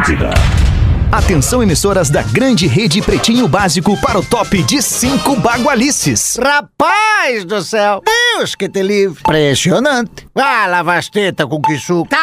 Atlântida. 0.00 0.30
Atenção, 1.12 1.62
emissoras 1.62 2.08
da 2.08 2.22
grande 2.22 2.66
rede 2.66 3.02
Pretinho 3.02 3.46
Básico 3.46 3.96
para 4.00 4.18
o 4.18 4.24
top 4.24 4.62
de 4.62 4.80
cinco 4.80 5.36
bagualices. 5.36 6.38
Rapaz 6.40 7.44
do 7.44 7.60
céu! 7.62 8.00
Deus 8.04 8.54
que 8.54 8.68
te 8.68 8.82
livre! 8.82 9.18
Impressionante! 9.20 10.26
Ah, 10.34 10.66
lava 10.68 10.94
as 10.94 11.08
tetas 11.08 11.46
com 11.46 11.60
que 11.60 11.76
suco! 11.78 12.08
Tá 12.08 12.18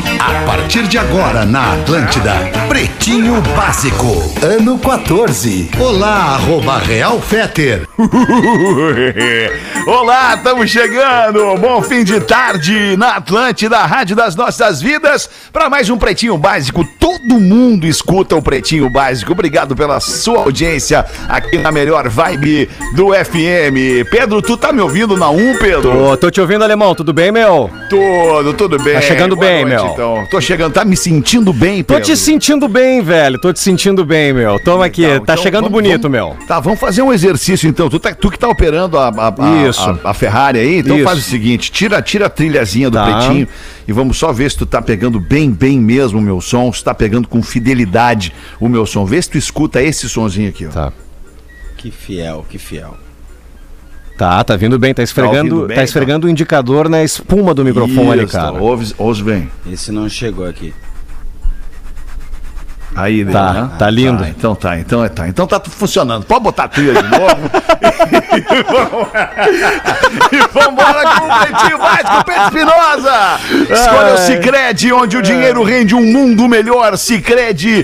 A 0.26 0.32
partir 0.46 0.88
de 0.88 0.96
agora 0.96 1.44
na 1.44 1.74
Atlântida, 1.74 2.32
Pretinho 2.66 3.42
Básico, 3.54 4.06
ano 4.42 4.78
14. 4.78 5.68
Olá, 5.78 6.36
arroba 6.36 6.78
Real 6.78 7.20
Feter. 7.20 7.86
Olá, 9.86 10.34
estamos 10.34 10.70
chegando. 10.70 11.54
Bom 11.58 11.82
fim 11.82 12.02
de 12.04 12.20
tarde 12.20 12.96
na 12.96 13.16
Atlântida, 13.16 13.76
Rádio 13.80 14.16
das 14.16 14.34
Nossas 14.34 14.80
Vidas, 14.80 15.28
para 15.52 15.68
mais 15.68 15.90
um 15.90 15.98
Pretinho 15.98 16.38
Básico. 16.38 16.88
Todo 16.98 17.38
mundo 17.38 17.86
escuta 17.86 18.34
o 18.34 18.40
Pretinho 18.40 18.88
Básico. 18.88 19.32
Obrigado 19.32 19.76
pela 19.76 20.00
sua 20.00 20.38
audiência 20.38 21.04
aqui 21.28 21.58
na 21.58 21.70
melhor 21.70 22.08
vibe 22.08 22.70
do 22.96 23.12
FM. 23.12 24.08
Pedro, 24.10 24.40
tu 24.40 24.56
tá 24.56 24.72
me 24.72 24.80
ouvindo 24.80 25.18
na 25.18 25.28
1, 25.28 25.58
Pedro? 25.58 26.04
Ô, 26.04 26.16
tô 26.16 26.30
te 26.30 26.40
ouvindo, 26.40 26.64
alemão, 26.64 26.94
tudo 26.94 27.12
bem, 27.12 27.30
meu? 27.30 27.70
Tudo, 27.90 28.54
tudo 28.54 28.82
bem. 28.82 28.94
Tá 28.94 29.02
chegando 29.02 29.36
Boa 29.36 29.46
bem, 29.46 29.66
noite, 29.66 29.82
meu. 29.82 29.92
Então, 29.92 30.13
tô 30.30 30.40
chegando, 30.40 30.72
tá 30.72 30.84
me 30.84 30.96
sentindo 30.96 31.52
bem, 31.52 31.82
Tô 31.82 31.94
Pedro? 31.94 32.04
te 32.08 32.16
sentindo 32.16 32.68
bem, 32.68 33.02
velho. 33.02 33.38
Tô 33.38 33.52
te 33.52 33.60
sentindo 33.60 34.04
bem, 34.04 34.32
meu. 34.32 34.58
Toma 34.58 34.86
aqui, 34.86 35.04
Então, 35.04 35.24
tá 35.24 35.32
então, 35.34 35.42
chegando 35.42 35.64
vamos- 35.64 35.82
bonito, 35.82 36.02
vamos- 36.08 36.10
meu. 36.38 36.46
Tá, 36.46 36.60
vamos 36.60 36.78
fazer 36.80 37.02
um 37.02 37.12
exercício 37.12 37.68
então. 37.68 37.88
Tu, 37.88 37.98
tá- 37.98 38.14
tu 38.14 38.30
que 38.30 38.38
tá 38.38 38.48
operando 38.48 38.98
a, 38.98 39.08
a- 39.08 39.28
a- 39.28 39.68
Isso. 39.68 39.80
a- 40.04 40.10
a 40.10 40.14
Ferrari 40.14 40.58
aí, 40.58 40.78
então 40.78 40.96
Isso. 40.96 41.04
faz 41.04 41.18
o 41.18 41.22
seguinte: 41.22 41.70
tira, 41.72 42.00
tira 42.02 42.26
a 42.26 42.30
trilhazinha 42.30 42.90
do 42.90 42.96
Tá. 42.96 43.04
pretinho 43.04 43.48
e 43.86 43.92
vamos 43.92 44.16
só 44.18 44.32
ver 44.32 44.50
se 44.50 44.58
tu 44.58 44.66
tá 44.66 44.80
pegando 44.82 45.18
bem, 45.20 45.50
bem 45.50 45.78
mesmo 45.80 46.18
o 46.18 46.22
meu 46.22 46.40
som, 46.40 46.72
se 46.72 46.82
tá 46.82 46.94
pegando 46.94 47.28
com 47.28 47.42
fidelidade 47.42 48.32
o 48.60 48.68
meu 48.68 48.86
som. 48.86 49.04
Vê 49.04 49.20
se 49.20 49.30
tu 49.30 49.38
escuta 49.38 49.82
esse 49.82 50.08
sonzinho 50.08 50.48
aqui, 50.48 50.66
ó. 50.66 50.70
Tá. 50.70 50.92
Que 51.76 51.90
fiel, 51.90 52.44
que 52.48 52.56
fiel. 52.58 52.96
Tá, 54.16 54.44
tá 54.44 54.56
vindo 54.56 54.78
bem, 54.78 54.94
tá 54.94 55.02
esfregando, 55.02 55.54
ouvindo 55.56 55.66
bem, 55.68 55.76
tá 55.76 55.82
esfregando 55.82 56.26
o 56.26 56.30
indicador 56.30 56.88
na 56.88 57.02
espuma 57.02 57.52
do 57.52 57.64
microfone, 57.64 58.22
Isso, 58.22 58.32
cara. 58.32 58.52
Ouve, 58.52 58.94
ouve 58.96 59.22
bem. 59.24 59.50
Esse 59.70 59.90
não 59.90 60.08
chegou 60.08 60.46
aqui. 60.46 60.72
Aí, 62.96 63.24
Tá, 63.24 63.52
né? 63.52 63.70
tá 63.78 63.90
lindo. 63.90 64.22
Tá, 64.22 64.28
então 64.28 64.54
tá, 64.54 64.78
então 64.78 65.04
é 65.04 65.08
tá. 65.08 65.26
Então 65.28 65.46
tá 65.46 65.58
tudo 65.58 65.74
funcionando. 65.74 66.24
Pode 66.24 66.44
botar 66.44 66.64
a 66.64 66.68
trilha 66.68 67.02
de 67.02 67.08
novo. 67.08 67.24
e 70.32 70.38
vambora 70.52 71.02
com 71.18 71.26
o 71.26 71.38
Pretinho 71.40 71.78
Básico, 71.78 72.24
Pedro 72.24 72.44
Espinosa. 72.44 73.38
Escolha 73.70 74.14
o 74.14 74.18
Cicred, 74.18 74.92
onde 74.92 75.16
o 75.16 75.22
dinheiro 75.22 75.62
rende 75.64 75.94
um 75.94 76.02
mundo 76.04 76.48
melhor. 76.48 76.96
Cicred.com.br. 76.96 77.82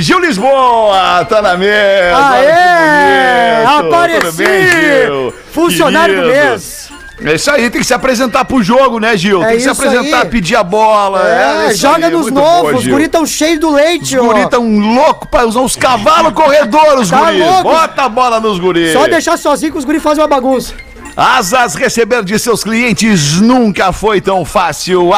Gil 0.00 0.20
Lisboa, 0.20 1.24
tá 1.28 1.42
na 1.42 1.56
mesa. 1.56 2.16
Aê! 2.16 3.64
Apareci! 3.78 4.44
Bem? 4.44 5.32
Funcionário 5.52 6.22
do 6.22 6.28
mês! 6.28 6.81
É 7.24 7.34
isso 7.34 7.50
aí, 7.50 7.70
tem 7.70 7.80
que 7.80 7.86
se 7.86 7.94
apresentar 7.94 8.44
pro 8.44 8.62
jogo, 8.62 8.98
né, 8.98 9.16
Gil? 9.16 9.42
É 9.42 9.48
tem 9.48 9.56
que 9.56 9.62
se 9.62 9.68
apresentar, 9.70 10.22
aí. 10.22 10.28
pedir 10.28 10.56
a 10.56 10.62
bola. 10.64 11.22
É, 11.28 11.68
isso 11.72 11.82
joga 11.82 12.06
aí, 12.06 12.12
nos 12.12 12.22
muito 12.22 12.34
bom, 12.34 12.40
novos, 12.62 12.74
os 12.78 12.82
Gil. 12.82 12.92
guri 12.92 13.08
tão 13.08 13.24
cheios 13.26 13.60
do 13.60 13.70
leite, 13.70 14.18
Os 14.18 14.24
ó. 14.24 14.28
guri 14.32 14.48
tão 14.48 14.68
loucos 14.78 15.28
pra 15.30 15.46
usar 15.46 15.60
os 15.60 15.76
cavalos 15.76 16.32
corredores, 16.32 17.10
Tá 17.10 17.24
guri. 17.26 17.38
louco. 17.38 17.62
Bota 17.62 18.02
a 18.02 18.08
bola 18.08 18.40
nos 18.40 18.58
guri. 18.58 18.92
Só 18.92 19.06
deixar 19.06 19.36
sozinho 19.36 19.72
que 19.72 19.78
os 19.78 19.84
guri 19.84 20.00
fazem 20.00 20.22
uma 20.22 20.28
bagunça. 20.28 20.74
Asas 21.16 21.74
receber 21.74 22.24
de 22.24 22.38
seus 22.38 22.64
clientes 22.64 23.40
nunca 23.40 23.92
foi 23.92 24.20
tão 24.20 24.44
fácil. 24.44 25.12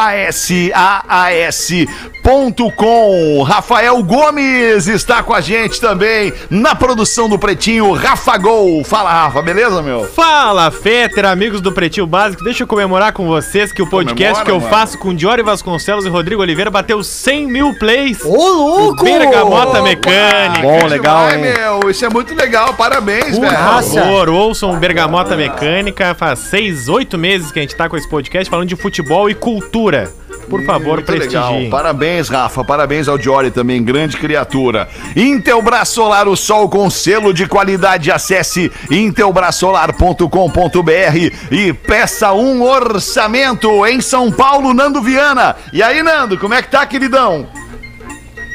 ASAAS.com. 2.23 3.43
Rafael 3.43 4.03
Gomes 4.03 4.87
está 4.87 5.23
com 5.23 5.33
a 5.33 5.39
gente 5.39 5.79
também 5.79 6.33
na 6.49 6.75
produção 6.75 7.29
do 7.29 7.39
Pretinho. 7.39 7.93
Rafa 7.93 8.37
Gol. 8.37 8.83
Fala, 8.83 9.09
Rafa, 9.11 9.41
beleza, 9.41 9.81
meu? 9.81 10.03
Fala, 10.05 10.69
Fetter, 10.69 11.25
amigos 11.25 11.61
do 11.61 11.71
Pretinho 11.71 12.05
Básico. 12.05 12.43
Deixa 12.43 12.63
eu 12.63 12.67
comemorar 12.67 13.13
com 13.13 13.25
vocês 13.25 13.71
que 13.71 13.81
o 13.81 13.89
podcast 13.89 14.43
Comemora, 14.43 14.45
que 14.45 14.51
eu 14.51 14.59
mano. 14.59 14.69
faço 14.69 14.97
com 14.97 15.13
Diori 15.15 15.43
Vasconcelos 15.43 16.05
e 16.05 16.09
Rodrigo 16.09 16.41
Oliveira 16.41 16.69
bateu 16.69 17.01
100 17.03 17.47
mil 17.47 17.73
plays. 17.79 18.19
Ô, 18.25 18.35
louco! 18.35 19.03
Bergamota 19.03 19.81
Mecânica. 19.81 20.61
Bom, 20.61 20.87
legal, 20.87 21.29
hein? 21.31 21.37
meu, 21.39 21.89
isso 21.89 22.03
é 22.05 22.09
muito 22.09 22.35
legal. 22.35 22.73
Parabéns, 22.73 23.37
Por 23.37 23.41
velho. 23.47 23.63
Nossa. 23.63 24.01
favor, 24.01 24.29
ouçam 24.29 24.77
Bergamota 24.77 25.37
Mecânica. 25.37 25.84
Faz 26.17 26.39
seis, 26.39 26.87
oito 26.89 27.17
meses 27.17 27.51
que 27.51 27.59
a 27.59 27.61
gente 27.61 27.75
tá 27.75 27.87
com 27.89 27.97
esse 27.97 28.09
podcast 28.09 28.49
falando 28.49 28.69
de 28.69 28.75
futebol 28.75 29.29
e 29.29 29.35
cultura. 29.35 30.11
Por 30.49 30.63
favor, 30.63 30.97
Muito 30.97 31.11
legal. 31.11 31.27
prestigiem. 31.49 31.69
Parabéns, 31.71 32.29
Rafa. 32.29 32.63
Parabéns 32.63 33.07
ao 33.07 33.17
Diori 33.17 33.49
também, 33.49 33.83
grande 33.83 34.15
criatura. 34.15 34.87
Intelbras 35.15 35.89
Solar, 35.89 36.27
o 36.27 36.35
sol 36.35 36.69
com 36.69 36.87
selo 36.89 37.33
de 37.33 37.47
qualidade. 37.47 38.11
Acesse 38.11 38.71
intelbrasolar.com.br 38.91 41.33
e 41.51 41.73
peça 41.73 42.31
um 42.33 42.61
orçamento 42.61 43.85
em 43.87 43.99
São 44.01 44.31
Paulo, 44.31 44.71
Nando 44.73 45.01
Viana. 45.01 45.55
E 45.73 45.81
aí, 45.81 46.03
Nando, 46.03 46.37
como 46.37 46.53
é 46.53 46.61
que 46.61 46.69
tá, 46.69 46.85
queridão? 46.85 47.47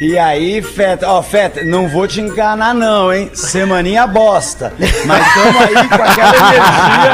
E 0.01 0.17
aí, 0.17 0.63
Feta, 0.63 1.07
ó, 1.07 1.23
Feta, 1.23 1.63
não 1.63 1.87
vou 1.87 2.09
te 2.09 2.23
enganar 2.23 2.73
não, 2.73 3.13
hein? 3.13 3.31
Semaninha 3.35 4.07
bosta. 4.07 4.73
Mas 5.05 5.35
tamo 5.35 5.59
aí 5.59 5.89
com 5.89 6.03
aquela 6.03 6.37
energia. 6.37 7.13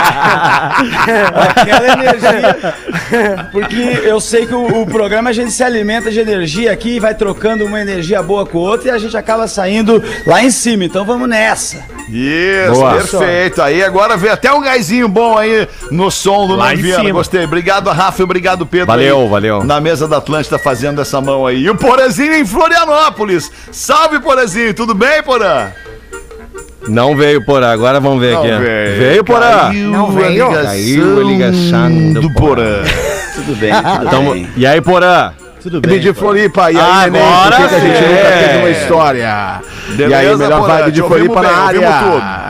aquela 1.51 1.93
energia. 1.95 3.49
Porque 3.51 4.01
eu 4.05 4.21
sei 4.21 4.47
que 4.47 4.55
o, 4.55 4.83
o 4.83 4.87
programa 4.87 5.31
a 5.31 5.33
gente 5.33 5.51
se 5.51 5.65
alimenta 5.65 6.13
de 6.13 6.21
energia 6.21 6.71
aqui, 6.71 7.01
vai 7.01 7.13
trocando 7.13 7.67
uma 7.67 7.81
energia 7.81 8.23
boa 8.23 8.47
com 8.47 8.59
outra 8.59 8.87
e 8.87 8.91
a 8.93 8.99
gente 8.99 9.17
acaba 9.17 9.49
saindo 9.49 10.01
lá 10.25 10.45
em 10.45 10.53
cima. 10.53 10.85
Então 10.85 11.05
vamos 11.05 11.29
nessa. 11.29 11.79
Isso, 12.09 12.73
Boa. 12.73 12.95
perfeito. 12.95 13.61
Aí 13.63 13.83
agora 13.83 14.17
vê 14.17 14.29
até 14.29 14.53
um 14.53 14.61
gásinho 14.61 15.09
bom 15.09 15.37
aí 15.37 15.67
no 15.91 16.09
som 16.09 16.47
do 16.47 16.57
cima. 16.77 17.11
Gostei. 17.11 17.45
Obrigado, 17.45 17.91
Rafa. 17.91 18.23
e 18.23 18.25
Obrigado, 18.25 18.65
Pedro. 18.65 18.87
Valeu, 18.87 19.23
aí, 19.23 19.29
valeu. 19.29 19.65
Na 19.65 19.81
mesa 19.81 20.07
da 20.07 20.19
Atlântida 20.19 20.57
fazendo 20.57 21.01
essa 21.03 21.21
mão 21.21 21.45
aí. 21.45 21.65
E 21.65 21.69
o 21.71 21.75
Porazinho 21.75 22.33
em 22.33 22.47
Florianópolis. 22.47 22.76
Salve, 23.73 24.21
Porazinho. 24.21 24.75
Tudo 24.75 24.95
bem, 24.95 25.23
Porã? 25.23 25.71
Não 26.89 27.17
veio 27.17 27.45
Porã, 27.45 27.73
agora 27.73 27.99
vamos 27.99 28.21
ver 28.21 28.35
Não 28.35 28.41
aqui. 28.43 28.49
veio. 28.65 28.99
Veio 28.99 29.25
Porã. 29.25 29.41
Caiu 29.69 29.91
Não 29.91 30.07
a 30.07 30.11
veio? 30.13 30.47
ligação 30.49 30.65
Caiu 30.65 31.21
a 31.21 31.25
ligação 31.25 32.13
do 32.13 32.21
do 32.21 32.31
Porã. 32.35 32.83
Tudo 33.35 33.57
bem, 33.57 33.73
tudo 33.73 34.11
Tamo- 34.11 34.33
bem. 34.35 34.49
E 34.57 34.67
aí, 34.67 34.81
Porã? 34.81 35.33
Tudo 35.71 35.81
Vibe 35.89 36.01
de 36.01 36.15
Floripa, 36.15 36.71
e 36.71 36.79
aí, 36.79 37.11
né? 37.11 37.21
Agora 37.21 37.57
Por 37.57 37.63
que 37.63 37.69
que 37.69 37.75
a 37.75 37.79
gente 37.81 38.01
nunca 38.01 38.31
teve 38.39 38.59
uma 38.59 38.71
história? 38.71 39.61
e 39.99 40.15
aí, 40.15 40.37
melhor 40.37 40.61
Porã? 40.61 40.75
vibe 40.75 40.93
de 40.93 41.01
Te 41.03 41.09
Floripa 41.09 41.43
na 41.43 41.49
bem, 41.49 41.59
área. 41.59 41.81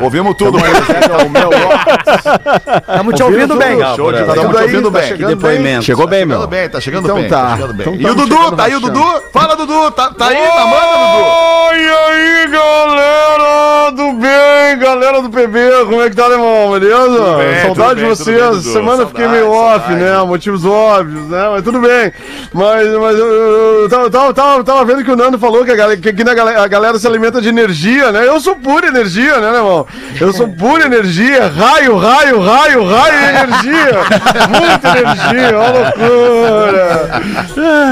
Ouvimos 0.03 0.37
tudo. 0.37 0.57
Ouvimos 0.59 0.87
tudo. 0.87 0.97
Então, 1.07 1.29
meu, 1.31 1.51
Tamo 2.97 3.13
te 3.13 3.23
ouvindo 3.23 3.57
bem. 3.57 3.79
Show 3.97 4.13
de 4.13 4.19
Tá 4.19 4.25
bola. 4.27 4.43
tudo 4.43 4.53
Te 4.53 4.59
aí, 4.59 4.63
ouvindo 4.65 4.91
tá 4.91 4.99
bem. 4.99 5.09
chegando 5.09 5.29
Que 5.29 5.35
depoimento. 5.35 5.85
Chegou 5.85 6.07
bem, 6.07 6.21
Chegando 6.21 6.39
meu. 6.41 6.47
bem, 6.49 6.69
tá 6.69 6.81
chegando 6.81 7.05
Então 7.05 7.17
bem. 7.21 7.29
tá. 7.29 7.43
Tá 7.43 7.57
chegando 7.57 7.73
bem. 7.75 7.87
Então 7.95 7.95
e 7.95 8.03
tá 8.05 8.11
o 8.11 8.15
Dudu? 8.15 8.35
chegando 8.37 8.57
Tá 8.57 8.65
aí 8.65 8.77
o. 8.77 8.81
Dudu? 8.81 9.23
Fala, 9.33 9.57
Dudu. 9.57 9.91
Tá, 9.93 10.11
tá 10.11 10.27
aí? 10.29 10.37
Tá 10.37 10.67
manda, 10.67 10.97
Dudu. 10.99 11.25
Oi, 11.69 11.77
aí, 11.77 12.47
galera 12.51 13.91
do 13.93 14.13
bem, 14.15 14.79
galera 14.79 15.23
do 15.23 15.31
PB, 15.31 15.59
como 15.89 16.03
é 16.03 16.11
que 16.11 16.17
tá, 16.17 16.25
alemão? 16.25 16.73
Beleza? 16.73 17.37
bem, 17.37 17.63
Saudade 17.63 17.75
tudo 17.75 17.95
de 17.95 18.03
bem, 18.03 18.11
tudo 18.11 18.17
vocês. 18.17 18.39
bem, 18.41 18.51
Dudu. 18.51 18.63
Semana 18.73 19.03
eu 19.03 19.07
fiquei 19.09 19.25
Saudade, 19.25 19.45
meio 19.45 19.53
off, 19.55 19.79
saudade. 19.87 19.95
né? 20.05 20.23
Motivos 20.25 20.65
óbvios, 20.65 21.29
né? 21.29 21.49
Mas 21.51 21.63
tudo 21.63 21.81
bem. 21.81 22.13
Mas, 22.53 22.87
mas 23.07 23.19
eu, 23.19 23.27
eu, 23.27 23.83
eu 23.83 23.89
tava, 23.89 24.11
tava, 24.11 24.35
tava, 24.35 24.65
tava 24.65 24.85
vendo 24.85 25.05
que 25.05 25.11
o 25.11 25.17
Nando 25.17 25.39
falou 25.39 25.65
que, 25.65 25.71
a 25.71 25.77
galera, 25.77 26.01
que 26.01 26.09
aqui 26.09 26.25
na 26.25 26.35
galera, 26.35 26.63
a 26.63 26.67
galera 26.67 26.99
se 26.99 27.07
alimenta 27.07 27.41
de 27.41 27.49
energia, 27.49 28.11
né? 28.11 28.27
Eu 28.27 28.41
sou 28.41 28.57
pura 28.57 28.89
energia, 28.89 29.39
né, 29.39 29.49
alemão? 29.49 29.87
Eu 30.21 30.33
sou 30.33 30.49
pura 30.49 30.85
energia, 30.87 31.47
raio, 31.49 31.97
raio, 31.97 32.41
raio, 32.41 32.85
raio 32.85 33.15
e 33.15 33.29
energia. 33.29 33.99
Muita 34.51 34.89
energia, 34.99 35.59
uma 35.59 35.69
loucura. 35.71 37.23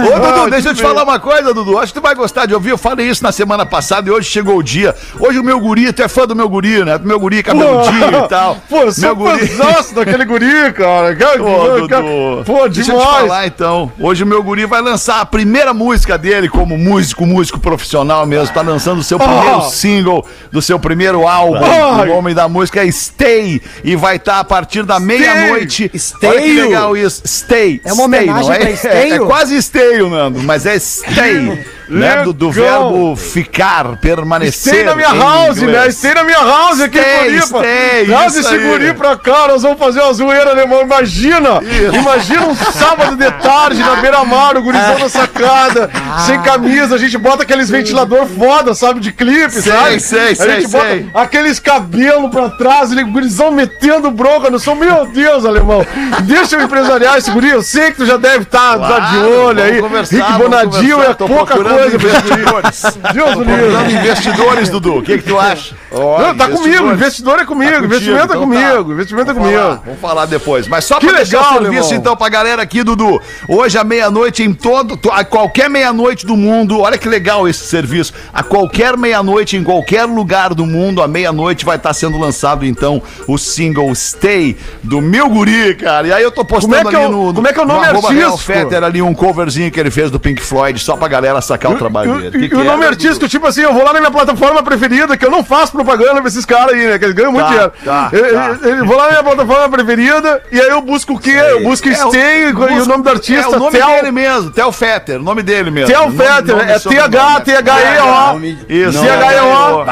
Ô, 0.04 0.20
Dudu, 0.20 0.42
Ah, 0.44 0.50
deixa 0.50 0.68
eu 0.70 0.74
te 0.74 0.82
bem. 0.82 0.86
falar 0.90 1.04
uma 1.04 1.18
coisa, 1.18 1.54
Dudu. 1.54 1.78
Acho 1.78 1.92
que 1.92 2.00
tu 2.00 2.02
vai 2.02 2.14
gostar 2.14 2.46
de 2.46 2.54
ouvir. 2.54 2.70
Eu 2.70 2.78
falei 2.78 3.08
isso 3.08 3.22
na 3.22 3.30
semana 3.32 3.64
passada 3.64 4.08
e 4.08 4.12
hoje 4.12 4.28
chegou 4.28 4.56
o 4.56 4.62
dia. 4.62 4.94
Hoje 5.20 5.38
o 5.38 5.44
meu 5.44 5.60
guri, 5.60 5.92
tu 5.92 6.02
é 6.02 6.08
fã 6.08 6.26
do 6.26 6.34
meu 6.34 6.48
guri, 6.48 6.84
né? 6.84 6.98
Do 6.98 7.06
meu 7.06 7.20
guri 7.20 7.42
cabeludinho 7.44 8.24
e 8.24 8.28
tal. 8.28 8.56
Pô, 8.68 8.80
meu 8.98 9.16
guri. 9.16 9.50
daquele 9.94 10.24
guri, 10.24 10.72
cara. 10.72 11.14
Pô, 11.38 11.88
cara, 11.88 12.02
Dudu. 12.02 12.44
Pô, 12.44 12.68
Deixa 12.68 12.92
eu 12.92 12.98
te 12.98 13.02
demais. 13.02 13.20
falar 13.20 13.46
então. 13.46 13.92
Hoje 14.00 14.24
o 14.24 14.26
meu 14.26 14.42
guri 14.42 14.66
vai 14.66 14.80
lançar 14.80 15.03
a 15.08 15.24
primeira 15.26 15.72
música 15.74 16.16
dele 16.18 16.48
como 16.48 16.76
músico, 16.78 17.26
músico 17.26 17.58
profissional 17.58 18.26
mesmo. 18.26 18.54
Tá 18.54 18.62
lançando 18.62 18.98
o 18.98 19.02
seu 19.02 19.18
primeiro 19.18 19.56
Ah. 19.58 19.60
single 19.62 20.26
do 20.50 20.60
seu 20.62 20.78
primeiro 20.78 21.26
álbum. 21.26 21.58
Ai. 21.64 22.08
O 22.08 22.14
nome 22.14 22.34
da 22.34 22.48
música 22.48 22.84
é 22.86 22.90
Stay 22.90 23.60
e 23.82 23.96
vai 23.96 24.16
estar 24.16 24.40
a 24.40 24.44
partir 24.44 24.82
da 24.84 24.98
meia-noite. 25.00 25.90
Stay. 25.96 26.28
Olha 26.30 26.40
que 26.42 26.52
legal 26.60 26.96
isso. 26.96 27.22
Stay. 27.26 27.80
É 27.84 27.92
uma 27.92 28.04
Stay, 28.04 28.04
homenagem 28.04 28.50
não 28.50 28.56
pra 28.58 28.68
é? 28.68 28.72
Esteio? 28.72 28.94
É, 28.94 29.16
é 29.16 29.18
quase 29.18 29.56
Esteio, 29.56 30.10
Nando, 30.10 30.42
mas 30.42 30.66
é 30.66 30.78
Stay. 30.78 31.64
né? 31.88 32.22
Do, 32.22 32.32
do 32.32 32.50
verbo 32.50 33.16
ficar, 33.16 33.96
permanecer. 33.96 34.72
Stay 34.74 34.84
na 34.84 34.94
minha 34.94 35.12
house, 35.12 35.58
inglês. 35.58 35.84
né? 35.86 35.90
Stay 35.92 36.14
na 36.14 36.24
minha 36.24 36.38
house 36.40 36.80
aqui 36.80 36.98
Stay, 36.98 37.36
em 37.36 37.40
Floripa. 37.40 37.58
stay, 37.58 38.06
Traz 38.06 38.34
isso 38.36 38.54
esse 38.54 38.58
guri 38.64 38.92
pra 38.94 39.16
cá, 39.16 39.48
nós 39.48 39.62
vamos 39.62 39.78
fazer 39.78 40.00
uma 40.00 40.12
zoeira, 40.12 40.50
alemão. 40.50 40.82
Imagina! 40.82 41.60
Imagina 41.92 42.46
um 42.46 42.54
sábado 42.54 43.16
de 43.16 43.30
tarde 43.42 43.80
na 43.80 43.96
beira-mar, 43.96 44.56
o 44.56 44.62
gurizão 44.62 44.98
na 44.98 45.08
sacada, 45.08 45.90
sem 46.26 46.40
camisa, 46.42 46.94
a 46.94 46.98
gente 46.98 47.16
bota 47.18 47.42
aqueles 47.42 47.68
ventilador 47.70 48.26
foda, 48.26 48.74
sabe, 48.74 49.00
de 49.00 49.12
clipe, 49.12 49.50
Sei, 49.52 49.62
sabe? 49.72 50.00
sei, 50.00 50.32
a 50.32 50.34
sei, 50.36 50.50
gente 50.60 50.68
bota 50.70 50.86
sei. 50.86 51.10
aqueles 51.14 51.58
cabelos 51.60 52.30
pra 52.30 52.48
trás, 52.50 52.92
o 52.92 53.06
gurizão 53.06 53.50
metendo 53.50 54.10
bronca 54.10 54.50
no 54.50 54.58
som. 54.58 54.74
Meu 54.74 55.06
Deus, 55.06 55.44
alemão, 55.44 55.86
deixa 56.22 56.56
eu 56.56 56.62
empresariar 56.62 57.16
esse 57.18 57.30
guri, 57.30 57.50
eu 57.50 57.62
sei 57.62 57.90
que 57.90 57.98
tu 57.98 58.06
já 58.06 58.16
deve 58.16 58.42
estar 58.44 58.76
Claro, 58.76 59.06
de 59.10 59.18
olho 59.18 59.62
aí. 59.62 59.80
Rick 60.10 60.32
Bonadinho 60.38 61.02
é 61.02 61.14
pouca 61.14 61.54
procurando 61.54 61.73
coisa 61.74 61.96
investidores. 61.96 62.82
Deus 63.12 63.34
livre. 63.36 63.92
investidores, 64.00 64.68
Dudu. 64.68 64.98
O 64.98 65.02
que, 65.02 65.18
que 65.18 65.24
tu 65.24 65.38
acha? 65.38 65.74
Não, 65.92 66.34
tá 66.36 66.48
comigo, 66.48 66.92
investidor 66.92 67.38
é 67.38 67.44
comigo, 67.44 67.70
contigo, 67.72 67.86
investimento 67.86 68.20
é 68.22 68.24
então 68.24 68.40
comigo, 68.40 68.84
tá. 68.84 68.92
investimento 68.92 69.30
é 69.30 69.34
comigo. 69.34 69.58
falar, 69.58 69.80
vamos 69.84 70.00
falar 70.00 70.26
depois. 70.26 70.66
Mas 70.68 70.84
só 70.84 70.98
Que 70.98 71.06
pra 71.06 71.16
deixar 71.18 71.38
legal, 71.38 71.52
o 71.52 71.62
serviço, 71.62 71.88
irmão. 71.88 72.00
então, 72.00 72.16
pra 72.16 72.28
galera 72.28 72.62
aqui, 72.62 72.82
Dudu. 72.82 73.20
Hoje, 73.48 73.78
à 73.78 73.84
meia-noite, 73.84 74.42
em 74.42 74.52
todo. 74.52 74.96
to- 74.96 75.10
A 75.12 75.24
qualquer 75.24 75.70
meia-noite 75.70 76.26
do 76.26 76.36
mundo. 76.36 76.80
Olha 76.80 76.98
que 76.98 77.08
legal 77.08 77.46
esse 77.48 77.64
serviço. 77.66 78.12
A 78.32 78.42
qualquer 78.42 78.96
meia-noite, 78.96 79.56
em 79.56 79.62
qualquer 79.62 80.04
lugar 80.04 80.52
do 80.54 80.66
mundo, 80.66 81.00
à 81.02 81.06
meia-noite, 81.08 81.64
vai 81.64 81.76
estar 81.76 81.92
sendo 81.94 82.18
lançado, 82.18 82.64
então, 82.64 83.00
o 83.28 83.38
single 83.38 83.94
Stay 83.94 84.56
do 84.82 85.00
Meu 85.00 85.28
Guri, 85.28 85.74
cara. 85.76 86.08
E 86.08 86.12
aí 86.12 86.22
eu 86.22 86.32
tô 86.32 86.44
postando 86.44 86.74
Como 86.74 86.88
é 86.88 86.90
que 86.90 86.96
ali 86.96 87.04
é 87.04 87.08
o- 87.08 87.10
no. 87.26 87.34
como 87.34 87.46
é 87.48 87.52
que 87.52 87.60
é 87.60 87.62
o 87.62 87.66
nome 87.66 87.80
Real 87.86 87.96
artístico? 87.96 88.38
Fetter, 88.38 88.82
ali 88.82 89.00
um 89.00 89.14
coverzinho 89.14 89.70
que 89.70 89.78
ele 89.78 89.90
fez 89.90 90.10
do 90.10 90.18
Pink 90.18 90.42
Floyd, 90.42 90.78
só 90.80 90.96
pra 90.96 91.06
galera 91.08 91.40
sacar 91.40 91.63
o 91.70 91.76
trabalho 91.78 92.14
dele. 92.18 92.36
E, 92.36 92.40
Que 92.40 92.48
que 92.48 92.54
o 92.54 92.60
é, 92.60 92.64
nome 92.64 92.76
Dudu? 92.84 92.88
artístico, 92.88 93.28
tipo 93.28 93.46
assim, 93.46 93.62
eu 93.62 93.72
vou 93.72 93.84
lá 93.84 93.92
na 93.92 94.00
minha 94.00 94.10
plataforma 94.10 94.62
preferida, 94.62 95.16
que 95.16 95.24
eu 95.24 95.30
não 95.30 95.44
faço 95.44 95.72
propaganda 95.72 96.14
pra 96.20 96.28
esses 96.28 96.44
caras 96.44 96.74
aí, 96.74 96.86
né? 96.88 96.98
Que 96.98 97.04
eles 97.06 97.14
ganham 97.14 97.32
muito 97.32 97.44
Tá, 97.46 97.50
dinheiro. 97.50 97.72
tá, 97.84 98.08
eu, 98.12 98.34
tá. 98.34 98.56
eu- 98.68 98.76
eu 98.76 98.84
vou 98.86 98.96
lá 98.96 99.04
na 99.04 99.10
minha 99.10 99.22
plataforma 99.24 99.68
preferida, 99.68 100.42
e 100.52 100.60
aí 100.60 100.68
eu 100.68 100.80
busco 100.80 101.14
o 101.14 101.18
quê? 101.18 101.30
Eu 101.30 101.62
busco 101.62 101.88
É, 101.88 101.92
o- 102.04 102.08
Stay 102.10 102.48
e 102.48 102.52
o 102.52 102.86
nome 102.86 103.02
do 103.04 103.10
artista, 103.10 103.44
É 103.54 103.56
o 103.56 103.58
nome 103.58 103.78
Theo- 103.78 103.86
dele 103.86 104.10
mesmo, 104.10 104.50
Theo 104.50 104.72
Fetter, 104.72 105.20
o 105.20 105.22
nome 105.22 105.42
dele 105.42 105.70
mesmo. 105.70 105.88
Theo 105.88 106.10
Fetter, 106.12 106.56
é 106.70 106.78
sobrenome. 106.78 107.10
TH, 107.14 107.40
THEO. 107.40 108.06
Nome- 108.32 108.58
Isso, 108.68 108.98
THEO. 109.00 109.84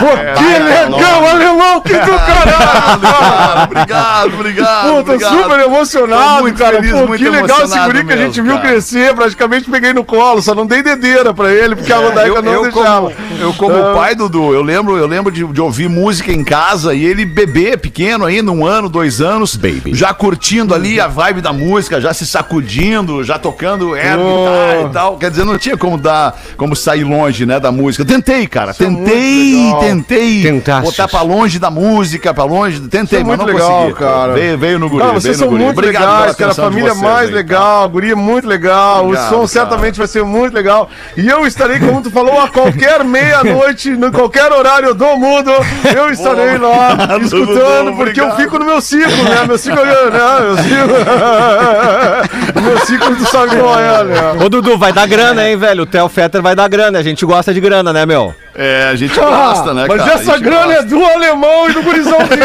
Pô, 0.00 0.06
que 0.36 0.58
legal, 0.58 1.26
alemão, 1.28 1.80
que 1.80 1.92
do 1.92 2.18
caralho! 2.18 3.62
Obrigado, 3.64 4.34
obrigado. 4.34 4.88
Pô, 4.90 5.02
tô 5.04 5.20
super 5.20 5.60
emocionado, 5.60 6.42
muito 6.42 6.58
cara. 6.58 6.76
Pô, 6.82 7.06
muito 7.06 7.22
que 7.22 7.28
legal 7.30 7.62
esse 7.62 7.78
guri 7.80 8.04
que 8.04 8.12
a 8.12 8.16
gente 8.16 8.40
viu 8.40 8.58
crescer. 8.60 9.14
Praticamente 9.14 9.70
peguei 9.70 9.92
no 9.92 10.04
colo, 10.04 10.40
só 10.42 10.54
não 10.54 10.66
dei 10.66 10.82
dedeira 11.10 11.34
pra 11.34 11.52
ele, 11.52 11.76
porque 11.76 11.92
a 11.92 11.96
Rodaica 11.98 12.28
eu, 12.36 12.42
não 12.42 12.52
eu 12.52 12.62
deixava. 12.62 13.10
como, 13.10 13.40
eu 13.40 13.52
como 13.54 13.74
Ah. 13.74 13.94
pai, 13.94 14.14
Dudu, 14.14 14.52
eu 14.54 14.62
lembro, 14.62 14.96
eu 14.96 15.06
lembro 15.06 15.30
de, 15.32 15.44
de 15.44 15.60
ouvir 15.60 15.88
música 15.88 16.32
em 16.32 16.44
casa 16.44 16.94
e 16.94 17.04
ele 17.04 17.24
bebê 17.24 17.76
pequeno 17.76 18.24
ainda, 18.24 18.50
um 18.52 18.64
ano, 18.66 18.88
dois 18.88 19.20
anos, 19.20 19.58
já 19.92 20.12
curtindo 20.14 20.74
ali 20.74 21.00
a 21.00 21.06
vibe 21.06 21.40
da 21.40 21.52
música, 21.52 22.00
já 22.00 22.12
se 22.12 22.26
sacudindo, 22.26 23.22
já 23.24 23.38
tocando 23.38 23.94
air, 23.94 24.18
Oh. 24.20 24.86
e 24.86 24.90
tal. 24.92 25.16
Quer 25.16 25.30
dizer, 25.30 25.44
não 25.44 25.56
tinha 25.58 25.76
como 25.76 25.96
dar, 25.96 26.38
como 26.56 26.74
sair 26.76 27.04
longe, 27.04 27.46
né, 27.46 27.58
da 27.60 27.72
música. 27.72 28.04
Tentei, 28.04 28.46
cara, 28.46 28.74
tentei, 28.74 28.94
é 28.94 29.56
muito 29.56 29.64
legal. 29.66 29.80
tentei 29.80 30.42
Tentaste. 30.42 30.82
botar 30.90 31.08
pra 31.08 31.22
longe 31.22 31.58
da 31.58 31.70
música, 31.70 32.34
pra 32.34 32.44
longe, 32.44 32.80
tentei, 32.80 33.00
Isso 33.04 33.16
é 33.16 33.24
mas 33.24 33.38
não 33.38 33.44
legal, 33.46 33.70
consegui. 33.82 33.98
cara. 33.98 34.32
Veio, 34.34 34.58
veio 34.58 34.78
no 34.78 34.88
guri, 34.88 35.00
Cara, 35.00 35.10
veio 35.12 35.20
vocês 35.22 35.36
no 35.38 35.42
são 35.44 35.48
guri. 35.52 35.64
muito 35.64 35.78
Obrigado 35.78 36.02
legais, 36.20 36.36
cara. 36.36 36.50
A 36.50 36.54
família 36.54 36.90
vocês 36.94 37.02
mais 37.02 37.28
aí, 37.28 37.34
legal, 37.34 37.84
a 37.84 37.86
guria 37.86 38.12
é 38.12 38.14
muito 38.16 38.46
legal, 38.46 39.04
Obrigado, 39.06 39.26
o 39.26 39.28
som 39.30 39.36
cara. 39.36 39.48
certamente 39.48 39.98
vai 39.98 40.06
ser 40.06 40.24
muito 40.24 40.52
legal. 40.54 40.88
E 41.16 41.28
eu 41.28 41.46
estarei, 41.46 41.78
como 41.78 42.02
tu 42.02 42.10
falou, 42.10 42.40
a 42.40 42.48
qualquer 42.48 43.04
meia-noite, 43.04 43.90
em 43.90 44.10
qualquer 44.10 44.52
horário 44.52 44.94
do 44.94 45.16
mundo, 45.16 45.50
eu 45.94 46.10
estarei 46.10 46.56
lá 46.58 46.92
Obrigado, 46.92 47.24
escutando, 47.24 47.96
porque 47.96 48.20
eu 48.20 48.24
obrigado. 48.26 48.36
fico 48.36 48.58
no 48.58 48.64
meu 48.66 48.80
ciclo, 48.80 49.24
né? 49.24 49.44
Meu 49.46 49.58
ciclo, 49.58 49.84
né? 49.84 49.92
Meu 50.40 50.56
ciclo, 50.56 50.94
meu 52.62 52.78
ciclo 52.86 53.16
tu 53.16 53.26
sabe 53.26 53.56
qual 53.56 53.78
é, 53.78 54.04
né? 54.04 54.44
Ô, 54.44 54.48
Dudu, 54.48 54.78
vai 54.78 54.92
dar 54.92 55.06
grana, 55.06 55.48
hein, 55.48 55.56
velho? 55.56 55.82
O 55.82 55.86
Theo 55.86 56.08
Fetter 56.08 56.40
vai 56.42 56.54
dar 56.54 56.68
grana. 56.68 56.98
A 56.98 57.02
gente 57.02 57.24
gosta 57.24 57.52
de 57.52 57.60
grana, 57.60 57.92
né, 57.92 58.06
meu? 58.06 58.34
É, 58.62 58.88
a 58.90 58.94
gente 58.94 59.14
gosta, 59.18 59.72
né, 59.72 59.86
Mas 59.88 59.96
cara? 60.02 60.10
A 60.10 60.14
essa 60.20 60.38
grana 60.38 60.66
gosta. 60.66 60.80
é 60.80 60.82
do 60.82 61.02
alemão 61.04 61.70
e 61.70 61.72
do 61.72 61.82
gurizão 61.82 62.18
dele. 62.18 62.42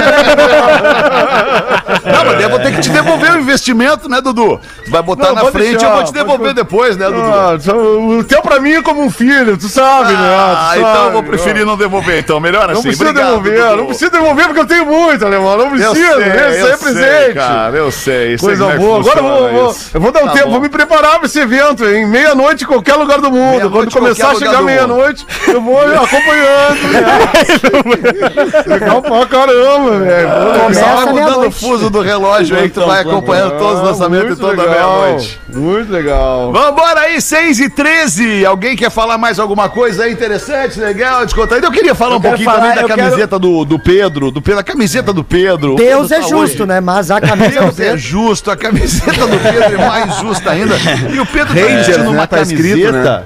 Não, 2.05 2.25
mas 2.25 2.33
daí 2.35 2.43
eu 2.43 2.49
vou 2.49 2.59
ter 2.59 2.71
que 2.73 2.79
te 2.81 2.89
devolver 2.89 3.31
o 3.33 3.39
investimento, 3.39 4.07
né, 4.07 4.21
Dudu? 4.21 4.59
Tu 4.85 4.91
vai 4.91 5.01
botar 5.01 5.27
Não, 5.27 5.35
na 5.35 5.41
pode 5.41 5.51
frente 5.57 5.71
deixar, 5.71 5.87
eu 5.87 5.91
vou 5.91 6.03
te 6.03 6.05
pode 6.05 6.13
devolver 6.13 6.37
colocar. 6.53 6.53
depois, 6.63 6.97
né, 6.97 7.05
Dudu? 7.07 7.21
Ah, 7.21 8.19
o 8.19 8.23
teu 8.23 8.41
pra 8.41 8.59
mim 8.59 8.73
é 8.73 8.81
como 8.81 9.03
um 9.03 9.09
filho, 9.11 9.57
tu 9.57 9.67
sabe, 9.67 10.13
né? 10.13 10.19
Ah, 10.37 10.69
Tu 10.73 10.79
então 10.79 10.89
eu 10.89 10.95
sabe, 10.97 11.11
vou 11.11 11.23
preferir 11.23 11.65
não 11.65 11.75
devolver, 11.77 12.19
então. 12.19 12.39
Melhor 12.39 12.67
Não 12.67 12.73
assim. 12.73 12.83
precisa 12.83 13.09
Obrigado, 13.09 13.27
devolver, 13.27 13.61
Dudu. 13.63 13.75
não 13.77 13.85
precisa 13.87 14.09
devolver 14.11 14.45
porque 14.45 14.59
eu 14.61 14.65
tenho 14.67 14.85
muito, 14.85 15.25
alemão. 15.25 15.57
Não 15.57 15.65
Eu 15.65 15.71
precisa, 15.71 15.91
isso 15.91 16.65
aí 16.65 16.71
é 16.71 16.77
presente. 16.77 17.33
cara, 17.33 17.75
eu 17.77 17.91
sei. 17.91 18.37
sei 18.37 18.47
Coisa 18.47 18.65
é 18.71 18.77
boa. 18.77 18.99
Agora 18.99 19.19
eu 19.19 19.23
vou, 19.23 19.49
vou- 19.51 19.71
isso. 19.71 19.89
eu 19.93 19.99
vou 20.01 20.11
dar 20.11 20.23
um 20.23 20.27
Tá 20.27 20.31
tempo, 20.33 20.45
bom. 20.45 20.51
vou 20.53 20.61
me 20.61 20.69
preparar 20.69 21.17
pra 21.17 21.25
esse 21.25 21.39
evento, 21.39 21.83
em 21.85 22.07
meia-noite 22.07 22.63
em 22.63 22.67
qualquer 22.67 22.95
lugar 22.95 23.19
do 23.19 23.29
mundo. 23.31 23.69
Quando 23.69 23.91
começar 23.91 24.31
a 24.31 24.35
chegar 24.35 24.61
meia-noite, 24.61 25.25
eu 25.47 25.61
vou 25.61 25.75
acompanhando. 26.05 26.87
né? 26.91 28.63
Legal 28.67 29.01
pra 29.01 29.25
caramba, 29.25 29.99
velho. 29.99 30.29
Só 30.29 30.59
começar 30.59 30.95
vai 30.95 31.03
a 31.03 31.05
mudando 31.07 31.47
o 31.47 31.51
fuso 31.51 31.89
do 31.89 32.01
relógio 32.01 32.57
aí 32.57 32.69
que 32.69 32.75
tu 32.79 32.85
vai 32.85 33.01
acompanhando 33.01 33.57
todos 33.57 33.79
os 33.81 33.87
lançamentos 33.87 34.39
toda 34.39 34.63
meia-noite. 34.67 35.39
Muito 35.53 35.91
legal. 35.91 36.51
Vambora 36.51 37.01
aí, 37.01 37.21
6 37.21 37.59
e 37.59 37.69
13 37.69 38.45
Alguém 38.45 38.75
quer 38.75 38.89
falar 38.89 39.17
mais 39.17 39.39
alguma 39.39 39.69
coisa 39.69 40.03
aí 40.03 40.11
interessante, 40.13 40.79
legal, 40.79 41.25
descontraído? 41.25 41.67
Eu 41.67 41.71
queria 41.71 41.95
falar 41.95 42.17
um 42.17 42.19
quero 42.21 42.31
pouquinho 42.33 42.49
falar, 42.49 42.61
também 42.61 42.75
da 42.75 42.81
eu 42.81 42.87
quero- 42.87 43.01
camiseta 43.01 43.39
do, 43.39 43.65
do 43.65 43.79
Pedro, 43.79 44.31
do 44.31 44.41
Pedro, 44.41 44.59
a 44.59 44.63
camiseta 44.63 45.13
do 45.13 45.23
Pedro. 45.23 45.75
Deus 45.75 46.07
Pedro 46.09 46.15
é 46.15 46.17
tá 46.21 46.27
justo, 46.27 46.63
hoje- 46.63 46.65
né? 46.65 46.79
Mas 46.81 47.11
a 47.11 47.19
camisa 47.21 47.49
do 47.49 47.59
Deus 47.65 47.79
é 47.79 47.83
Pedro. 47.85 47.97
justo, 47.97 48.51
a 48.51 48.55
camiseta 48.57 49.27
do 49.27 49.37
Pedro 49.39 49.81
é 49.81 49.87
mais 49.87 50.15
justa 50.17 50.51
ainda. 50.51 50.75
E 51.13 51.19
o 51.19 51.25
Pedro 51.25 51.53
tá 51.53 51.59
Rangers, 51.61 51.87
vestindo 51.87 52.03
né? 52.03 52.09
uma 52.09 52.27
Tá 52.27 52.37
camiseta. 52.37 52.61
escrito, 52.67 52.91
né? 52.91 53.23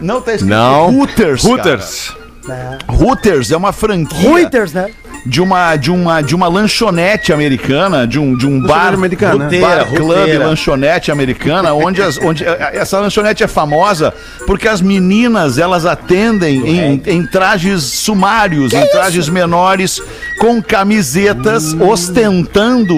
Não 0.00 0.20
tá 0.20 0.34
escrito. 0.34 0.50
Não. 0.50 0.98
Hooters. 0.98 1.44
Hooters. 1.44 2.12
cara. 2.46 2.78
Hooters 2.88 3.50
é 3.50 3.56
uma 3.56 3.72
franquia 3.72 4.30
Reuters, 4.36 4.72
né? 4.72 4.90
de 5.28 5.42
uma 5.42 5.76
de 5.76 5.90
uma 5.90 6.20
de 6.22 6.34
uma 6.34 6.48
lanchonete 6.48 7.32
americana, 7.32 8.06
de 8.06 8.18
um 8.18 8.36
de 8.36 8.46
um 8.46 8.60
bar, 8.60 8.94
americana, 8.94 9.48
né? 9.48 9.60
bar 9.60 9.84
Roteira, 9.84 9.84
club 9.84 10.18
roteira. 10.18 10.46
lanchonete 10.46 11.10
americana, 11.10 11.74
onde 11.74 12.00
as, 12.00 12.18
onde 12.18 12.44
eh, 12.44 12.70
essa 12.72 12.98
lanchonete 12.98 13.42
é 13.42 13.46
famosa 13.46 14.14
porque 14.46 14.66
as 14.66 14.80
meninas 14.80 15.58
elas 15.58 15.84
atendem 15.84 16.66
em, 16.66 17.02
em 17.06 17.26
trajes 17.26 17.82
sumários, 17.82 18.72
em 18.72 18.86
trajes 18.86 19.28
menores, 19.28 20.00
com 20.40 20.62
camisetas 20.62 21.74
ostentando 21.74 22.94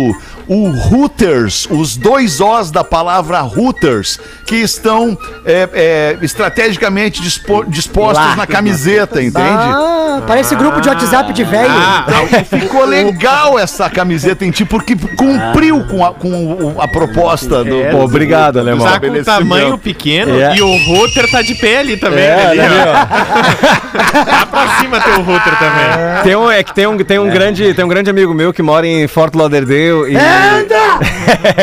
o 0.52 0.68
Hooters, 0.68 1.68
os 1.70 1.96
dois 1.96 2.40
Os 2.40 2.72
da 2.72 2.82
palavra 2.82 3.40
Hooters, 3.44 4.18
que 4.44 4.56
estão 4.56 5.16
é, 5.46 5.68
é, 5.72 6.18
estrategicamente 6.22 7.22
dispo- 7.22 7.64
dispostos 7.68 8.34
na 8.36 8.46
camiseta, 8.48 9.22
entende? 9.22 9.46
Ah, 9.48 10.22
parece 10.26 10.56
grupo 10.56 10.80
de 10.80 10.88
WhatsApp 10.88 11.32
de 11.32 11.44
velho. 11.44 11.70
Então, 12.02 12.58
ficou 12.58 12.84
legal 12.84 13.56
essa 13.58 13.88
camiseta 13.88 14.44
em 14.44 14.50
ti, 14.50 14.64
porque 14.64 14.96
cumpriu 14.96 15.84
com 15.86 16.04
a, 16.04 16.12
com 16.12 16.28
o- 16.28 16.80
a 16.80 16.88
proposta 16.88 17.62
do. 17.62 17.84
Pô, 17.92 18.02
obrigado, 18.02 18.58
alemão. 18.58 18.84
Tá 18.86 18.98
com 18.98 19.22
tamanho 19.22 19.78
pequeno 19.78 20.40
É. 20.40 20.56
e 20.56 20.62
o 20.62 20.76
router 20.86 21.30
tá 21.30 21.42
de 21.42 21.54
pé 21.54 21.78
ali 21.78 21.96
também. 21.96 22.24
É, 22.24 22.46
ali, 22.46 22.60
ali, 22.60 22.74
ó. 22.88 24.46
Pra 24.46 24.78
cima 24.80 25.00
teu 25.00 25.22
router 25.22 25.58
também. 25.58 26.22
Tem 26.24 26.34
um, 26.36 26.50
é 26.50 26.62
que 26.64 26.74
tem 26.74 26.86
um, 26.88 26.96
tem 26.98 27.18
um 27.20 27.28
grande, 27.30 27.72
tem 27.72 27.84
um 27.84 27.88
grande 27.88 28.10
amigo 28.10 28.34
meu 28.34 28.52
que 28.52 28.62
mora 28.62 28.86
em 28.86 29.06
Fort 29.06 29.34
Lauderdale 29.34 30.10
e 30.12 30.16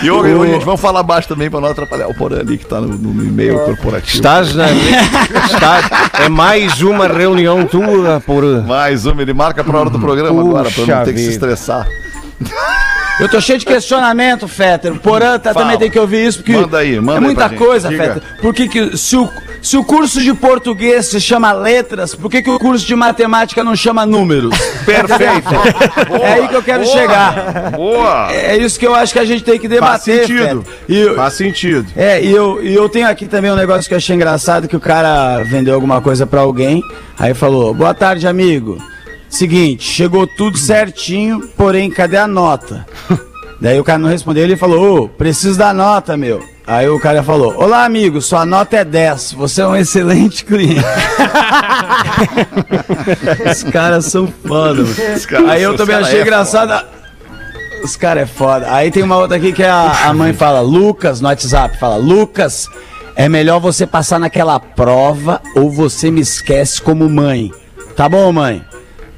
E 0.00 0.10
hoje, 0.10 0.32
hoje, 0.32 0.52
gente, 0.52 0.64
vamos 0.64 0.80
falar 0.80 1.02
baixo 1.02 1.26
também 1.28 1.50
pra 1.50 1.60
não 1.60 1.68
atrapalhar 1.70 2.06
o 2.06 2.14
Porã 2.14 2.38
ali 2.38 2.56
que 2.56 2.64
tá 2.66 2.80
no, 2.80 2.86
no 2.88 3.24
e-mail 3.24 3.58
corporativo. 3.64 4.14
Estás 4.16 4.54
na. 4.54 4.66
Está- 4.70 5.80
é 6.24 6.28
mais 6.28 6.80
uma 6.82 7.08
reunião 7.08 7.66
tua 7.66 8.22
por. 8.24 8.44
Mais 8.64 9.06
uma, 9.06 9.22
ele 9.22 9.34
marca 9.34 9.64
pra 9.64 9.76
hora 9.80 9.90
do 9.90 9.98
programa 9.98 10.28
Puxa 10.30 10.48
agora, 10.48 10.70
pra 10.70 10.86
não 10.98 11.04
ter 11.04 11.12
que 11.14 11.18
se 11.18 11.30
estressar. 11.30 11.86
Eu 13.18 13.28
tô 13.30 13.40
cheio 13.40 13.58
de 13.58 13.64
questionamento, 13.64 14.46
Fetter. 14.46 14.92
O 14.92 14.98
Porã 14.98 15.38
tá- 15.38 15.54
também 15.54 15.78
tem 15.78 15.90
que 15.90 15.98
ouvir 15.98 16.26
isso, 16.26 16.38
porque 16.38 16.52
Manda 16.52 16.78
aí, 16.78 17.00
manda 17.00 17.12
é 17.12 17.16
aí 17.16 17.20
muita 17.24 17.48
gente. 17.48 17.58
coisa, 17.58 17.88
Diga. 17.88 18.02
Fetter. 18.04 18.22
Por 18.42 18.54
que, 18.54 18.68
que 18.68 18.96
se, 18.98 19.16
o, 19.16 19.26
se 19.62 19.76
o 19.78 19.82
curso 19.84 20.20
de 20.20 20.34
português 20.34 21.06
se 21.06 21.18
chama 21.18 21.50
letras, 21.52 22.14
por 22.14 22.30
que, 22.30 22.42
que 22.42 22.50
o 22.50 22.58
curso 22.58 22.86
de 22.86 22.94
matemática 22.94 23.64
não 23.64 23.74
chama 23.74 24.04
números? 24.04 24.54
Perfeito. 24.84 25.48
é 26.22 26.32
aí 26.34 26.48
que 26.48 26.54
eu 26.56 26.62
quero 26.62 26.84
chegar. 26.86 27.70
Boa. 27.70 28.30
É 28.30 28.54
isso 28.58 28.78
que 28.78 28.86
eu 28.86 28.94
acho 28.94 29.14
que 29.14 29.18
a 29.18 29.24
gente 29.24 29.42
tem 29.42 29.58
que 29.58 29.66
Faz 29.66 30.04
debater, 30.04 30.26
sentido. 30.26 30.62
Fetter. 30.62 31.12
E 31.12 31.14
Faz 31.14 31.32
sentido. 31.32 31.86
É, 31.96 32.22
e 32.22 32.30
eu, 32.30 32.62
e 32.62 32.74
eu 32.74 32.86
tenho 32.86 33.08
aqui 33.08 33.26
também 33.26 33.50
um 33.50 33.56
negócio 33.56 33.88
que 33.88 33.94
eu 33.94 33.98
achei 33.98 34.14
engraçado, 34.14 34.68
que 34.68 34.76
o 34.76 34.80
cara 34.80 35.42
vendeu 35.44 35.74
alguma 35.74 36.02
coisa 36.02 36.26
pra 36.26 36.42
alguém, 36.42 36.82
aí 37.18 37.32
falou, 37.32 37.72
boa 37.72 37.94
tarde, 37.94 38.26
amigo. 38.28 38.76
Seguinte, 39.28 39.84
chegou 39.84 40.26
tudo 40.26 40.56
certinho, 40.56 41.48
porém, 41.56 41.90
cadê 41.90 42.16
a 42.16 42.26
nota? 42.26 42.86
Daí 43.60 43.80
o 43.80 43.84
cara 43.84 43.98
não 43.98 44.08
respondeu, 44.08 44.44
ele 44.44 44.56
falou, 44.56 45.04
ô, 45.04 45.08
preciso 45.08 45.58
da 45.58 45.72
nota, 45.72 46.16
meu. 46.16 46.42
Aí 46.66 46.88
o 46.88 46.98
cara 46.98 47.22
falou, 47.22 47.54
olá, 47.56 47.84
amigo, 47.84 48.20
sua 48.20 48.44
nota 48.44 48.76
é 48.76 48.84
10, 48.84 49.32
você 49.32 49.62
é 49.62 49.66
um 49.66 49.76
excelente 49.76 50.44
cliente. 50.44 50.84
Os 53.50 53.62
caras 53.62 54.06
são 54.06 54.26
foda, 54.26 54.82
mano. 54.82 55.48
Aí 55.48 55.62
eu 55.62 55.76
também 55.76 55.94
achei 55.94 56.18
é 56.18 56.22
engraçado. 56.22 56.84
Os 57.84 57.94
caras 57.96 58.24
é 58.24 58.26
foda. 58.26 58.66
Aí 58.74 58.90
tem 58.90 59.04
uma 59.04 59.16
outra 59.16 59.36
aqui 59.36 59.52
que 59.52 59.62
a, 59.62 60.08
a 60.08 60.12
mãe 60.12 60.32
fala, 60.32 60.60
Lucas, 60.60 61.20
no 61.20 61.28
WhatsApp, 61.28 61.78
fala, 61.78 61.96
Lucas, 61.96 62.68
é 63.14 63.28
melhor 63.28 63.60
você 63.60 63.86
passar 63.86 64.18
naquela 64.18 64.58
prova 64.58 65.40
ou 65.54 65.70
você 65.70 66.10
me 66.10 66.20
esquece 66.20 66.82
como 66.82 67.08
mãe. 67.08 67.52
Tá 67.96 68.08
bom, 68.08 68.32
mãe? 68.32 68.62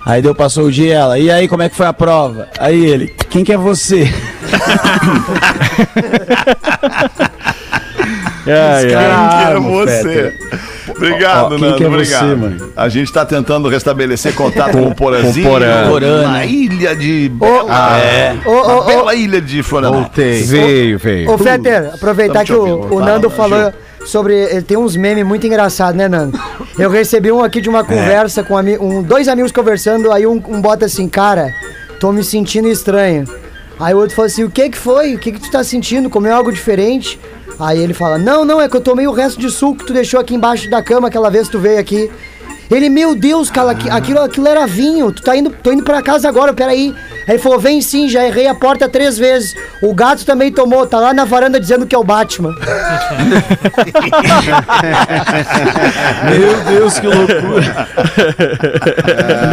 Aí 0.05 0.23
deu, 0.23 0.35
passou 0.35 0.67
o 0.67 0.73
dia 0.73 0.87
e 0.87 0.91
ela, 0.91 1.19
e 1.19 1.31
aí, 1.31 1.49
como 1.49 1.63
é 1.63 1.69
que 1.69 1.77
foi 1.77 1.87
a 1.87 1.93
prova? 1.93 2.49
Aí 2.59 2.85
ele, 2.85 3.09
quem 3.29 3.45
que 3.45 3.53
é 3.53 3.57
você? 3.59 4.09
Ai, 8.47 8.95
ai. 8.95 9.29
Quem 9.29 9.39
que 9.39 9.45
é 9.45 9.61
você? 9.61 10.39
Obrigado, 10.89 11.55
Ó, 11.55 11.59
Nando. 11.59 11.77
que 11.77 11.85
é 11.85 11.87
obrigado. 11.87 12.27
você, 12.29 12.35
mano? 12.35 12.73
A 12.75 12.89
gente 12.89 13.13
tá 13.13 13.27
tentando 13.27 13.69
restabelecer 13.69 14.35
contato 14.35 14.73
com 14.73 14.87
o 14.89 14.95
Porazinho. 14.95 15.47
Com 15.47 15.53
Porã. 15.53 15.89
Porã, 15.89 16.23
Na 16.23 16.33
né? 16.39 16.47
ilha 16.47 16.97
de. 16.97 17.29
Bela, 17.29 17.99
É. 17.99 18.35
Ô, 18.47 18.51
ô, 18.51 18.67
na 18.67 18.77
ô, 18.79 18.85
bela 18.85 19.15
ilha 19.15 19.41
de 19.41 19.63
Florianópolis. 19.63 20.49
Veio, 20.51 20.99
veio. 20.99 21.31
Ô, 21.31 21.37
Fetter, 21.37 21.91
aproveitar 21.95 22.45
Tamo 22.47 22.47
que 22.47 22.53
o, 22.55 22.77
ouvindo. 22.79 22.95
o 22.95 23.01
Nando 23.01 23.29
Gil. 23.29 23.37
Sobre. 24.07 24.35
Ele 24.35 24.63
tem 24.63 24.77
uns 24.77 24.97
memes 24.97 25.25
muito 25.27 25.47
engraçados, 25.47 25.97
né, 25.97 26.09
Nando? 26.09 26.39
Eu 26.79 26.91
recebi 26.91 27.31
um 27.33 27.43
aqui 27.43 27.61
de 27.61 27.69
uma 27.69 27.85
conversa 27.85 28.43
com 28.43 28.57
ami- 28.57 28.79
um, 28.79 29.03
dois 29.03 29.29
amigos 29.29 29.53
conversando, 29.53 30.11
aí 30.13 30.27
um, 30.27 30.43
um 30.49 30.61
bota 30.61 30.87
assim, 30.87 31.09
cara, 31.09 31.53
tô 32.01 32.13
me 32.13 32.23
sentindo 32.23 32.69
estranho. 32.69 33.25
Aí 33.81 33.95
o 33.95 33.99
outro 33.99 34.15
falou 34.17 34.27
assim: 34.27 34.45
o 34.45 34.51
que 34.51 34.71
que 34.71 34.79
foi? 34.79 35.15
O 35.15 35.19
que 35.19 35.33
que 35.33 35.41
tu 35.41 35.51
tá 35.51 35.63
sentindo? 35.63 36.09
Comeu 36.11 36.35
algo 36.35 36.53
diferente? 36.53 37.19
Aí 37.61 37.79
ele 37.81 37.95
fala: 37.95 38.19
não, 38.19 38.45
não, 38.45 38.61
é 38.61 38.69
que 38.69 38.77
eu 38.77 38.81
tomei 38.81 39.07
o 39.07 39.13
resto 39.13 39.41
de 39.41 39.51
suco 39.51 39.79
que 39.79 39.87
tu 39.87 39.93
deixou 39.93 40.19
aqui 40.21 40.35
embaixo 40.35 40.69
da 40.71 40.83
cama 40.83 41.09
aquela 41.09 41.31
vez 41.31 41.47
que 41.47 41.53
tu 41.53 41.59
veio 41.59 41.79
aqui. 41.79 42.11
Ele, 42.71 42.91
meu 42.91 43.15
Deus, 43.15 43.51
cara, 43.51 43.71
aqui- 43.71 43.89
aquilo, 43.89 44.21
aquilo 44.21 44.47
era 44.47 44.67
vinho. 44.67 45.11
Tu 45.11 45.23
tá 45.23 45.35
indo, 45.37 45.49
tô 45.51 45.73
indo 45.73 45.83
pra 45.83 46.03
casa 46.03 46.29
agora, 46.29 46.53
peraí. 46.53 46.95
Aí 47.29 47.35
ele 47.35 47.43
falou: 47.43 47.61
vem 47.61 47.83
sim, 47.83 48.09
já 48.09 48.27
errei 48.27 48.47
a 48.47 48.55
porta 48.55 48.89
três 48.89 49.19
vezes. 49.19 49.55
O 49.83 49.93
gato 49.95 50.25
também 50.25 50.51
tomou, 50.51 50.87
tá 50.87 50.99
lá 50.99 51.13
na 51.13 51.27
varanda 51.27 51.61
dizendo 51.61 51.87
que 51.87 51.95
é 51.95 51.99
o 51.99 52.03
Batman. 52.03 52.57
Meu 56.25 56.65
Deus, 56.65 56.99
que 56.99 57.07
loucura. 57.07 57.87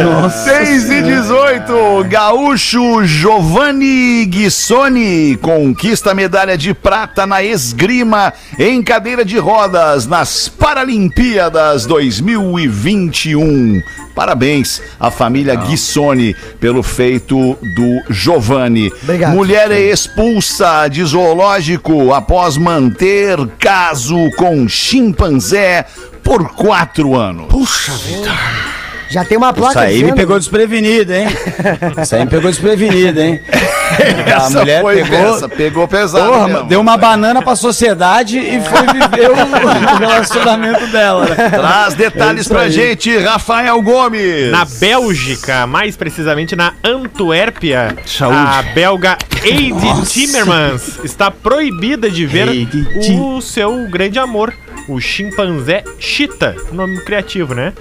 Nossa. 0.02 0.64
6 0.64 0.90
e 0.90 1.02
18, 1.02 2.04
gaúcho 2.08 3.04
Giovanni 3.04 4.24
Guissoni 4.24 5.36
conquista 5.36 6.12
a 6.12 6.14
medalha 6.14 6.56
de 6.56 6.72
prata 6.72 7.26
na 7.26 7.42
esgrima 7.42 8.32
em 8.58 8.82
cadeira 8.82 9.22
de 9.22 9.36
rodas 9.36 10.06
nas 10.06 10.48
Paralimpíadas 10.48 11.84
2021. 11.84 13.82
Parabéns 14.14 14.80
à 14.98 15.10
família 15.10 15.54
Guissoni 15.54 16.34
pelo 16.58 16.82
feito 16.82 17.58
do 17.66 18.02
Giovanni. 18.08 18.92
Obrigado. 19.02 19.34
Mulher 19.34 19.70
é 19.70 19.80
expulsa 19.80 20.88
de 20.88 21.04
zoológico 21.04 22.14
após 22.14 22.56
manter 22.56 23.36
caso 23.58 24.30
com 24.36 24.68
chimpanzé 24.68 25.84
por 26.22 26.48
quatro 26.54 27.14
anos. 27.14 27.46
Puxa 27.48 27.92
vida. 27.92 28.30
Já 29.08 29.24
tem 29.24 29.38
uma 29.38 29.52
placa 29.52 29.70
Isso 29.70 29.78
aí 29.78 29.94
me 29.94 30.00
dizendo- 30.02 30.16
pegou 30.16 30.38
desprevenido, 30.38 31.12
hein? 31.14 31.28
Isso 32.02 32.14
aí 32.14 32.24
me 32.24 32.30
pegou 32.30 32.50
desprevenido, 32.50 33.20
hein? 33.20 33.40
A 34.26 34.30
Essa 34.30 34.50
mulher 34.58 34.82
foi 34.82 35.02
pegou, 35.04 35.36
essa, 35.36 35.48
pegou 35.48 35.88
pesado. 35.88 36.26
porra, 36.30 36.48
mesmo. 36.48 36.64
deu 36.64 36.80
uma 36.80 36.96
banana 36.96 37.40
pra 37.40 37.54
sociedade 37.54 38.36
e 38.36 38.60
foi 38.60 38.82
viver 38.82 39.30
o, 39.30 39.32
o 39.94 39.96
relacionamento 39.98 40.86
dela. 40.88 41.24
né? 41.26 41.50
Traz 41.50 41.94
detalhes 41.94 42.46
É 42.46 42.48
pra 42.52 42.62
aí. 42.62 42.70
gente, 42.72 43.16
Rafael 43.18 43.80
Gomes. 43.80 44.50
Na 44.50 44.64
Bélgica, 44.64 45.66
mais 45.68 45.96
precisamente 45.96 46.56
na 46.56 46.72
Antuérpia, 46.84 47.96
Saúde. 48.04 48.36
a 48.36 48.62
belga 48.74 49.16
Heidi 49.42 50.02
Timmermans 50.08 50.98
está 51.04 51.30
proibida 51.30 52.10
de 52.10 52.26
ver 52.26 52.48
o 53.20 53.40
seu 53.40 53.86
grande 53.88 54.18
amor, 54.18 54.52
o 54.88 55.00
chimpanzé 55.00 55.82
Cheetah, 55.98 56.54
nome 56.72 57.00
criativo, 57.00 57.54
né? 57.54 57.72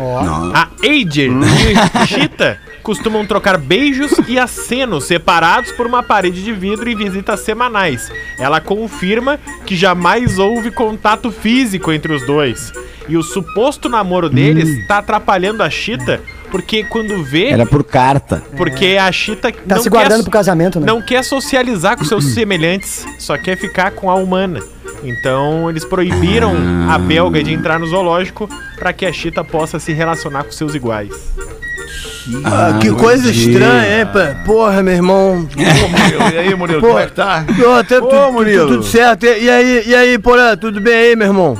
A 0.53 0.69
Heidi 0.83 1.27
e 1.27 1.29
o 1.29 2.07
Cheetah 2.07 2.57
costumam 2.83 3.25
trocar 3.25 3.57
beijos 3.57 4.11
e 4.27 4.37
acenos 4.37 5.05
separados 5.05 5.71
por 5.71 5.87
uma 5.87 6.03
parede 6.03 6.43
de 6.43 6.53
vidro 6.53 6.87
e 6.89 6.95
visitas 6.95 7.39
semanais. 7.39 8.11
Ela 8.37 8.61
confirma 8.61 9.39
que 9.65 9.75
jamais 9.75 10.37
houve 10.37 10.69
contato 10.71 11.31
físico 11.31 11.91
entre 11.91 12.13
os 12.13 12.25
dois. 12.25 12.71
E 13.07 13.17
o 13.17 13.23
suposto 13.23 13.87
namoro 13.89 14.29
deles 14.29 14.69
está 14.69 14.97
atrapalhando 14.99 15.61
a 15.63 15.69
Cheetah 15.69 16.19
porque 16.51 16.83
quando 16.83 17.23
vê 17.23 17.47
Era 17.49 17.65
por 17.65 17.83
carta. 17.83 18.41
porque 18.55 18.97
a 18.99 19.11
Chita 19.11 19.51
Tá 19.51 19.79
se 19.79 19.89
guardando 19.89 20.21
pro 20.23 20.31
casamento, 20.31 20.79
né? 20.79 20.85
não 20.85 21.01
quer 21.01 21.23
socializar 21.23 21.97
com 21.97 22.05
seus 22.05 22.23
semelhantes, 22.33 23.05
só 23.19 23.37
quer 23.37 23.57
ficar 23.57 23.91
com 23.91 24.09
a 24.09 24.15
humana. 24.15 24.59
Então 25.03 25.69
eles 25.69 25.85
proibiram 25.85 26.53
a 26.89 26.97
belga 26.97 27.43
de 27.43 27.53
entrar 27.53 27.79
no 27.79 27.87
zoológico 27.87 28.49
para 28.77 28.91
que 28.93 29.05
a 29.05 29.11
Chita 29.13 29.43
possa 29.43 29.79
se 29.79 29.93
relacionar 29.93 30.43
com 30.43 30.51
seus 30.51 30.73
iguais. 30.73 31.09
Ah, 32.43 32.79
que 32.81 32.89
coisa 32.91 33.29
estranha, 33.29 33.99
hein, 33.99 34.05
pá? 34.11 34.35
Porra, 34.45 34.81
meu 34.81 34.93
irmão. 34.95 35.47
E 36.33 36.37
aí, 36.39 36.55
Murilo, 36.55 36.81
como 36.81 36.97
é 36.97 37.05
que 37.05 37.11
tá? 37.13 37.45
Ô, 37.47 37.83
tá 37.83 38.01
tu- 38.01 38.07
tu- 38.07 38.31
Murilo. 38.31 38.67
Tudo 38.67 38.83
certo. 38.83 39.25
E 39.27 39.47
aí, 39.49 39.83
e 39.85 39.93
aí, 39.95 40.17
Porã, 40.17 40.57
tudo 40.57 40.81
bem 40.81 40.93
aí, 40.95 41.15
meu 41.15 41.27
irmão? 41.27 41.55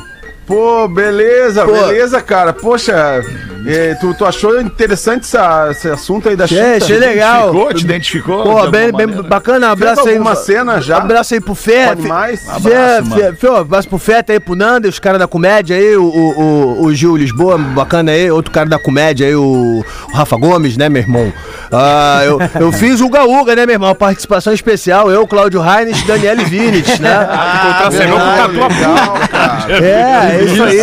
Pô, 0.47 0.87
beleza, 0.87 1.63
Pô. 1.65 1.71
beleza, 1.71 2.19
cara. 2.21 2.51
Poxa, 2.51 3.21
eh, 3.67 3.95
tu, 3.99 4.13
tu 4.13 4.25
achou 4.25 4.59
interessante 4.61 5.21
essa- 5.23 5.67
esse 5.71 5.89
assunto 5.89 6.29
aí 6.29 6.35
da 6.35 6.45
Achei, 6.45 6.57
Chita? 6.57 6.85
achei 6.85 6.97
legal. 6.99 7.51
Ficou? 7.51 7.73
Te 7.73 7.83
identificou? 7.83 8.43
Pô, 8.43 8.67
bem, 8.69 8.91
bem 8.91 9.07
bacana, 9.07 9.67
um 9.67 9.71
abraço 9.71 10.07
aí. 10.07 10.13
alguma 10.13 10.35
cena 10.35 10.81
já? 10.81 10.97
Abraço 10.97 11.33
aí 11.33 11.41
pro 11.41 11.55
Fé. 11.55 11.89
animais? 11.89 12.47
Abraço, 12.47 13.11
Fé, 13.15 13.33
Fé, 13.33 13.49
um 13.51 13.55
abraço 13.55 13.87
pro 13.89 13.97
Feta 13.97 14.33
aí, 14.33 14.39
pro 14.39 14.55
Nando, 14.55 14.87
os 14.87 14.99
caras 14.99 15.19
da 15.19 15.27
comédia 15.27 15.75
aí, 15.75 15.95
o, 15.95 16.03
o, 16.03 16.41
o, 16.41 16.85
o 16.85 16.93
Gil 16.93 17.15
Lisboa, 17.17 17.57
bacana 17.57 18.11
aí, 18.11 18.29
outro 18.31 18.51
cara 18.51 18.67
da 18.69 18.77
comédia 18.79 19.27
aí, 19.27 19.35
o, 19.35 19.83
o 20.09 20.15
Rafa 20.15 20.35
Gomes, 20.37 20.77
né, 20.77 20.89
meu 20.89 21.01
irmão? 21.01 21.31
Ah, 21.71 22.21
eu, 22.23 22.39
eu 22.59 22.71
fiz 22.71 23.01
o 23.01 23.05
Uga 23.07 23.23
Uga, 23.25 23.55
né, 23.55 23.65
meu 23.65 23.73
irmão? 23.75 23.93
Participação 23.95 24.53
especial, 24.53 25.11
eu, 25.11 25.25
Cláudio 25.27 25.59
Reines 25.61 25.99
e 26.01 26.05
Daniele 26.05 26.45
Vinitz, 26.45 26.99
né? 26.99 27.15
O 27.21 27.83
Tatu 27.83 27.97
legal, 27.97 29.13
cara. 29.29 29.85
É, 29.85 30.35
é 30.37 30.43
isso 30.43 30.63
aí. 30.63 30.75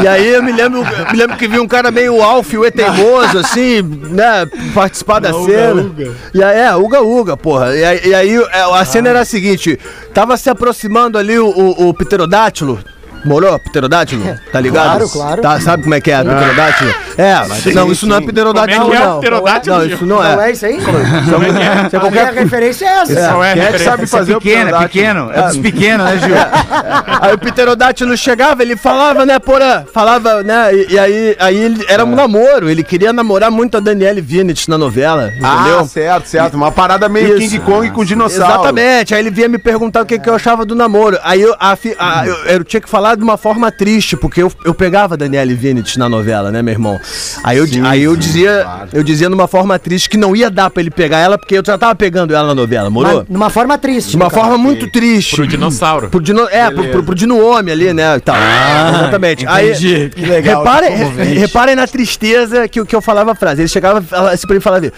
E 0.02 0.06
aí 0.08 0.28
eu 0.34 0.42
me 0.42 0.52
lembro, 0.52 0.82
me 1.10 1.16
lembro 1.18 1.36
que 1.36 1.46
vi 1.48 1.58
um 1.58 1.66
cara 1.68 1.90
meio 1.90 2.09
Alf, 2.22 2.54
o 2.54 2.70
teimoso, 2.70 3.38
assim, 3.38 3.82
né, 3.82 4.46
participar 4.74 5.20
da 5.20 5.32
cena. 5.32 5.90
E 6.32 6.42
aí, 6.42 6.58
é, 6.58 6.74
Uga 6.74 7.02
Uga, 7.02 7.36
porra. 7.36 7.76
E 7.76 7.84
aí, 7.84 8.00
e 8.06 8.14
aí, 8.14 8.36
é, 8.36 8.62
a 8.62 8.84
cena 8.84 9.10
era 9.10 9.20
a 9.20 9.24
seguinte, 9.24 9.78
tava 10.14 10.36
se 10.36 10.48
aproximando 10.48 11.18
ali 11.18 11.38
o, 11.38 11.48
o, 11.48 11.88
o 11.88 11.94
pterodátilo. 11.94 12.78
Morou? 13.24 13.58
Pterodátilo? 13.58 14.38
Tá 14.52 14.60
ligado? 14.60 14.86
Claro, 14.86 15.08
claro. 15.08 15.42
Tá, 15.42 15.60
sabe 15.60 15.82
como 15.82 15.94
é 15.94 16.00
que 16.00 16.10
é? 16.10 16.22
Pterodátilo? 16.22 16.94
É, 17.18 17.34
mas 17.48 17.64
não, 17.74 17.92
isso 17.92 18.06
não 18.06 18.16
é 18.16 18.20
pterodátilo, 18.20 18.80
Como 18.82 18.94
é 18.94 18.96
que 18.96 19.02
é 19.02 19.06
não. 19.06 19.18
pterodátilo, 19.20 19.76
Não, 19.76 19.84
Gil? 19.84 19.94
isso 19.96 20.06
não 20.06 20.16
Não 20.22 20.42
é. 20.42 20.48
é 20.48 20.52
isso 20.52 20.66
aí? 20.66 20.76
Isso 20.78 20.88
é 20.88 21.96
A 21.96 22.00
qualquer 22.00 22.32
minha 22.32 22.42
referência 22.42 22.86
é 22.86 22.88
essa. 22.88 23.28
Qual 23.28 23.44
é 23.44 23.50
a 23.50 23.54
Quem 23.54 23.62
é 23.62 23.66
que 23.66 23.72
referência? 23.72 23.90
sabe 23.90 24.06
fazer 24.06 24.36
o 24.36 24.40
Pequeno, 24.40 24.60
é 24.60 24.64
pterodátilo? 24.64 24.90
pequeno. 24.90 25.30
É 25.32 25.42
dos 25.48 25.56
pequenos, 25.58 26.06
né, 26.06 26.18
Gil? 26.18 26.34
Aí 27.20 27.34
o 27.34 27.38
pterodátilo 27.38 28.16
chegava, 28.16 28.62
ele 28.62 28.76
falava, 28.76 29.26
né, 29.26 29.38
porra, 29.38 29.86
falava, 29.92 30.42
né, 30.42 30.74
e, 30.74 30.92
e 30.94 30.98
aí, 30.98 31.36
aí 31.38 31.56
ele, 31.56 31.84
era 31.88 32.04
um 32.04 32.14
namoro, 32.14 32.70
ele 32.70 32.82
queria 32.82 33.12
namorar 33.12 33.50
muito 33.50 33.76
a 33.76 33.80
Daniele 33.80 34.20
Vinitz 34.22 34.66
na 34.66 34.78
novela, 34.78 35.28
entendeu? 35.28 35.80
Ah, 35.80 35.84
certo, 35.86 36.26
certo. 36.26 36.54
Uma 36.54 36.72
parada 36.72 37.08
meio 37.08 37.36
Isso. 37.36 37.38
King 37.38 37.58
Kong 37.60 37.90
com 37.90 38.04
dinossauro. 38.04 38.54
Exatamente, 38.54 39.14
aí 39.14 39.20
ele 39.20 39.30
vinha 39.30 39.48
me 39.48 39.58
perguntar 39.58 40.02
o 40.02 40.06
que, 40.06 40.18
que 40.18 40.28
eu 40.30 40.34
achava 40.34 40.64
do 40.64 40.74
namoro. 40.74 41.18
Aí 41.22 41.42
eu, 41.42 41.54
a 41.60 41.76
fi- 41.76 41.96
a- 41.98 42.26
eu, 42.26 42.34
eu 42.46 42.64
tinha 42.64 42.80
que 42.80 42.88
falar 42.88 43.09
de 43.16 43.22
uma 43.22 43.36
forma 43.36 43.70
triste, 43.70 44.16
porque 44.16 44.42
eu, 44.42 44.52
eu 44.64 44.74
pegava 44.74 45.14
a 45.14 45.16
Daniele 45.16 45.54
Vinitz 45.54 45.96
na 45.96 46.08
novela, 46.08 46.50
né, 46.50 46.62
meu 46.62 46.72
irmão? 46.72 46.98
Aí 47.44 47.58
eu, 47.58 47.66
di- 47.66 47.80
aí 47.80 48.02
eu 48.02 48.16
dizia, 48.16 48.66
eu 48.92 49.02
dizia 49.02 49.28
numa 49.28 49.46
forma 49.48 49.78
triste 49.78 50.08
que 50.08 50.16
não 50.16 50.34
ia 50.36 50.50
dar 50.50 50.70
pra 50.70 50.80
ele 50.80 50.90
pegar 50.90 51.18
ela, 51.18 51.38
porque 51.38 51.56
eu 51.58 51.62
já 51.64 51.76
tava 51.78 51.94
pegando 51.94 52.34
ela 52.34 52.46
na 52.48 52.54
novela, 52.54 52.88
morou? 52.90 53.18
Mas 53.18 53.28
Numa 53.28 53.50
forma 53.50 53.76
triste. 53.78 54.10
De 54.10 54.16
uma 54.16 54.30
caso. 54.30 54.40
forma 54.42 54.58
muito 54.58 54.90
triste. 54.90 55.36
Pro 55.36 55.46
dinossauro. 55.46 56.08
Pro 56.10 56.20
dino, 56.20 56.48
é, 56.50 56.70
pro, 56.70 56.88
pro, 56.88 57.02
pro 57.04 57.14
dino 57.14 57.38
homem 57.44 57.72
ali, 57.72 57.92
né? 57.92 58.16
e 58.16 58.20
tal. 58.20 58.36
Exatamente. 58.36 59.44
entendi. 59.44 60.10
Que 60.14 60.26
legal, 60.26 60.62
Reparem, 60.64 60.92
comovente. 60.98 61.28
re- 61.32 61.38
reparem 61.38 61.74
na 61.76 61.86
tristeza 61.86 62.68
que, 62.68 62.80
eu- 62.80 62.86
que 62.86 62.94
eu 62.94 63.00
falava 63.00 63.32
a 63.32 63.34
frase. 63.34 63.62
Ele 63.62 63.68
chegava 63.68 63.98
assim 64.30 64.46
pra 64.46 64.54
mim 64.54 64.58
e 64.60 64.62
falava: 64.62 64.86
eu, 64.86 64.92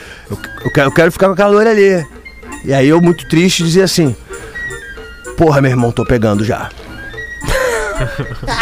eu, 0.65 0.71
quero, 0.73 0.89
eu 0.89 0.93
quero 0.95 1.13
ficar 1.13 1.27
com 1.27 1.33
aquela 1.33 1.51
loira 1.51 1.71
ali. 1.71 2.05
E 2.65 2.73
aí 2.73 2.89
eu, 2.89 3.01
muito 3.01 3.27
triste, 3.29 3.63
dizia 3.63 3.85
assim: 3.85 4.15
Porra, 5.37 5.61
meu 5.61 5.71
irmão, 5.71 5.91
tô 5.91 6.05
pegando 6.05 6.45
já. 6.45 6.69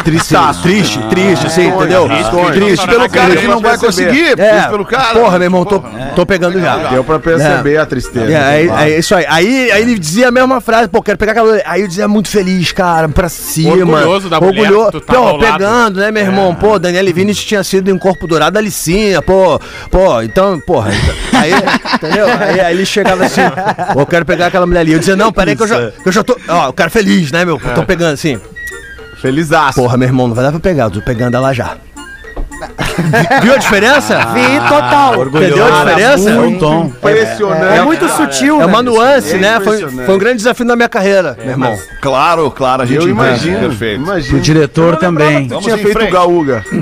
Triste, 0.04 0.34
triste, 0.62 0.98
triste, 1.08 1.46
assim, 1.46 1.68
entendeu? 1.68 2.08
Triste 2.52 2.86
pelo 2.86 3.08
cara 3.08 3.36
que 3.36 3.46
não 3.46 3.60
vai 3.60 3.78
conseguir. 3.78 4.38
É, 4.38 4.50
Triste 4.50 4.70
pelo 4.70 4.84
cara. 4.84 5.18
porra, 5.18 5.38
meu 5.38 5.46
irmão, 5.46 5.64
tô, 5.64 5.82
tô 6.14 6.26
pegando 6.26 6.60
já. 6.60 6.76
Deu 6.88 7.04
pra 7.04 7.18
perceber 7.18 7.76
a 7.78 7.86
tristeza. 7.86 8.32
É, 8.32 8.98
isso 8.98 9.14
aí. 9.14 9.24
aí. 9.28 9.70
Aí 9.72 9.82
ele 9.82 9.98
dizia 9.98 10.28
a 10.28 10.30
mesma 10.30 10.60
frase, 10.60 10.88
pô, 10.88 11.02
quero 11.02 11.18
pegar 11.18 11.32
aquela. 11.32 11.60
Aí 11.64 11.82
eu 11.82 11.88
dizia 11.88 12.08
muito 12.08 12.28
feliz, 12.28 12.72
cara, 12.72 13.08
pra 13.08 13.28
cima. 13.28 13.70
Orgulhoso 13.72 14.28
da 14.28 14.40
mulher 14.40 14.70
Orgulhoso. 14.72 15.00
tava 15.00 15.32
pô, 15.32 15.38
pegando, 15.38 16.00
né, 16.00 16.10
meu 16.10 16.22
irmão? 16.22 16.54
Pô, 16.54 16.78
Daniele 16.78 17.12
Vinicius 17.12 17.44
tinha 17.46 17.62
sido 17.64 17.90
em 17.90 17.98
Corpo 17.98 18.26
Dourado 18.26 18.52
da 18.52 18.60
Licinha, 18.60 19.22
pô. 19.22 19.60
Pô, 19.90 20.22
então, 20.22 20.58
porra. 20.60 20.90
então- 20.92 21.40
aí, 21.40 21.52
entendeu? 21.94 22.26
Aí, 22.40 22.60
aí 22.60 22.74
ele 22.74 22.86
chegava 22.86 23.24
assim, 23.24 23.40
pô, 23.92 24.00
eu 24.00 24.06
quero 24.06 24.24
pegar 24.24 24.46
aquela 24.46 24.66
mulher 24.66 24.80
ali. 24.80 24.92
Eu 24.92 24.98
dizia, 24.98 25.16
não, 25.16 25.32
peraí 25.32 25.56
que 25.56 25.62
eu 25.62 25.66
já, 25.68 25.90
que 25.90 26.08
eu 26.08 26.12
já 26.12 26.22
tô. 26.22 26.36
Ó, 26.48 26.68
o 26.68 26.72
cara 26.72 26.90
feliz, 26.90 27.30
né, 27.32 27.44
meu? 27.44 27.58
Tô 27.74 27.82
pegando 27.84 28.14
assim. 28.14 28.38
Felizaço. 29.20 29.80
Porra, 29.80 29.96
meu 29.96 30.08
irmão, 30.08 30.28
não 30.28 30.34
vai 30.34 30.44
dar 30.44 30.50
pra 30.50 30.60
pegar, 30.60 30.84
eu 30.84 30.90
tô 30.90 31.00
pegando 31.02 31.36
ela 31.36 31.52
já. 31.52 31.74
Vi- 31.74 33.40
Viu 33.42 33.54
a 33.54 33.56
diferença? 33.56 34.18
Vi 34.34 34.68
total. 34.68 35.26
Entendeu 35.26 35.64
a 35.66 35.70
diferença? 35.84 36.30
É 36.30 36.38
o 36.38 36.58
tom. 36.58 36.86
Impressionante. 36.86 37.78
É 37.78 37.82
muito 37.82 38.08
sutil, 38.10 38.60
É 38.60 38.66
uma 38.66 38.82
né? 38.82 38.90
nuance, 38.90 39.34
É 39.34 39.38
né? 39.38 39.60
Foi, 39.60 39.76
impressionante. 39.76 40.06
foi 40.06 40.14
um 40.14 40.18
grande 40.18 40.36
desafio 40.38 40.66
na 40.66 40.76
minha 40.76 40.88
carreira, 40.88 41.36
meu 41.40 41.50
irmão. 41.50 41.78
Claro, 42.02 42.50
claro, 42.50 42.82
a 42.82 42.86
gente 42.86 42.98
Eu 43.02 43.08
imagino. 43.08 43.60
Perfeito. 43.60 44.02
Imagino. 44.02 44.38
O 44.38 44.40
diretor 44.40 44.96
também. 44.96 45.48
Vamos 45.48 45.64
tinha 45.64 45.78
feito 45.78 45.92
frente. 45.92 46.10
o 46.10 46.12
gaúga. 46.12 46.64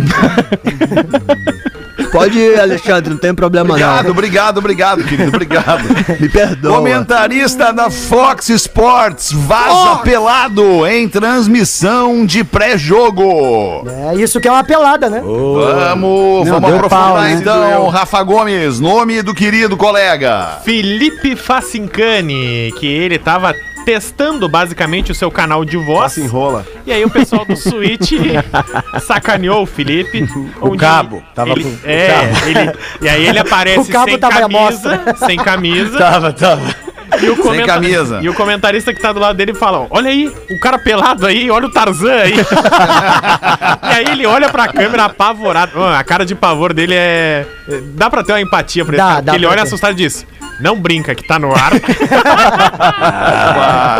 Pode 2.13 2.39
ir, 2.39 2.59
Alexandre, 2.61 3.11
não 3.11 3.19
tem 3.19 3.35
problema 3.35 3.71
Obrigado, 3.71 4.05
não. 4.05 4.11
obrigado, 4.13 4.59
obrigado, 4.59 5.05
querido. 5.05 5.29
Obrigado. 5.29 5.83
Me 6.21 6.29
perdoa. 6.29 6.77
Comentarista 6.77 7.73
da 7.73 7.91
Fox 7.91 8.49
Sports 8.51 9.33
vaza 9.33 9.97
pelado 10.03 10.87
em 10.87 11.09
transmissão 11.09 12.25
de 12.25 12.45
pré-jogo. 12.45 13.85
É 14.11 14.15
isso 14.15 14.41
que 14.41 14.49
é 14.49 14.51
uma 14.51 14.65
pelada, 14.65 15.11
né? 15.11 15.21
Vamos, 15.21 16.47
Não, 16.47 16.55
vamos 16.55 16.69
deu 16.71 16.77
aprofundar 16.77 16.89
pau, 16.89 17.21
né? 17.21 17.33
então, 17.33 17.89
Rafa 17.89 18.23
Gomes, 18.23 18.81
nome 18.81 19.23
do 19.23 19.35
querido 19.35 19.77
colega. 19.77 20.59
Felipe 20.65 21.35
Facincani, 21.37 22.73
que 22.79 22.87
ele 22.87 23.19
tava 23.19 23.55
testando 23.89 24.47
basicamente 24.51 25.11
o 25.11 25.15
seu 25.15 25.31
canal 25.31 25.65
de 25.65 25.79
voz. 25.79 26.13
Se 26.13 26.21
enrola. 26.21 26.67
E 26.85 26.93
aí 26.93 27.03
o 27.07 27.09
pessoal 27.09 27.47
do 27.47 27.57
Switch 27.57 28.13
sacaneou 29.01 29.63
o 29.63 29.67
Felipe. 29.67 30.29
O 30.61 30.77
cabo. 30.77 31.23
Tava 31.35 31.53
ele- 31.53 31.65
com- 31.65 31.71
o 31.71 31.79
é, 31.85 32.31
ele, 32.47 32.73
e 33.01 33.09
aí 33.09 33.27
ele 33.27 33.39
aparece 33.39 33.81
O 33.89 33.93
cabo 33.93 34.11
sem 34.11 34.19
camisa, 34.21 35.01
sem 35.27 35.37
camisa. 35.39 35.99
Tava, 35.99 36.33
tava. 36.35 36.75
E 37.23 37.31
o, 37.31 37.37
comenta- 37.39 37.65
camisa. 37.67 38.21
e 38.23 38.29
o 38.29 38.35
comentarista 38.35 38.93
que 38.93 39.01
tá 39.01 39.11
do 39.11 39.19
lado 39.19 39.35
dele 39.37 39.55
fala: 39.55 39.87
Olha 39.89 40.11
aí, 40.11 40.31
o 40.51 40.61
cara 40.61 40.79
pelado 40.79 41.25
aí, 41.27 41.51
olha 41.51 41.65
o 41.67 41.71
Tarzan 41.73 42.13
aí. 42.13 42.35
e 42.35 43.95
aí 43.95 44.05
ele 44.13 44.27
olha 44.27 44.51
pra 44.51 44.69
câmera 44.69 45.07
apavorado. 45.07 45.79
Mano, 45.79 45.95
a 45.97 46.05
cara 46.05 46.27
de 46.27 46.35
pavor 46.35 46.75
dele 46.75 46.93
é. 46.95 47.47
Dá 47.95 48.11
pra 48.11 48.23
ter 48.23 48.33
uma 48.33 48.41
empatia 48.43 48.85
pra 48.85 48.93
ele. 48.95 49.03
Dá, 49.03 49.21
dá 49.23 49.35
ele 49.35 49.47
olha 49.47 49.57
ter. 49.57 49.63
assustado 49.63 49.93
e 49.93 49.97
diz: 49.97 50.27
Não 50.61 50.81
brinca, 50.81 51.15
que 51.15 51.27
tá 51.27 51.39
no 51.39 51.53
ar. 51.55 51.73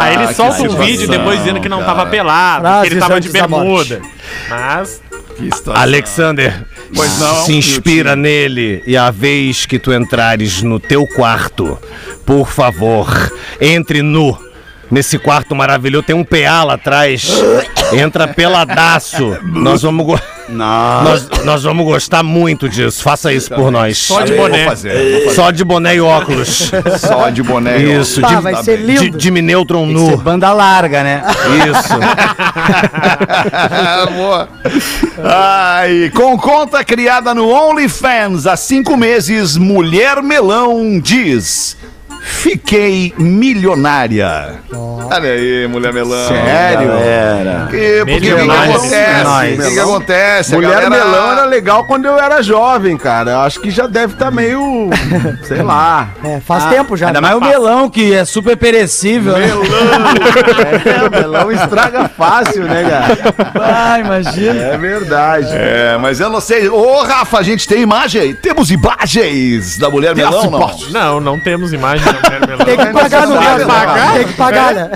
aí 0.01 0.15
ele 0.15 0.25
Ah, 0.25 0.35
solta 0.35 0.63
um 0.63 0.77
vídeo 0.77 1.09
depois 1.09 1.39
dizendo 1.39 1.61
que 1.61 1.69
não 1.69 1.79
cara. 1.81 1.95
tava 1.95 2.07
pelado, 2.11 2.83
que 2.83 2.89
ele 2.95 3.01
tava 3.01 3.21
de 3.21 3.29
bermuda. 3.29 4.01
Mas. 4.49 5.01
Alexander, 5.73 6.65
Pois 6.95 7.19
não, 7.21 7.45
se 7.45 7.55
inspira 7.55 8.17
nele 8.17 8.83
e 8.87 8.97
a 8.97 9.09
vez 9.11 9.67
que 9.67 9.79
tu 9.79 9.93
entrares 9.93 10.63
no 10.63 10.81
teu 10.81 11.07
quarto, 11.07 11.79
por 12.27 12.49
favor, 12.51 13.07
entre 13.61 14.03
nu. 14.03 14.37
Nesse 14.91 15.19
quarto 15.19 15.55
maravilhoso 15.55 16.05
tem 16.07 16.17
um 16.17 16.25
PA 16.25 16.65
lá 16.65 16.75
atrás. 16.75 17.31
Entra 17.93 18.27
peladaço. 18.27 19.37
Nós 19.45 19.83
vamos, 19.83 20.19
go- 20.49 20.55
nós, 20.55 21.29
nós 21.45 21.63
vamos 21.63 21.85
gostar 21.85 22.23
muito 22.23 22.69
disso. 22.69 23.03
Faça 23.03 23.33
isso 23.33 23.51
por 23.55 23.71
nós. 23.71 23.99
Só 23.99 24.23
de 24.23 24.33
Eu 24.33 24.39
vou 24.39 24.49
boné. 24.49 24.65
fazer, 24.65 24.93
eu 24.93 25.25
vou 25.27 25.35
Só 25.35 25.51
de 25.51 25.65
boné 25.65 25.97
e 25.97 26.01
óculos. 26.01 26.71
fazer. 26.71 26.99
Só 26.99 27.31
de 27.31 27.43
boné. 27.43 27.79
Isso, 27.79 28.21
Tá, 28.21 28.29
de, 28.35 28.43
vai 28.43 28.63
ser 28.63 28.79
de, 28.79 28.83
lindo. 28.85 29.19
de 29.19 29.31
Neutron 29.31 29.87
Ser 29.87 29.93
nu. 29.93 30.17
banda 30.17 30.53
larga, 30.53 31.03
né? 31.05 31.23
Isso. 31.69 31.99
Boa. 34.17 34.49
Ai, 35.25 36.11
com 36.15 36.37
conta 36.39 36.85
criada 36.85 37.35
no 37.35 37.49
OnlyFans 37.49 38.47
há 38.47 38.57
cinco 38.57 38.97
meses, 38.97 39.57
Mulher 39.57 40.23
Melão 40.23 41.01
diz: 41.01 41.77
Fiquei 42.29 43.13
milionária. 43.19 44.61
Olha 44.71 45.31
aí, 45.31 45.67
Mulher 45.67 45.93
Melão. 45.93 46.29
Sério? 46.29 46.91
Que, 47.71 48.05
porque 48.05 48.33
o 48.35 48.37
que, 48.37 48.51
acontece? 48.51 49.25
Nós. 49.25 49.59
O 49.59 49.63
que, 49.63 49.71
que 49.73 49.81
acontece? 49.81 50.53
A 50.53 50.57
Mulher 50.57 50.83
galera- 50.83 50.91
melão 50.91 51.33
era 51.33 51.45
legal 51.47 51.85
quando 51.87 52.05
eu 52.05 52.19
era 52.19 52.43
jovem, 52.43 52.97
cara. 52.97 53.31
Eu 53.33 53.41
acho 53.41 53.61
que 53.61 53.71
já 53.71 53.87
deve 53.87 54.13
estar 54.13 54.31
meio. 54.31 54.91
sei 55.49 55.63
lá. 55.63 56.11
É, 56.23 56.39
faz 56.41 56.67
tempo 56.67 56.97
já. 56.97 57.09
Ainda 57.09 57.21
né? 57.21 57.29
mais 57.29 57.39
o 57.39 57.41
melão, 57.41 57.89
que 57.89 58.15
é 58.15 58.25
super 58.25 58.57
perecível. 58.57 59.33
né? 59.33 59.49
É, 60.85 61.09
melão 61.09 61.51
estraga 61.51 62.09
fácil, 62.09 62.65
né, 62.65 62.85
cara? 62.89 63.35
Ah, 63.61 63.99
imagina. 63.99 64.61
É 64.63 64.77
verdade. 64.77 65.49
É, 65.51 65.97
mas 66.01 66.21
eu 66.21 66.29
não 66.31 66.41
sei. 66.41 66.69
Ô, 66.69 67.03
Rafa, 67.03 67.39
a 67.39 67.43
gente 67.43 67.67
tem 67.67 67.81
imagem? 67.81 68.35
Temos 68.35 68.71
imagens 68.71 69.79
da 69.79 69.89
Mulher 69.91 70.15
Melão, 70.15 70.51
não? 70.51 70.77
Não, 70.91 71.21
não 71.21 71.41
temos 71.41 71.73
imagem. 71.73 72.07
Não. 72.57 72.65
Tem 72.65 72.77
que 72.77 72.87
pagar 72.93 73.27
no 73.27 73.39
caso. 73.39 73.67
pagar? 73.67 74.13
Tem 74.15 74.25
que 74.27 74.33
pagar, 74.35 74.75
né? 74.75 74.91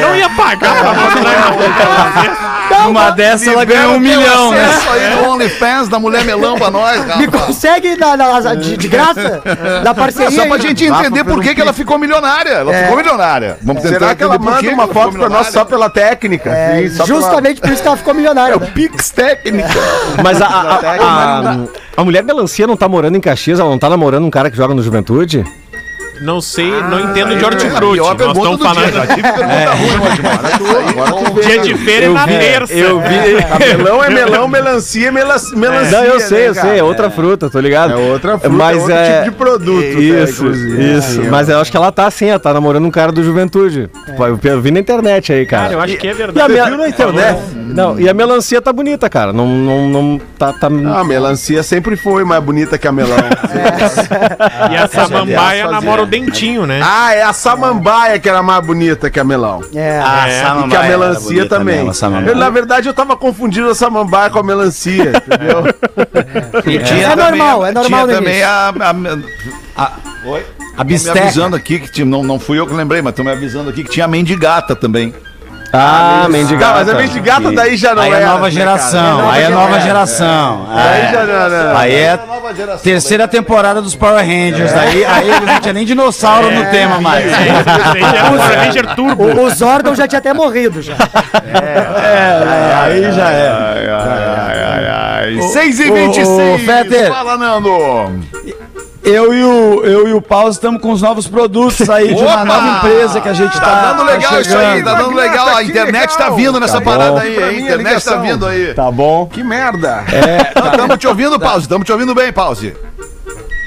Não 0.00 0.16
ia 0.16 0.28
pagar 0.30 0.74
pra 0.76 0.94
mostrar 0.94 2.88
Uma 2.88 3.10
dessa 3.10 3.50
ela 3.50 3.64
ganhou 3.64 3.94
um 3.94 4.00
milhão, 4.00 4.50
né? 4.52 4.68
Isso 4.70 4.88
aí 4.90 5.14
no 5.16 5.30
OnlyFans 5.32 5.88
da 5.88 5.98
Mulher 5.98 6.24
Melão 6.24 6.56
pra 6.56 6.70
nós, 6.70 7.04
Me 7.16 7.26
rapaz. 7.26 7.44
consegue 7.46 7.96
na, 7.96 8.16
na- 8.16 8.54
de, 8.54 8.76
de 8.76 8.88
graça? 8.88 9.42
Da 9.84 9.94
parceria. 9.94 10.30
Só 10.30 10.46
pra 10.46 10.54
aí. 10.56 10.62
gente 10.62 10.84
entender 10.84 11.24
por 11.24 11.40
que, 11.42 11.54
que 11.54 11.60
ela 11.60 11.72
ficou 11.72 11.98
milionária. 11.98 12.50
Ela 12.50 12.74
É. 12.74 12.82
ficou 12.84 12.96
milionária. 12.96 13.58
Vamos 13.62 13.82
tentar 13.82 13.98
Será 13.98 14.14
que 14.14 14.22
ela 14.22 14.38
manda 14.38 14.70
uma 14.70 14.88
foto 14.88 15.18
pra 15.18 15.28
nós 15.28 15.48
só 15.48 15.64
pela 15.64 15.90
técnica? 15.90 16.50
É, 16.50 16.82
Sim, 16.82 16.96
só 16.96 17.04
pela- 17.06 17.20
justamente 17.20 17.60
por 17.60 17.70
isso 17.70 17.82
que 17.82 17.88
ela 17.88 17.96
ficou 17.96 18.14
milionária. 18.14 18.56
né? 18.56 18.66
Pix 18.74 19.10
técnica. 19.10 19.68
Mas 20.22 20.40
a, 20.40 20.46
a, 20.46 20.50
a, 20.50 21.40
a- 21.52 21.56
a 21.96 22.04
mulher 22.04 22.22
melancia 22.22 22.66
não 22.66 22.76
tá 22.76 22.88
morando 22.88 23.16
em 23.16 23.20
Caxias, 23.20 23.58
ela 23.60 23.68
não 23.68 23.78
tá 23.78 23.90
namorando 23.90 24.24
um 24.24 24.30
cara 24.30 24.50
que 24.50 24.56
joga 24.56 24.72
no 24.74 24.82
Juventude? 24.82 25.44
Não 26.20 26.40
sei, 26.40 26.70
não 26.70 27.00
entendo 27.00 27.36
de 27.36 27.44
hortifruti. 27.44 27.92
Pior 27.94 28.08
Nós 28.08 28.16
pergunta 28.16 28.38
estamos 28.38 28.58
do 28.58 28.64
dia. 28.64 28.74
falando 28.74 28.92
Já 28.92 29.06
tive 29.14 29.32
pergunta 29.32 29.70
ruim 29.74 31.36
hoje, 31.40 31.46
dia 31.48 31.58
de 31.60 31.74
feira 31.76 32.06
e 32.06 32.08
na 32.10 32.26
terça. 32.26 32.72
Eu 32.74 33.00
vi. 33.00 33.76
Melão 33.76 34.04
é 34.04 34.10
melão, 34.10 34.48
melancia 34.48 35.08
é 35.08 35.10
mela- 35.10 35.36
melancia. 35.54 35.98
Não, 35.98 36.04
eu 36.04 36.20
sei, 36.20 36.38
né, 36.38 36.48
eu 36.48 36.54
sei, 36.54 36.78
é 36.78 36.82
outra 36.82 37.10
fruta, 37.10 37.48
tô 37.48 37.58
ligado? 37.58 37.92
É 37.92 37.96
outra 37.96 38.38
fruta, 38.38 38.48
mas 38.54 38.76
é 38.76 38.80
outro 38.80 38.92
é... 38.94 39.12
tipo 39.22 39.30
de 39.30 39.36
produto, 39.36 39.80
né, 39.82 40.00
Isso, 40.00 40.46
isso. 40.48 41.20
É, 41.22 41.30
mas 41.30 41.48
eu 41.48 41.58
acho 41.58 41.70
que 41.70 41.76
ela 41.76 41.90
tá 41.90 42.06
assim, 42.06 42.26
ela 42.26 42.38
tá 42.38 42.52
namorando 42.52 42.84
um 42.84 42.90
cara 42.90 43.10
do 43.12 43.22
Juventude. 43.24 43.88
Pô, 44.16 44.26
Eu 44.26 44.60
vi 44.60 44.70
na 44.70 44.80
internet 44.80 45.32
aí, 45.32 45.46
cara. 45.46 45.62
Cara, 45.62 45.74
eu 45.74 45.80
acho 45.80 45.96
que 45.96 46.06
é 46.06 46.10
a 46.10 46.14
verdade. 46.14 46.52
me- 46.52 46.62
viu 46.64 46.76
na 46.78 46.88
internet? 46.88 47.38
Não, 47.54 47.98
e 48.00 48.08
a 48.08 48.14
melancia 48.14 48.60
tá 48.60 48.72
bonita, 48.72 49.08
cara. 49.08 49.32
Não, 49.32 49.46
não, 49.46 49.88
não 49.88 50.20
tá, 50.38 50.52
tá... 50.52 50.68
Ah, 50.88 51.00
a 51.00 51.04
melancia 51.04 51.62
sempre 51.62 51.96
foi 51.96 52.24
mais 52.24 52.42
bonita 52.42 52.76
que 52.76 52.86
a 52.86 52.92
melão. 52.92 53.16
E 54.70 54.76
a 54.76 54.86
samambaia 54.88 55.68
namora 55.70 56.02
o 56.02 56.06
dentinho, 56.10 56.66
né? 56.66 56.80
Ah, 56.82 57.14
é 57.14 57.22
a 57.22 57.32
samambaia 57.32 58.18
que 58.18 58.28
era 58.28 58.42
mais 58.42 58.64
bonita 58.66 59.08
que 59.10 59.18
a 59.20 59.24
melão. 59.24 59.62
É. 59.74 60.00
Ah, 60.04 60.28
É, 60.28 60.42
samambaia 60.42 60.66
E 60.66 60.70
que 60.70 60.76
a 60.76 60.82
melancia 60.98 61.22
bonita 61.28 61.58
também. 61.58 61.76
mesmo, 61.84 61.94
a. 61.94 62.30
Eu, 62.30 62.36
na 62.36 62.50
verdade, 62.50 62.88
eu 62.88 62.94
tava 62.94 63.16
confundindo 63.16 63.68
a 63.70 63.74
samambaia 63.74 64.28
com 64.30 64.38
a 64.38 64.42
melancia, 64.42 65.12
entendeu? 65.16 65.64
E 66.66 66.78
tinha 66.84 67.06
É 67.06 67.16
também 67.16 67.38
normal, 67.38 67.62
a- 67.64 67.68
é 67.68 67.72
normal 67.72 68.04
Tinha 68.06 68.16
também 68.18 68.34
início. 68.34 68.48
a... 68.48 69.84
a- 69.84 69.92
Oi? 70.26 70.44
A 70.76 70.84
Tô 70.84 70.84
me 70.84 71.20
avisando 71.20 71.56
aqui 71.56 71.78
que 71.80 71.90
tinha, 71.92 72.06
não, 72.06 72.22
não 72.22 72.38
fui 72.38 72.58
eu 72.58 72.66
que 72.66 72.72
lembrei, 72.72 73.02
mas 73.02 73.10
estão 73.12 73.24
me 73.24 73.30
avisando 73.30 73.70
aqui 73.70 73.84
que 73.84 73.90
tinha 73.90 74.04
a 74.04 74.08
mendigata 74.08 74.74
também. 74.76 75.14
Ah, 75.72 76.20
Tá, 76.22 76.28
mendigata. 76.28 76.74
mas 76.74 76.88
a 76.88 76.94
mendigata 76.94 77.52
daí 77.52 77.76
já 77.76 77.94
não 77.94 78.02
Aí 78.02 78.12
é. 78.12 78.22
é 78.22 78.26
nova 78.26 78.50
geração, 78.50 79.30
aí 79.30 79.42
é 79.44 79.48
nova 79.48 79.76
É. 79.76 79.80
geração. 79.80 80.66
Aí 80.68 81.00
É. 81.00 81.12
já 81.12 81.48
não. 81.48 81.76
Aí 81.78 81.94
é 81.94 82.18
terceira 82.82 83.28
temporada 83.28 83.80
dos 83.80 83.94
Power 83.94 84.24
Rangers. 84.24 84.72
Aí, 84.72 85.04
aí 85.04 85.28
não 85.46 85.60
tinha 85.60 85.72
nem 85.72 85.84
dinossauro 85.86 86.50
no 86.50 86.64
tema 86.66 87.00
mais. 87.00 87.24
O 87.26 88.36
Ranger 88.64 88.94
Turbo. 88.96 89.40
O, 89.42 89.50
Zordon 89.50 89.94
já 89.94 90.08
tinha 90.08 90.18
até 90.18 90.32
morrido 90.34 90.82
já. 90.82 90.94
É, 90.94 92.74
aí 92.82 93.12
já 93.12 93.30
é. 93.30 93.48
Ai, 93.48 93.88
ai, 93.88 94.64
ai, 94.64 95.36
ai. 95.38 95.42
6 95.42 95.80
e 95.80 95.90
ô, 95.90 95.94
26 95.94 96.28
ô, 96.28 96.58
Fetter. 96.58 97.08
Fala, 97.12 97.36
Nando. 97.36 97.70
Eu 99.02 99.32
e 99.32 99.42
o, 99.42 99.82
eu 99.84 100.08
e 100.08 100.12
o 100.12 100.20
Paulo 100.20 100.50
estamos 100.50 100.80
com 100.82 100.92
os 100.92 101.00
novos 101.00 101.26
produtos 101.26 101.88
aí 101.88 102.14
de 102.14 102.22
uma 102.22 102.44
nova 102.44 102.68
empresa 102.78 103.20
que 103.20 103.28
a 103.28 103.32
gente 103.32 103.52
tá. 103.54 103.60
Tá 103.60 103.92
dando 103.92 104.04
legal 104.04 104.40
isso 104.40 104.56
aí, 104.56 104.82
tá 104.82 104.94
dando 104.94 105.14
legal. 105.14 105.56
A 105.56 105.62
internet 105.64 106.10
tá 106.16 106.24
legal. 106.24 106.36
vindo 106.36 106.60
nessa 106.60 106.78
Tá 106.78 106.84
parada 106.84 107.20
aí? 107.20 107.42
A 107.42 107.52
internet 107.52 107.70
tá 107.70 107.76
ligação. 107.76 108.22
vindo 108.22 108.46
aí. 108.46 108.74
Tá 108.74 108.90
bom. 108.90 109.26
Que 109.26 109.42
merda. 109.42 110.04
Estamos 110.54 110.98
te 110.98 111.06
ouvindo, 111.06 111.40
Pause. 111.40 111.62
Estamos 111.62 111.86
te 111.86 111.92
ouvindo 111.92 112.14
bem, 112.14 112.30
Pause. 112.32 112.76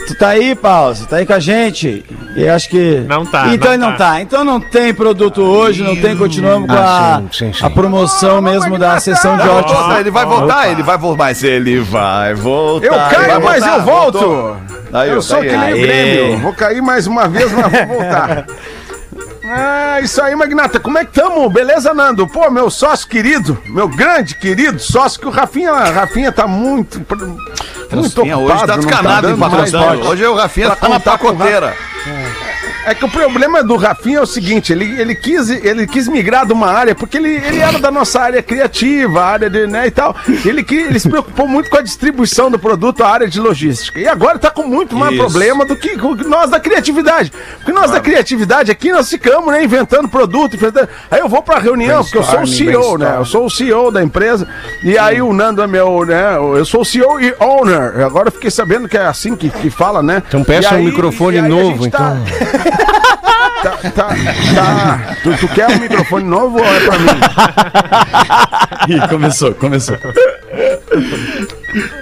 Tu 0.08 0.16
tá 0.16 0.30
aí, 0.30 0.54
Paulo? 0.54 0.96
Tá 1.10 1.18
aí 1.18 1.26
com 1.26 1.34
a 1.34 1.40
gente? 1.40 2.04
E 2.36 2.48
acho 2.48 2.70
que. 2.70 3.04
Não 3.08 3.26
tá, 3.26 3.48
Então 3.54 3.68
não 3.70 3.74
ele 3.74 3.78
não 3.78 3.92
tá. 3.94 3.98
tá. 4.12 4.22
Então 4.22 4.44
não 4.44 4.60
tem 4.60 4.94
produto 4.94 5.42
hoje, 5.42 5.82
não 5.84 5.96
tem. 5.96 6.16
Continuamos 6.18 6.68
com 6.70 6.76
a, 6.76 7.16
Ah, 7.16 7.22
sim, 7.32 7.46
sim, 7.48 7.54
sim. 7.54 7.66
a 7.66 7.70
promoção 7.70 8.42
mesmo 8.42 8.78
da 8.78 9.00
sessão 9.00 9.38
de 9.38 9.44
Volta, 9.48 9.72
ótica. 9.74 10.00
ele 10.02 10.12
vai 10.12 10.26
voltar, 10.26 10.70
ele 10.72 10.84
vai 10.84 10.98
voltar, 10.98 11.24
mas 11.24 11.44
ele 11.44 11.80
vai 11.80 12.34
voltar. 12.34 12.86
Eu 12.86 12.94
caio, 12.94 13.42
mas 13.42 13.60
voltar, 13.64 13.78
eu 13.78 13.82
volto. 13.84 14.20
voltou. 14.20 14.58
Aí, 14.92 15.10
eu 15.10 15.16
tá 15.16 15.22
sou 15.22 15.38
aí. 15.40 15.50
que 15.50 15.58
nem 15.58 15.74
o. 15.74 15.78
Grêmio. 15.82 16.38
Vou 16.40 16.54
cair 16.54 16.82
mais 16.82 17.08
uma 17.08 17.28
vez, 17.28 17.52
mas 17.52 17.72
vou 17.72 17.98
voltar. 17.98 18.46
Ah, 19.46 20.00
isso 20.02 20.22
aí, 20.22 20.36
Magnata. 20.36 20.80
Como 20.80 20.98
é 20.98 21.04
que 21.04 21.12
tamo? 21.12 21.50
Beleza, 21.50 21.94
Nando? 21.94 22.26
Pô, 22.28 22.50
meu 22.50 22.70
sócio 22.70 23.08
querido, 23.08 23.62
meu 23.66 23.90
grande 23.90 24.36
querido 24.36 24.80
sócio, 24.80 25.20
que 25.20 25.28
o 25.28 25.30
Rafinha, 25.30 25.74
Rafinha 25.74 26.32
tá 26.32 26.48
muito. 26.48 26.98
Muito 27.92 28.16
Rafinha 28.18 28.38
hoje 28.38 28.48
tá 28.48 28.76
ocupado, 28.76 28.78
descanado 28.80 29.28
em 29.28 29.32
dando 29.32 29.40
mais 29.40 29.72
patrocínio. 29.72 30.10
Hoje 30.10 30.26
o 30.26 30.36
Rafinha 30.36 30.68
Pra 30.68 30.76
tá 30.78 30.90
na 30.90 31.00
pacoteira. 31.00 31.76
É 32.08 32.23
que 32.94 33.06
o 33.06 33.10
problema 33.10 33.64
do 33.64 33.78
Rafinha 33.78 34.18
é 34.18 34.22
o 34.22 34.26
seguinte, 34.26 34.74
ele, 34.74 35.00
ele, 35.00 35.16
quis, 35.16 35.50
ele 35.50 35.88
quis 35.88 36.08
migrar 36.08 36.46
de 36.46 36.52
uma 36.52 36.68
área, 36.70 36.94
porque 36.94 37.18
ele, 37.18 37.30
ele 37.36 37.60
era 37.60 37.80
da 37.80 37.90
nossa 37.90 38.20
área 38.20 38.44
criativa, 38.44 39.22
a 39.22 39.26
área 39.26 39.50
de, 39.50 39.66
né, 39.68 39.88
e 39.88 39.92
tal. 39.92 40.14
Ele, 40.46 40.66
ele 40.70 41.00
se 41.00 41.08
preocupou 41.08 41.48
muito 41.48 41.70
com 41.70 41.78
a 41.78 41.82
distribuição 41.82 42.52
do 42.52 42.60
produto, 42.60 43.02
a 43.04 43.08
área 43.08 43.28
de 43.28 43.40
logística. 43.40 44.00
E 44.00 44.08
agora 44.08 44.38
tá 44.38 44.52
com 44.52 44.64
muito 44.64 44.98
mais 44.98 45.14
Isso. 45.14 45.22
problema 45.22 45.66
do 45.66 45.78
que 45.78 45.96
nós 46.28 46.50
da 46.50 46.60
criatividade. 46.60 47.32
Porque 47.58 47.72
nós 47.72 47.90
da 47.92 48.02
criatividade 48.02 48.70
aqui, 48.70 48.92
nós 48.92 49.10
ficamos, 49.10 49.48
né, 49.54 49.64
inventando 49.64 50.10
produto, 50.10 50.56
inventando... 50.56 50.90
Aí 51.10 51.22
eu 51.22 51.30
vou 51.30 51.42
pra 51.42 51.60
reunião, 51.60 52.04
porque 52.04 52.18
eu 52.18 52.24
sou 52.24 52.42
o 52.42 52.48
CEO, 52.48 52.98
né, 52.98 53.16
eu 53.18 53.26
sou 53.26 53.46
o 53.46 53.50
CEO 53.50 53.92
da 53.92 54.04
empresa, 54.04 54.46
e 54.84 54.98
aí 54.98 55.22
o 55.22 55.32
Nando 55.32 55.62
é 55.62 55.68
meu, 55.68 56.06
né, 56.06 56.36
eu 56.36 56.66
sou 56.66 56.82
o 56.82 56.86
CEO 56.86 57.22
e 57.22 57.34
owner. 57.40 58.06
Agora 58.06 58.28
eu 58.28 58.32
fiquei 58.32 58.52
sabendo 58.52 58.90
que 58.90 58.98
é 58.98 59.06
assim 59.06 59.36
que, 59.36 59.50
que 59.50 59.70
fala, 59.70 60.04
né. 60.04 60.22
Então 60.28 60.44
peça 60.44 60.76
E 60.76 60.82
um 60.82 60.84
microfone 60.84 61.38
e 61.38 61.40
aí 61.40 61.46
a 61.46 61.50
novo, 61.50 61.90
tá- 61.90 62.18
então. 62.18 62.73
Tá, 63.64 63.78
tá, 63.92 64.08
tá. 64.56 65.16
Tu, 65.24 65.38
tu 65.38 65.48
quer 65.48 65.70
um 65.70 65.80
microfone 65.80 66.26
novo 66.26 66.60
ou 66.60 66.66
é 66.66 66.80
pra 66.82 67.00
mim? 67.00 67.20
Ih, 68.94 69.08
começou, 69.08 69.54
começou. 69.56 69.98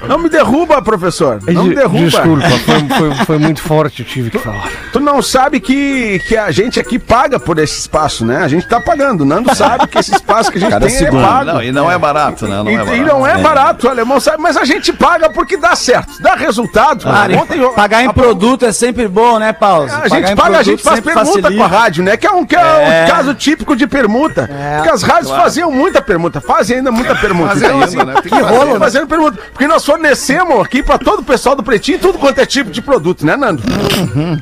Não 0.07 0.17
me 0.17 0.29
derruba, 0.29 0.81
professor. 0.81 1.39
Não 1.47 1.63
me 1.65 1.75
derruba. 1.75 1.99
Desculpa, 1.99 2.41
foi, 2.49 2.97
foi, 2.97 3.25
foi 3.25 3.37
muito 3.37 3.61
forte, 3.61 4.01
eu 4.01 4.05
tive 4.05 4.29
que 4.29 4.37
falar. 4.37 4.67
Tu 4.91 4.99
não 4.99 5.21
sabe 5.21 5.59
que, 5.59 6.19
que 6.27 6.35
a 6.37 6.51
gente 6.51 6.79
aqui 6.79 6.97
paga 6.99 7.39
por 7.39 7.57
esse 7.59 7.79
espaço, 7.79 8.25
né? 8.25 8.37
A 8.43 8.47
gente 8.47 8.67
tá 8.67 8.79
pagando. 8.81 9.21
O 9.21 9.25
Nando 9.25 9.53
sabe 9.55 9.87
que 9.87 9.97
esse 9.99 10.11
espaço 10.13 10.51
que 10.51 10.57
a 10.57 10.61
gente 10.61 10.71
Cada 10.71 10.85
tem 10.87 10.95
segundo. 10.95 11.23
é 11.23 11.27
pago. 11.27 11.45
Não, 11.53 11.63
e 11.63 11.71
não 11.71 11.91
é 11.91 11.97
barato, 11.97 12.47
né? 12.47 12.57
Não 12.57 12.69
E, 12.69 12.73
é 12.73 12.77
barato. 12.77 12.95
e 12.97 12.99
não 13.01 13.27
é 13.27 13.37
barato, 13.37 13.87
o 13.87 13.89
alemão 13.89 14.19
sabe, 14.19 14.41
mas 14.41 14.57
a 14.57 14.65
gente 14.65 14.91
paga 14.93 15.29
porque 15.29 15.57
dá 15.57 15.75
certo, 15.75 16.21
dá 16.21 16.35
resultado. 16.35 17.03
Claro, 17.03 17.35
Ontem 17.37 17.59
pagar 17.73 18.03
em 18.03 18.07
a- 18.07 18.13
produto 18.13 18.65
é 18.65 18.71
sempre 18.71 19.07
bom, 19.07 19.39
né, 19.39 19.53
Paulo? 19.53 19.87
A 19.91 20.07
gente 20.07 20.35
paga, 20.35 20.59
a 20.59 20.63
gente 20.63 20.83
faz 20.83 20.99
permuta 20.99 21.51
com 21.51 21.63
a 21.63 21.67
rádio, 21.67 22.03
né? 22.03 22.17
Que 22.17 22.27
é 22.27 22.31
um, 22.31 22.45
que 22.45 22.55
é 22.55 22.59
É. 22.59 23.05
um 23.05 23.11
caso 23.15 23.33
típico 23.33 23.75
de 23.75 23.87
permuta. 23.87 24.49
Porque 24.77 24.89
as 24.89 25.03
rádios 25.03 25.31
faziam 25.31 25.71
muita 25.71 26.01
permuta, 26.01 26.41
fazem 26.41 26.77
ainda 26.77 26.91
muita 26.91 27.15
permuta. 27.15 27.49
Fazem 27.49 27.67
Então, 27.69 27.81
ainda, 27.83 28.05
né? 28.05 28.21
Que 28.21 28.29
rolo, 28.39 28.73
né? 28.73 28.79
fazendo 28.79 29.07
permuta. 29.07 29.37
Porque 29.61 29.71
nós 29.71 29.85
fornecemos 29.85 30.59
aqui 30.59 30.81
pra 30.81 30.97
todo 30.97 31.19
o 31.19 31.23
pessoal 31.23 31.55
do 31.55 31.61
Pretinho 31.61 31.99
tudo 31.99 32.17
quanto 32.17 32.39
é 32.41 32.47
tipo 32.47 32.71
de 32.71 32.81
produto, 32.81 33.23
né, 33.23 33.37
Nando? 33.37 33.61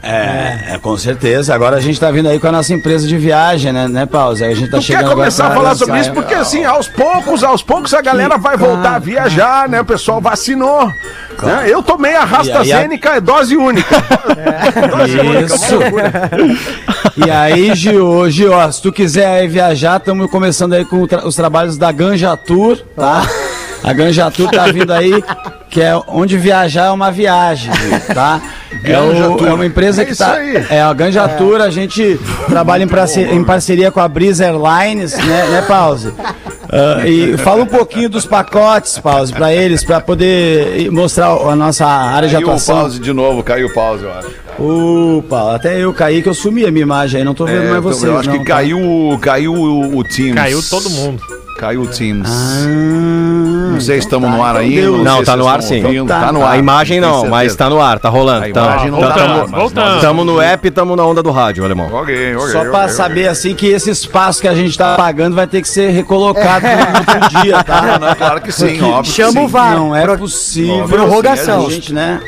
É, 0.01 0.75
é, 0.75 0.77
com 0.81 0.95
certeza. 0.97 1.53
Agora 1.53 1.75
a 1.75 1.81
gente 1.81 1.99
tá 1.99 2.09
vindo 2.09 2.29
aí 2.29 2.39
com 2.39 2.47
a 2.47 2.53
nossa 2.53 2.73
empresa 2.73 3.05
de 3.05 3.17
viagem, 3.17 3.73
né, 3.73 3.85
né, 3.89 4.05
Paulo? 4.05 4.31
A 4.31 4.53
gente 4.53 4.71
tá 4.71 4.77
Tu 4.77 4.79
quer 4.79 4.81
chegando 4.81 5.01
agora 5.11 5.15
começar 5.17 5.47
a 5.47 5.51
falar 5.51 5.75
sobre 5.75 5.99
isso? 5.99 6.13
Porque 6.13 6.33
assim, 6.33 6.63
aos 6.63 6.87
poucos, 6.87 7.43
aos 7.43 7.61
poucos 7.61 7.93
a 7.93 8.01
galera 8.01 8.37
vai 8.37 8.55
voltar 8.55 8.95
a 8.95 8.99
viajar, 8.99 9.67
né? 9.67 9.81
O 9.81 9.85
pessoal 9.85 10.21
vacinou. 10.21 10.87
né? 11.43 11.65
Eu 11.67 11.83
tomei 11.83 12.15
a 12.15 12.23
AstraZeneca, 12.23 13.09
é 13.15 13.19
dose 13.19 13.57
única. 13.57 13.97
Dose 14.89 15.19
única, 15.19 15.53
Isso. 15.53 15.79
E 17.25 17.29
aí, 17.29 17.75
Gio, 17.75 18.29
Gio, 18.31 18.53
ó, 18.53 18.71
se 18.71 18.81
tu 18.81 18.89
quiser 18.93 19.25
aí 19.25 19.47
viajar, 19.49 19.97
estamos 19.97 20.31
começando 20.31 20.71
aí 20.73 20.85
com 20.85 21.05
tra- 21.05 21.27
os 21.27 21.35
trabalhos 21.35 21.77
da 21.77 21.91
Ganja 21.91 22.37
Tour, 22.37 22.77
tá? 22.95 23.27
A 23.89 23.93
Ganja 23.93 24.29
Tour 24.29 24.51
tá 24.51 24.67
vindo 24.67 24.93
aí, 24.93 25.23
que 25.69 25.81
é 25.81 25.99
onde 26.07 26.37
viajar 26.37 26.85
é 26.85 26.91
uma 26.91 27.11
viagem, 27.11 27.71
tá? 28.13 28.39
É, 28.83 28.99
o- 28.99 29.47
é 29.47 29.51
uma 29.53 29.65
empresa 29.65 30.03
É 30.03 30.05
que 30.05 30.11
isso 30.11 30.23
tá. 30.23 30.33
aí. 30.35 30.63
É 30.69 30.79
a 30.81 30.93
Ganja 30.93 31.27
Tour, 31.27 31.59
a 31.59 31.71
gente 31.71 32.19
trabalha 32.47 32.83
em, 32.83 32.87
parce- 32.87 33.19
em 33.21 33.43
parceria 33.43 33.89
com 33.91 33.99
a 33.99 34.07
Breeze 34.07 34.43
Airlines, 34.43 35.13
né, 35.17 35.47
né 35.49 35.63
Pause? 35.67 36.13
Ah, 36.71 37.07
e 37.07 37.35
fala 37.37 37.63
um 37.63 37.65
pouquinho 37.65 38.09
dos 38.09 38.27
pacotes, 38.27 38.99
Pause, 38.99 39.33
pra 39.33 39.51
eles, 39.51 39.83
pra 39.83 39.99
poder 39.99 40.91
mostrar 40.91 41.29
a 41.31 41.55
nossa 41.55 41.87
área 41.87 42.27
de 42.29 42.35
Caiu 42.35 42.45
o 42.47 42.49
atuação. 42.51 42.81
pause 42.81 42.99
de 42.99 43.11
novo, 43.11 43.41
caiu 43.41 43.67
o 43.67 43.73
pause, 43.73 44.03
eu 44.03 44.11
acho. 44.13 44.27
Opa, 44.59 45.55
até 45.55 45.79
eu 45.83 45.91
caí 45.93 46.21
que 46.21 46.29
eu 46.29 46.33
sumi 46.35 46.63
a 46.65 46.71
minha 46.71 46.83
imagem 46.83 47.19
aí, 47.21 47.25
não 47.25 47.33
tô 47.33 47.45
vendo 47.45 47.63
É, 47.63 47.69
mais 47.71 47.81
vocês. 47.83 48.03
eu 48.03 48.19
acho 48.19 48.29
não, 48.29 48.37
que 48.37 48.45
tá? 48.45 48.53
caiu, 48.55 49.17
caiu 49.19 49.53
o, 49.55 49.97
o 49.97 50.03
Teams. 50.03 50.35
Caiu 50.35 50.61
todo 50.69 50.89
mundo. 50.91 51.38
Caiu 51.59 51.81
o 51.81 51.87
Teams. 51.87 52.29
Ah, 52.31 52.67
não 53.73 53.81
sei 53.81 53.95
se 53.99 54.07
estamos 54.07 54.29
tá, 54.29 54.35
no 54.37 54.41
ar 54.43 54.51
então 54.51 54.61
ainda. 54.61 54.81
sei 54.95 55.03
Não, 55.03 55.17
se 55.19 55.25
tá 55.25 55.35
no 55.35 55.47
ar 55.47 55.61
sim. 55.61 55.83
ouvindo, 55.83 56.07
Tá. 56.07 56.19
Tá 56.21 56.31
no 56.31 56.41
ar. 56.45 56.51
A 56.53 56.57
imagem 56.57 57.01
não, 57.01 57.27
mas 57.27 57.53
tá 57.53 57.69
no 57.69 57.81
ar, 57.81 57.99
tá 57.99 58.07
rolando. 58.07 58.45
A 58.45 58.49
imagem 58.49 58.91
não 58.91 58.99
Tamo- 59.01 59.13
tá 59.13 59.27
no 59.27 59.47
voltando. 59.47 60.01
Tamo 60.01 60.23
no 60.23 60.39
app 60.41 60.65
e 60.67 60.71
tamo 60.71 60.95
na 60.95 61.05
onda 61.05 61.21
do 61.21 61.31
rádio, 61.31 61.65
alemão. 61.65 61.87
Ok, 61.91 62.35
ok. 62.35 62.47
Só 62.51 62.61
pra 62.61 62.83
ok, 62.83 62.89
saber 62.93 63.27
assim 63.27 63.53
que 63.53 63.67
esse 63.67 63.89
espaço 63.89 64.39
que 64.41 64.47
a 64.47 64.55
gente 64.55 64.77
tá 64.77 64.95
pagando 64.95 65.35
vai 65.35 65.47
ter 65.47 65.61
que 65.61 65.67
ser 65.67 65.89
recolocado 65.89 66.65
no 66.65 66.97
outro 66.99 67.41
dia, 67.41 67.57
Não, 67.57 67.63
tá? 67.63 67.99
não, 67.99 68.15
claro 68.15 68.41
que 68.41 68.51
sim, 68.53 68.81
óbvio 68.81 69.13
Chama 69.13 69.41
o 69.41 69.47
VAR. 69.49 69.75
Não 69.75 69.93
é 69.93 70.03
Pro- 70.03 70.17
possível. 70.17 70.87
Prorrogação. 70.87 71.67
A 71.67 71.69
gente, 71.69 71.93
né? 71.93 72.21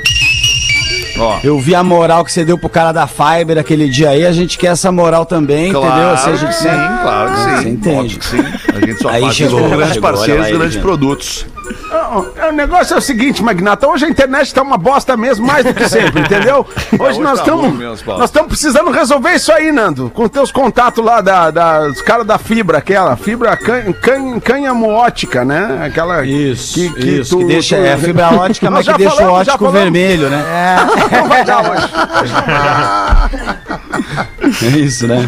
Ó. 1.17 1.39
Eu 1.43 1.59
vi 1.59 1.75
a 1.75 1.83
moral 1.83 2.23
que 2.23 2.31
você 2.31 2.43
deu 2.45 2.57
pro 2.57 2.69
cara 2.69 2.91
da 2.91 3.07
Fiber 3.07 3.57
aquele 3.57 3.89
dia 3.89 4.09
aí, 4.09 4.25
a 4.25 4.31
gente 4.31 4.57
quer 4.57 4.67
essa 4.67 4.91
moral 4.91 5.25
também, 5.25 5.69
entendeu? 5.69 6.09
Assim, 6.11 6.31
a 6.31 6.35
gente 6.35 6.55
sim, 6.55 6.67
claro 7.01 7.31
que 7.31 7.39
sim. 7.39 7.55
Você 7.57 7.69
entende. 7.69 8.17
Que 8.17 8.25
sim. 8.25 8.37
A 8.37 8.79
gente 8.85 9.01
só 9.01 9.09
Aí 9.09 9.21
faz 9.23 9.35
chegou, 9.35 9.69
grandes 9.69 9.93
chegou, 9.93 10.01
parceiros, 10.01 10.47
grandes 10.47 10.73
ele. 10.75 10.81
produtos. 10.81 11.45
Ah, 11.91 12.47
O 12.49 12.51
negócio 12.51 12.93
é 12.93 12.97
o 12.97 13.01
seguinte, 13.01 13.43
Magnata, 13.43 13.87
hoje 13.87 14.05
a 14.05 14.09
internet 14.09 14.53
tá 14.53 14.61
uma 14.61 14.77
bosta 14.77 15.15
mesmo, 15.17 15.45
mais 15.45 15.65
do 15.65 15.73
que 15.73 15.87
sempre, 15.87 16.21
entendeu? 16.21 16.65
Hoje 16.93 17.01
Hoje 17.01 17.19
nós 17.21 17.39
tá 17.39 17.45
estamos 17.45 18.01
Paulo. 18.01 18.19
nós 18.19 18.29
estamos 18.29 18.47
precisando 18.49 18.91
resolver 18.91 19.33
isso 19.33 19.51
aí, 19.51 19.71
Nando, 19.71 20.09
com 20.09 20.27
teus 20.27 20.51
contatos 20.51 21.03
lá 21.03 21.21
da, 21.21 21.51
da- 21.51 21.87
dos 21.87 22.01
caras 22.01 22.25
da 22.25 22.37
fibra, 22.37 22.77
aquela 22.79 23.15
fibra 23.15 23.55
can, 23.57 23.91
can, 23.93 24.39
cânhamo 24.39 24.87
ótica, 24.89 25.43
né? 25.45 25.81
Aquela 25.85 26.25
Isso, 26.25 26.73
que, 26.73 26.89
que 26.93 27.09
isso, 27.19 27.31
tu- 27.31 27.39
que 27.39 27.45
deixa, 27.45 27.75
tu- 27.77 27.83
é 27.83 27.97
fibra 27.97 28.29
ótica, 28.33 28.69
mas 28.69 28.87
que 28.87 28.93
deixa 28.97 29.13
o 29.13 29.17
falamos, 29.17 29.45
já 29.45 29.53
ótico 29.53 29.69
vermelho, 29.71 30.29
né? 30.29 30.43
Não 31.11 31.27
vai 31.27 31.43
dar 31.43 31.61
hoje. 31.71 31.89
É 34.63 34.67
isso, 34.79 35.07
né? 35.07 35.27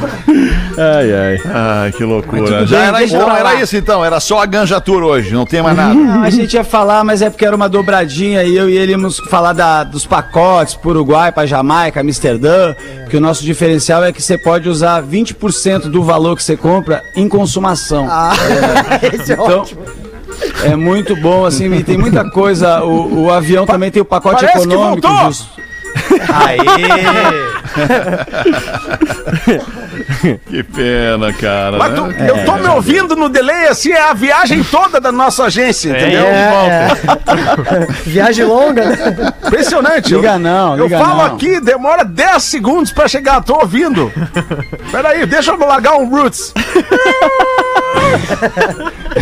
Ai, 0.77 1.13
ai. 1.13 1.37
Ai, 1.45 1.91
que 1.91 2.03
loucura. 2.03 2.65
Já 2.65 2.77
bem, 2.77 2.87
era, 2.87 3.03
então, 3.05 3.25
pra 3.25 3.39
era 3.39 3.61
isso 3.61 3.77
então, 3.77 4.03
era 4.03 4.19
só 4.19 4.41
a 4.41 4.45
ganjatura 4.45 5.05
hoje, 5.05 5.31
não 5.33 5.45
tem 5.45 5.61
mais 5.61 5.77
nada. 5.77 5.93
Não, 5.93 6.23
a 6.23 6.29
gente 6.31 6.53
ia 6.55 6.63
falar, 6.63 7.03
mas 7.03 7.21
é 7.21 7.29
porque 7.29 7.45
era 7.45 7.55
uma 7.55 7.69
dobradinha 7.69 8.43
e 8.43 8.55
eu 8.55 8.67
e 8.69 8.75
ele 8.77 8.93
íamos 8.93 9.17
falar 9.29 9.53
da- 9.53 9.83
dos 9.83 10.05
pacotes 10.05 10.73
pro 10.75 10.89
Uruguai, 10.89 11.31
pra 11.31 11.45
Jamaica, 11.45 12.01
Amsterdã, 12.01 12.73
que 13.09 13.15
o 13.15 13.21
nosso 13.21 13.43
diferencial 13.43 14.03
é 14.03 14.11
que 14.11 14.21
você 14.21 14.37
pode 14.37 14.67
usar 14.67 15.01
20% 15.03 15.89
do 15.89 16.01
valor 16.03 16.35
que 16.35 16.43
você 16.43 16.57
compra 16.57 17.03
em 17.15 17.29
consumação. 17.29 18.07
Ah, 18.09 18.33
esse 19.13 19.31
é 19.31 19.35
Então, 19.35 19.59
ótimo. 19.61 19.81
é 20.63 20.75
muito 20.75 21.15
bom, 21.15 21.45
assim, 21.45 21.69
tem 21.83 21.97
muita 21.99 22.27
coisa. 22.31 22.83
O, 22.83 23.25
o 23.25 23.31
avião 23.31 23.65
também 23.67 23.91
tem 23.91 24.01
o 24.01 24.05
pacote 24.05 24.43
parece 24.43 24.67
que 24.67 24.73
econômico. 24.73 25.07
voltou. 25.07 25.25
justo. 25.31 25.49
Aê! 26.33 27.52
Que 30.47 30.63
pena, 30.63 31.33
cara. 31.33 31.77
Mas 31.77 31.93
tu- 31.95 32.07
né? 32.07 32.29
eu 32.29 32.45
tô 32.45 32.53
me 32.55 32.67
ouvindo 32.67 33.15
no 33.15 33.29
delay, 33.29 33.67
assim, 33.67 33.91
é 33.91 34.09
a 34.09 34.13
viagem 34.13 34.63
toda 34.63 34.99
da 34.99 35.11
nossa 35.11 35.45
agência, 35.45 35.89
entendeu? 35.89 36.25
É, 36.25 36.87
é. 37.81 37.85
Viagem 38.05 38.45
longa, 38.45 38.85
né? 38.85 39.33
Impressionante. 39.45 40.13
Liga 40.15 40.33
eu, 40.33 40.39
não, 40.39 40.77
Eu 40.77 40.83
liga 40.85 40.99
falo 40.99 41.17
não. 41.17 41.25
aqui, 41.35 41.59
demora 41.59 42.03
10 42.05 42.43
segundos 42.43 42.91
pra 42.91 43.07
chegar, 43.07 43.41
tô 43.43 43.55
ouvindo. 43.59 44.11
Peraí, 44.91 45.25
deixa 45.25 45.51
eu 45.51 45.57
largar 45.59 45.95
um 45.95 46.09
Roots. 46.09 46.53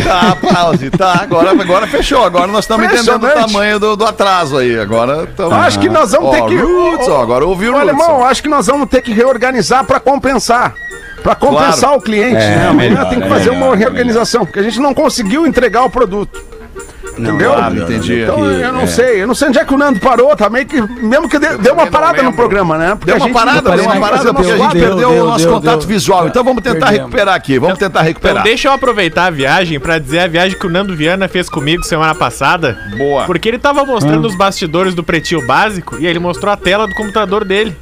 Tá, 0.04 0.36
pause, 0.36 0.90
tá. 0.90 1.20
Agora, 1.22 1.50
agora 1.50 1.86
fechou. 1.86 2.24
Agora 2.24 2.46
nós 2.46 2.64
estamos 2.64 2.86
entendendo 2.86 3.24
o 3.24 3.30
tamanho 3.30 3.78
do, 3.78 3.96
do 3.96 4.04
atraso 4.04 4.58
aí. 4.58 4.78
Agora 4.78 5.26
tamo... 5.36 5.54
Acho 5.54 5.78
que 5.78 5.88
nós 5.88 6.12
vamos 6.12 6.28
Ó, 6.28 6.32
ter 6.32 6.46
que. 6.48 6.56
Roots, 6.56 7.08
ó, 7.08 7.22
agora 7.22 7.46
ouvi 7.46 7.68
o 7.68 7.72
Roots. 7.72 7.88
alemão, 7.88 8.20
ó. 8.20 8.24
Acho 8.32 8.42
que 8.42 8.48
nós 8.48 8.66
vamos 8.66 8.88
ter 8.88 9.00
que 9.02 9.12
reorganizar 9.12 9.84
pra 9.84 10.00
compensar. 10.00 10.74
Pra 11.22 11.34
compensar 11.36 11.80
Claro. 11.90 11.98
o 11.98 12.02
cliente, 12.02 12.34
É, 12.42 12.56
né? 12.56 12.66
Amanhã 12.68 12.90
melhor, 12.90 13.08
tem 13.10 13.20
que 13.20 13.26
é 13.26 13.28
fazer 13.28 13.50
melhor, 13.52 13.66
uma 13.68 13.76
reorganização, 13.76 14.44
porque 14.44 14.58
a 14.58 14.62
gente 14.62 14.80
não 14.80 14.92
conseguiu 14.92 15.46
entregar 15.46 15.84
o 15.84 15.90
produto. 15.90 16.42
Entendeu? 17.18 17.52
claro, 17.52 17.76
entendi. 17.76 18.22
Então 18.22 18.44
eu 18.44 18.72
não 18.72 18.80
é. 18.82 18.86
sei, 18.86 19.22
eu 19.22 19.26
não 19.26 19.34
sei 19.34 19.48
onde 19.48 19.58
é 19.58 19.64
que 19.64 19.74
o 19.74 19.78
Nando 19.78 20.00
parou, 20.00 20.34
tá 20.36 20.48
meio 20.48 20.66
que. 20.66 20.80
Mesmo 20.80 21.28
que 21.28 21.38
deu, 21.38 21.58
deu 21.58 21.74
uma 21.74 21.84
também 21.84 21.84
não 21.84 21.90
parada 21.90 22.22
no 22.22 22.32
programa, 22.32 22.78
né? 22.78 22.94
Porque 22.94 23.06
Deu 23.06 23.16
uma 23.16 23.28
parada, 23.30 23.68
não 23.70 23.76
deu 23.76 23.84
uma 23.84 24.00
parada, 24.00 24.34
porque 24.34 24.50
a 24.52 24.56
gente 24.56 24.72
perdeu 24.72 24.96
deu, 24.96 25.24
o 25.24 25.26
nosso 25.28 25.44
deu, 25.44 25.54
contato 25.54 25.78
deu. 25.80 25.88
visual. 25.88 26.26
Então 26.28 26.42
vamos 26.42 26.62
tentar 26.62 26.86
Perdemos. 26.86 26.98
recuperar 27.06 27.34
aqui. 27.34 27.58
Vamos 27.58 27.78
tentar 27.78 28.00
Então 28.00 28.02
recuperar. 28.02 28.42
deixa 28.42 28.68
eu 28.68 28.72
aproveitar 28.72 29.26
a 29.26 29.30
viagem 29.30 29.78
pra 29.78 29.98
dizer 29.98 30.20
a 30.20 30.26
viagem 30.26 30.58
que 30.58 30.66
o 30.66 30.70
Nando 30.70 30.96
Viana 30.96 31.28
fez 31.28 31.48
comigo 31.48 31.82
semana 31.84 32.14
passada. 32.14 32.78
Boa. 32.96 33.24
Porque 33.24 33.48
ele 33.48 33.58
tava 33.58 33.84
mostrando 33.84 34.26
os 34.26 34.34
bastidores 34.34 34.94
do 34.94 35.02
Pretinho 35.04 35.46
Básico 35.46 35.96
e 35.98 36.06
aí 36.06 36.06
ele 36.06 36.18
mostrou 36.18 36.52
a 36.52 36.56
tela 36.56 36.86
do 36.86 36.94
computador 36.94 37.44
dele. 37.44 37.76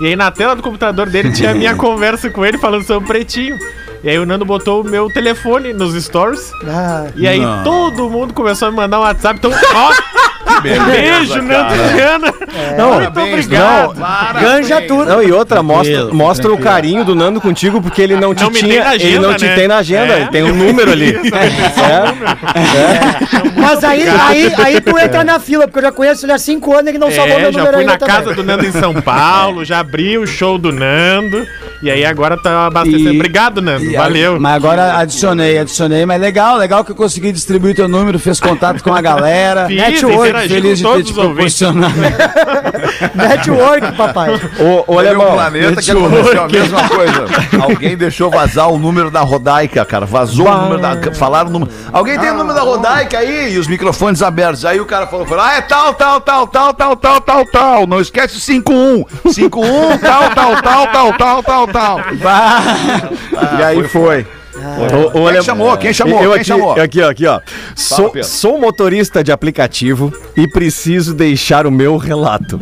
E 0.00 0.06
aí 0.06 0.16
na 0.16 0.30
tela 0.30 0.56
do 0.56 0.62
computador 0.62 1.08
dele 1.08 1.32
tinha 1.32 1.50
a 1.52 1.54
minha 1.54 1.74
conversa 1.76 2.28
com 2.30 2.44
ele 2.44 2.58
falando 2.58 2.84
sobre 2.84 3.04
o 3.04 3.06
Pretinho. 3.06 3.56
E 4.04 4.10
aí 4.10 4.18
o 4.18 4.26
Nando 4.26 4.44
botou 4.44 4.80
o 4.80 4.84
meu 4.84 5.08
telefone 5.10 5.72
nos 5.72 5.94
stories. 6.04 6.50
Ah, 6.66 7.06
E 7.14 7.26
aí 7.28 7.40
todo 7.62 8.10
mundo 8.10 8.34
começou 8.34 8.68
a 8.68 8.70
me 8.70 8.76
mandar 8.76 8.98
um 8.98 9.02
WhatsApp. 9.02 9.38
Então, 9.38 9.52
ó, 9.74 10.60
beijo, 10.60 11.40
Nando 11.40 11.74
Viana. 11.94 12.34
Não, 12.76 12.94
Muito 13.00 13.20
obrigado. 13.20 13.94
ganja 14.40 14.80
tudo. 14.82 15.04
Não, 15.06 15.22
e 15.22 15.30
outra, 15.30 15.62
mostra, 15.62 15.92
Tranquilo, 15.94 16.14
mostra 16.16 16.46
o 16.48 16.50
tranquilo. 16.50 16.70
carinho 16.74 17.04
do 17.04 17.14
Nando 17.14 17.40
contigo, 17.40 17.80
porque 17.80 18.02
ele 18.02 18.16
não 18.16 18.34
te 18.34 18.42
Não 18.42 18.50
me 18.50 18.58
tem 18.60 18.70
tinha. 18.70 18.84
na 18.84 18.94
ele 18.96 19.04
agenda, 19.04 19.28
não 19.28 19.34
te 19.36 19.44
né? 19.46 19.54
tem 19.54 19.68
na 19.68 19.76
agenda, 19.76 20.12
É. 20.14 20.16
ele 20.22 20.26
tem 20.30 20.42
um 20.42 20.54
número 20.54 20.90
ali. 20.90 21.12
É. 22.64 23.60
Mas 23.60 23.84
aí, 23.84 24.04
aí, 24.08 24.52
aí 24.56 24.80
tu 24.80 24.98
entra 24.98 25.22
na 25.24 25.38
fila, 25.38 25.66
porque 25.66 25.78
eu 25.78 25.82
já 25.84 25.92
conheço 25.92 26.24
ele 26.26 26.32
há 26.32 26.38
cinco 26.38 26.72
anos 26.72 26.86
e 26.86 26.88
ele 26.90 26.98
não 26.98 27.10
salvou 27.10 27.36
É, 27.38 27.42
meu 27.42 27.52
já 27.52 27.58
número 27.58 27.76
fui 27.76 27.80
ainda 27.82 27.92
na 27.92 27.98
também. 27.98 28.14
casa 28.16 28.34
do 28.34 28.42
Nando 28.42 28.66
em 28.66 28.72
São 28.72 28.94
Paulo, 29.00 29.64
já 29.64 29.78
abri 29.80 30.18
o 30.18 30.26
show 30.26 30.58
do 30.58 30.72
Nando. 30.72 31.46
E 31.82 31.90
aí 31.90 32.04
agora 32.04 32.36
tá 32.36 32.66
abastecendo. 32.66 33.12
E- 33.12 33.16
Obrigado, 33.16 33.60
Nando. 33.60 33.84
E 33.84 33.96
Valeu. 33.96 34.36
a- 34.36 34.40
Mas 34.40 34.54
agora 34.54 34.96
adicionei, 34.98 35.58
adicionei. 35.58 36.06
Mas 36.06 36.20
legal, 36.20 36.56
legal 36.56 36.84
que 36.84 36.92
eu 36.92 36.96
consegui 36.96 37.32
distribuir 37.32 37.74
teu 37.74 37.88
número, 37.88 38.18
fez 38.18 38.38
contato 38.38 38.82
com 38.82 38.94
a 38.94 39.00
galera. 39.00 39.66
Fiz, 39.66 39.76
network, 39.76 40.48
Feliz 40.48 40.78
de 40.78 40.84
ter 40.84 41.02
te 41.02 41.12
proporcionado. 41.12 41.94
Network, 43.14 43.92
papai. 43.96 44.30
Ô, 44.58 44.84
ô 44.86 45.02
Teve 45.02 45.16
um 45.16 45.20
Alemão, 45.22 45.32
planeta 45.32 45.82
que 45.82 45.90
aconteceu 45.90 46.42
a 46.44 46.48
mesma 46.48 46.88
coisa. 46.88 47.24
Alguém 47.62 47.96
deixou 47.96 48.30
vazar 48.30 48.70
o 48.70 48.78
número 48.78 49.10
da 49.10 49.20
Rodaica, 49.20 49.84
cara. 49.84 50.06
Vazou 50.06 50.46
o 50.48 50.58
número 50.62 50.80
da. 50.80 51.12
Falaram 51.14 51.48
o 51.48 51.52
número. 51.52 51.70
Alguém 51.92 52.18
tem 52.18 52.30
o 52.30 52.34
número 52.34 52.54
da 52.54 52.62
Rodaica 52.62 53.18
aí? 53.18 53.54
E 53.54 53.58
os 53.58 53.66
microfones 53.66 54.22
abertos. 54.22 54.64
Aí 54.64 54.80
o 54.80 54.86
cara 54.86 55.06
falou: 55.06 55.26
falou, 55.26 55.44
ah, 55.44 55.54
é 55.54 55.62
tal, 55.62 55.94
tal, 55.94 56.20
tal, 56.20 56.46
tal, 56.46 56.72
tal, 56.74 56.96
tal, 56.96 57.20
tal, 57.20 57.46
tal. 57.46 57.86
Não 57.86 58.00
esquece 58.00 58.36
o 58.36 58.40
51. 58.40 59.04
51, 59.32 59.98
tal, 59.98 60.30
tal, 60.30 60.62
tal, 60.62 60.86
tal, 60.88 61.12
tal, 61.12 61.42
tal, 61.42 61.68
tal. 61.72 62.00
E 63.58 63.62
aí 63.62 63.88
foi. 63.88 64.26
ô, 65.14 65.30
Quem 65.32 65.42
chamou? 65.42 65.76
Quem 65.76 65.92
chamou? 65.92 66.22
Eu 66.22 66.30
Quem 66.32 66.40
aqui, 66.40 66.44
chamou? 66.44 66.72
aqui, 66.72 67.00
ó, 67.00 67.10
aqui, 67.10 67.26
ó. 67.26 67.40
Sou, 67.74 68.10
Pedro. 68.10 68.28
sou 68.28 68.58
motorista 68.60 69.22
de 69.24 69.32
aplicativo 69.32 70.12
e 70.36 70.46
preciso 70.48 71.14
deixar 71.14 71.66
o 71.66 71.70
meu 71.70 71.96
relato. 71.96 72.60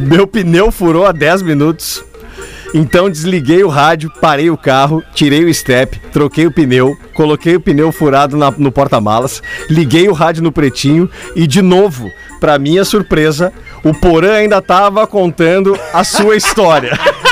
Meu 0.00 0.26
pneu 0.26 0.70
furou 0.70 1.06
há 1.06 1.12
10 1.12 1.42
minutos. 1.42 2.04
Então 2.76 3.08
desliguei 3.08 3.62
o 3.62 3.68
rádio, 3.68 4.10
parei 4.20 4.50
o 4.50 4.56
carro, 4.56 5.00
tirei 5.14 5.44
o 5.44 5.54
step, 5.54 5.96
troquei 6.12 6.44
o 6.44 6.50
pneu, 6.50 6.96
coloquei 7.14 7.54
o 7.54 7.60
pneu 7.60 7.92
furado 7.92 8.36
na- 8.36 8.50
no 8.50 8.72
porta-malas, 8.72 9.40
liguei 9.70 10.08
o 10.08 10.12
rádio 10.12 10.42
no 10.42 10.50
pretinho 10.50 11.08
e 11.36 11.46
de 11.46 11.62
novo, 11.62 12.10
pra 12.40 12.58
minha 12.58 12.84
surpresa, 12.84 13.52
o 13.84 13.94
Porã 13.94 14.32
ainda 14.38 14.60
tava 14.60 15.06
contando 15.06 15.78
a 15.92 16.02
sua 16.02 16.34
história. 16.34 16.98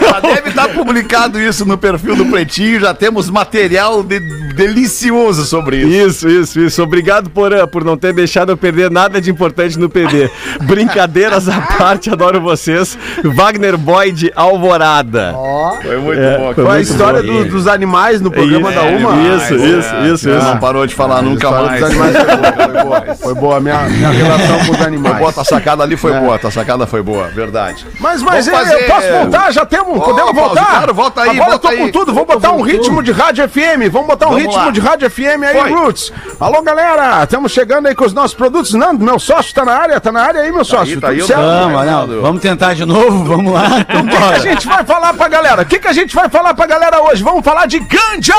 Já 0.00 0.20
deve 0.20 0.48
estar 0.50 0.68
publicado 0.68 1.40
isso 1.40 1.64
no 1.64 1.76
perfil 1.78 2.16
do 2.16 2.26
Pretinho. 2.26 2.80
Já 2.80 2.94
temos 2.94 3.28
material 3.30 4.02
de- 4.02 4.20
delicioso 4.60 5.44
sobre 5.46 5.78
isso. 5.78 5.88
Isso, 6.10 6.28
isso, 6.28 6.60
isso. 6.60 6.82
Obrigado, 6.82 7.30
Porã, 7.30 7.66
por 7.66 7.82
não 7.84 7.96
ter 7.96 8.12
deixado 8.12 8.50
eu 8.52 8.56
perder 8.56 8.90
nada 8.90 9.20
de 9.20 9.30
importante 9.30 9.78
no 9.78 9.88
PD. 9.88 10.30
Brincadeiras 10.62 11.48
à 11.48 11.60
parte, 11.60 12.10
adoro 12.10 12.40
vocês. 12.40 12.96
Wagner 13.24 13.76
Boy 13.78 14.12
de 14.12 14.30
Alvorada. 14.36 15.34
Foi 15.82 15.96
muito 15.98 16.20
É, 16.20 16.38
bom. 16.38 16.54
foi 16.54 16.64
Foi 16.64 16.76
a 16.76 16.80
história 16.80 17.22
do- 17.22 17.44
dos 17.46 17.66
animais 17.66 18.20
no 18.20 18.30
programa 18.30 18.70
Isso, 18.70 18.78
da 18.80 18.86
Uma. 18.86 19.36
Isso, 19.36 19.54
isso, 19.54 19.96
isso, 20.14 20.28
Não 20.28 20.38
isso. 20.38 20.58
parou 20.60 20.86
de 20.86 20.94
falar 20.94 21.22
nunca 21.22 21.46
história 21.46 21.66
mais. 21.66 21.80
dos 21.80 21.90
animais 21.90 22.16
foi 22.16 22.82
boa. 22.82 23.16
Foi 23.16 23.34
boa, 23.34 23.56
a 23.56 23.60
minha, 23.60 23.78
minha 23.88 24.10
relação 24.10 24.56
com 24.66 24.72
os 24.72 24.76
Foi 24.76 24.86
animais. 24.86 25.18
boa, 25.18 25.32
tua 25.32 25.44
sacada 25.44 25.82
ali 25.82 25.96
foi 25.96 26.12
boa, 26.12 26.38
tua 26.38 26.50
sacada 26.50 26.86
foi 26.86 27.02
boa, 27.02 27.28
verdade. 27.28 27.86
Mas, 27.98 28.22
mas 28.22 28.46
eu, 28.46 28.52
fazer- 28.54 28.74
eu 28.74 28.86
posso 28.86 29.08
voltar? 29.08 29.52
Já 29.52 29.64
temos? 29.64 29.96
Ô, 29.96 30.00
podemos 30.00 30.34
voltar? 30.34 30.66
claro, 30.66 30.94
volta 30.94 31.22
aí, 31.22 31.30
Agora 31.30 31.50
volta 31.50 31.66
eu 31.66 31.70
tô 31.70 31.76
com 31.78 31.84
aí. 31.84 31.92
tudo. 31.92 32.12
Vamos 32.14 32.28
botar 32.28 32.52
um 32.52 32.60
ritmo 32.62 33.02
de 33.02 33.12
rádio 33.12 33.48
FM. 33.48 33.88
Vamos 33.90 34.06
botar 34.08 34.26
um 34.26 34.30
Vamos 34.30 34.44
ritmo 34.50 34.64
lá. 34.66 34.70
de 34.70 34.80
rádio 34.80 35.10
FM 35.10 35.42
aí, 35.46 35.60
Foi. 35.60 35.70
Roots. 35.72 36.12
Alô, 36.38 36.62
galera. 36.62 37.22
Estamos 37.22 37.52
chegando 37.52 37.86
aí 37.86 37.94
com 37.94 38.04
os 38.04 38.12
nossos 38.12 38.34
produtos. 38.34 38.74
Nando, 38.74 39.04
meu 39.04 39.18
sócio 39.18 39.54
tá 39.54 39.64
na 39.64 39.72
área. 39.72 40.00
Tá 40.00 40.12
na 40.12 40.22
área 40.22 40.40
aí, 40.42 40.52
meu 40.52 40.64
sócio. 40.64 41.00
tá 41.00 41.08
Tudo 41.08 41.20
aí 41.20 41.26
certo? 41.26 41.40
Nando. 41.40 41.72
Vamos, 41.72 42.10
não, 42.10 42.22
vamos 42.22 42.42
tentar 42.42 42.74
de 42.74 42.84
novo, 42.84 43.24
vamos 43.24 43.52
lá. 43.52 43.80
Então 43.80 44.00
O 44.00 44.08
que, 44.08 44.16
que 44.16 44.24
a 44.32 44.38
gente 44.38 44.66
vai 44.66 44.84
falar 44.84 45.14
pra 45.14 45.28
galera? 45.28 45.62
O 45.62 45.66
que, 45.66 45.78
que 45.78 45.88
a 45.88 45.92
gente 45.92 46.14
vai 46.14 46.28
falar 46.28 46.54
pra 46.54 46.66
galera 46.66 47.00
hoje? 47.02 47.22
Vamos 47.22 47.44
falar 47.44 47.66
de 47.66 47.78
Ganja 47.80 48.34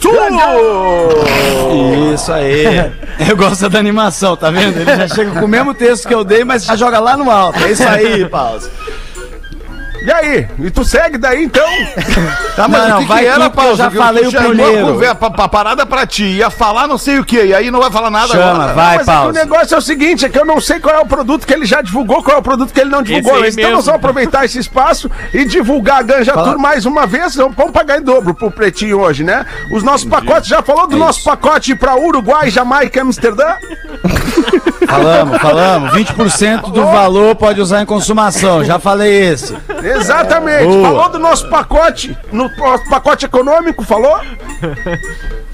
Tour! 0.00 0.14
Isso 2.14 2.32
aí. 2.32 2.90
Eu 3.28 3.36
gosto 3.36 3.68
da 3.68 3.78
animação, 3.78 4.36
tá 4.36 4.50
vendo? 4.50 4.78
Ele 4.78 4.96
já 4.96 5.08
chega 5.08 5.32
com 5.38 5.44
o 5.44 5.48
mesmo 5.48 5.74
texto 5.74 6.08
que 6.08 6.14
eu 6.14 6.24
dei, 6.24 6.42
mas 6.44 6.64
já 6.64 6.74
joga 6.74 6.98
lá 6.98 7.16
no 7.16 7.30
alto. 7.30 7.62
É 7.62 7.70
isso 7.70 7.86
aí, 7.86 8.26
pausa. 8.28 8.70
E 10.02 10.10
aí? 10.10 10.48
E 10.58 10.70
tu 10.70 10.84
segue 10.84 11.18
daí 11.18 11.44
então? 11.44 11.66
Tá, 12.56 12.66
mas 12.68 12.80
Não, 12.82 12.86
o 12.86 12.90
não, 12.90 12.98
que, 13.02 13.04
vai 13.06 13.22
que 13.22 13.26
era, 13.28 13.48
tu, 13.48 13.58
que 13.58 13.64
eu 13.66 13.76
já 13.76 13.90
falei 13.90 14.26
o 14.26 14.32
primeiro. 14.32 15.10
a 15.10 15.14
pa- 15.14 15.30
pa- 15.30 15.48
parada 15.48 15.86
pra 15.86 16.04
ti, 16.06 16.24
ia 16.24 16.50
falar 16.50 16.86
não 16.86 16.98
sei 16.98 17.18
o 17.18 17.24
que, 17.24 17.42
e 17.42 17.54
aí 17.54 17.70
não 17.70 17.80
vai 17.80 17.90
falar 17.90 18.10
nada 18.10 18.28
Chama, 18.28 18.50
agora. 18.64 18.72
vai, 18.74 18.96
Mas 18.98 19.08
é 19.08 19.10
que 19.12 19.18
o 19.18 19.22
pausa. 19.22 19.32
negócio 19.32 19.74
é 19.74 19.78
o 19.78 19.80
seguinte, 19.80 20.26
é 20.26 20.28
que 20.28 20.38
eu 20.38 20.44
não 20.44 20.60
sei 20.60 20.78
qual 20.78 20.94
é 20.94 20.98
o 20.98 21.06
produto 21.06 21.46
que 21.46 21.54
ele 21.54 21.64
já 21.64 21.80
divulgou, 21.80 22.22
qual 22.22 22.36
é 22.36 22.40
o 22.40 22.42
produto 22.42 22.70
que 22.74 22.80
ele 22.80 22.90
não 22.90 23.02
divulgou. 23.02 23.42
Então 23.46 23.70
nós 23.70 23.86
vamos 23.86 23.98
aproveitar 23.98 24.44
esse 24.44 24.58
espaço 24.58 25.10
e 25.32 25.44
divulgar 25.46 26.00
a 26.00 26.02
Ganja 26.02 26.32
Tour 26.34 26.58
mais 26.58 26.84
uma 26.84 27.06
vez. 27.06 27.34
Vamos 27.36 27.56
vamos 27.56 27.72
pagar 27.72 27.98
em 27.98 28.02
dobro 28.02 28.34
pro 28.34 28.50
Pretinho 28.50 29.00
hoje, 29.00 29.24
né? 29.24 29.46
Os 29.72 29.82
nossos 29.82 30.06
pacotes, 30.06 30.48
já 30.50 30.60
falou 30.60 30.86
do 30.86 30.98
nosso 30.98 31.22
pacote 31.24 31.74
pra 31.74 31.96
Uruguai, 31.96 32.50
Jamaica 32.50 32.98
e 32.98 33.00
Amsterdã? 33.02 33.54
falamos, 34.90 35.38
falamos. 35.38 35.92
20% 35.92 36.72
do 36.72 36.84
valor 36.84 37.34
pode 37.36 37.60
usar 37.60 37.82
em 37.82 37.86
consumação. 37.86 38.64
Já 38.64 38.78
falei 38.78 39.12
esse. 39.12 39.56
Exatamente. 39.82 40.64
Boa. 40.64 40.82
Falou 40.82 41.08
do 41.10 41.18
nosso 41.18 41.48
pacote, 41.48 42.16
no 42.32 42.50
nosso 42.56 42.88
pacote 42.88 43.24
econômico, 43.24 43.82
falou? 43.84 44.18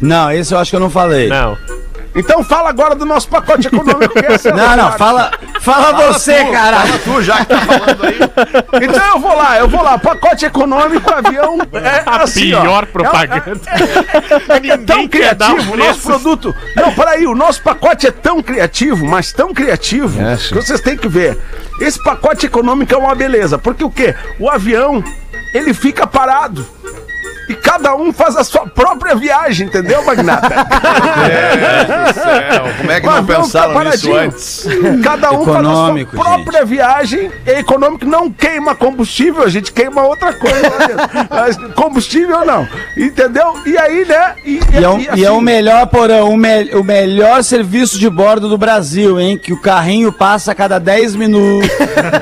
Não, 0.00 0.30
esse 0.30 0.52
eu 0.52 0.58
acho 0.58 0.70
que 0.70 0.76
eu 0.76 0.80
não 0.80 0.90
falei. 0.90 1.28
Não. 1.28 1.56
Então 2.16 2.42
fala 2.42 2.68
agora 2.70 2.94
do 2.94 3.04
nosso 3.04 3.28
pacote 3.28 3.66
econômico. 3.66 4.12
que 4.14 4.18
é 4.20 4.50
Não, 4.50 4.56
não, 4.56 4.66
verdade. 4.68 4.98
fala, 4.98 5.30
fala 5.60 5.92
você, 6.12 6.44
tu, 6.44 6.50
cara. 6.52 6.76
Fala 6.80 6.98
tu, 7.04 7.22
já 7.22 7.38
que 7.38 7.44
tá 7.46 7.58
falando 7.60 8.04
aí. 8.06 8.18
Então 8.84 9.06
eu 9.14 9.20
vou 9.20 9.36
lá, 9.36 9.58
eu 9.58 9.68
vou 9.68 9.82
lá. 9.82 9.98
Pacote 9.98 10.46
econômico, 10.46 11.12
avião. 11.12 11.58
É 11.74 12.02
A 12.06 12.22
assim, 12.22 12.52
ó. 12.54 12.62
pior 12.62 12.86
propaganda. 12.86 13.52
É 14.66 14.76
tão 14.78 14.98
Ninguém 14.98 15.08
quer 15.08 15.34
dar 15.34 15.48
criativo 15.54 15.72
o 15.74 15.76
nosso 15.76 16.00
produto. 16.02 16.54
Não, 16.74 16.92
peraí, 16.92 17.26
o 17.26 17.34
nosso 17.34 17.60
pacote 17.62 18.06
é 18.06 18.10
tão 18.10 18.42
criativo, 18.42 19.06
mas 19.06 19.32
tão 19.32 19.52
criativo, 19.52 20.18
que 20.48 20.54
vocês 20.54 20.80
têm 20.80 20.96
que 20.96 21.08
ver. 21.08 21.38
Esse 21.80 22.02
pacote 22.02 22.46
econômico 22.46 22.92
é 22.94 22.96
uma 22.96 23.14
beleza, 23.14 23.58
porque 23.58 23.84
o 23.84 23.90
quê? 23.90 24.14
O 24.40 24.48
avião, 24.48 25.02
ele 25.54 25.74
fica 25.74 26.06
parado. 26.06 26.66
E 27.48 27.54
cada 27.54 27.94
um 27.94 28.12
faz 28.12 28.36
a 28.36 28.42
sua 28.44 28.66
própria 28.66 29.14
viagem, 29.14 29.66
entendeu, 29.68 30.04
Magnata? 30.04 30.48
Céu, 32.14 32.64
como 32.78 32.90
é 32.90 33.00
que 33.00 33.06
O 33.06 33.10
não 33.10 33.24
pensaram 33.26 33.74
tá 33.74 33.84
nisso 33.84 34.14
antes? 34.14 34.66
Cada 35.02 35.30
um 35.32 35.42
Econômico, 35.42 36.16
faz 36.16 36.26
a 36.26 36.30
sua 36.34 36.34
própria 36.44 36.64
viagem. 36.64 37.30
E 37.46 37.50
econômico 37.50 38.04
não 38.04 38.30
queima 38.30 38.74
combustível, 38.74 39.42
a 39.44 39.48
gente 39.48 39.72
queima 39.72 40.02
outra 40.02 40.32
coisa. 40.32 40.56
Mas 41.30 41.56
combustível 41.74 42.44
não. 42.44 42.66
Entendeu? 42.96 43.54
E 43.64 43.76
aí, 43.78 44.04
né? 44.04 44.34
E 44.44 44.60
é, 44.72 44.88
o, 44.88 45.16
e 45.18 45.24
é 45.24 45.30
o 45.30 45.40
melhor, 45.40 45.86
porão, 45.86 46.30
o, 46.32 46.36
me- 46.36 46.74
o 46.74 46.82
melhor 46.82 47.42
serviço 47.44 47.98
de 47.98 48.08
bordo 48.10 48.48
do 48.48 48.58
Brasil, 48.58 49.20
hein? 49.20 49.38
Que 49.38 49.52
o 49.52 49.60
carrinho 49.60 50.12
passa 50.12 50.52
a 50.52 50.54
cada 50.54 50.78
10 50.78 51.14
minutos. 51.16 51.70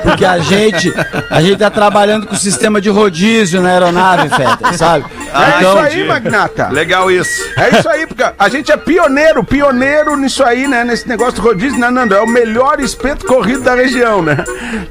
Porque 0.03 0.25
a 0.25 0.39
gente, 0.39 0.93
a 1.29 1.41
gente 1.41 1.57
tá 1.57 1.69
trabalhando 1.69 2.27
com 2.27 2.33
o 2.35 2.37
sistema 2.37 2.79
de 2.79 2.89
rodízio 2.89 3.61
na 3.61 3.69
aeronave, 3.69 4.29
Feta, 4.29 4.73
sabe? 4.73 5.05
É 5.35 5.57
Então, 5.57 5.85
isso 5.85 5.97
aí, 5.97 6.07
Magnata. 6.07 6.69
Legal 6.69 7.11
isso. 7.11 7.43
É 7.57 7.77
isso 7.77 7.89
aí, 7.89 8.07
porque 8.07 8.23
a 8.37 8.49
gente 8.49 8.71
é 8.71 8.77
pioneiro, 8.77 9.43
pioneiro 9.43 10.15
nisso 10.15 10.43
aí, 10.43 10.67
né? 10.67 10.83
Nesse 10.83 11.07
negócio 11.07 11.35
do 11.35 11.41
rodízio, 11.41 11.79
né, 11.79 11.89
Nando? 11.89 12.15
É 12.15 12.21
o 12.21 12.27
melhor 12.27 12.79
espeto 12.79 13.25
corrido 13.25 13.61
da 13.61 13.75
região, 13.75 14.21
né? 14.21 14.43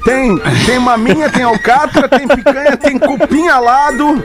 Tem, 0.04 0.38
tem 0.66 0.78
maminha, 0.78 1.30
tem 1.30 1.42
alcatra, 1.42 2.08
tem 2.08 2.28
picanha, 2.28 2.76
tem 2.76 2.98
cupim 2.98 3.48
alado, 3.48 4.22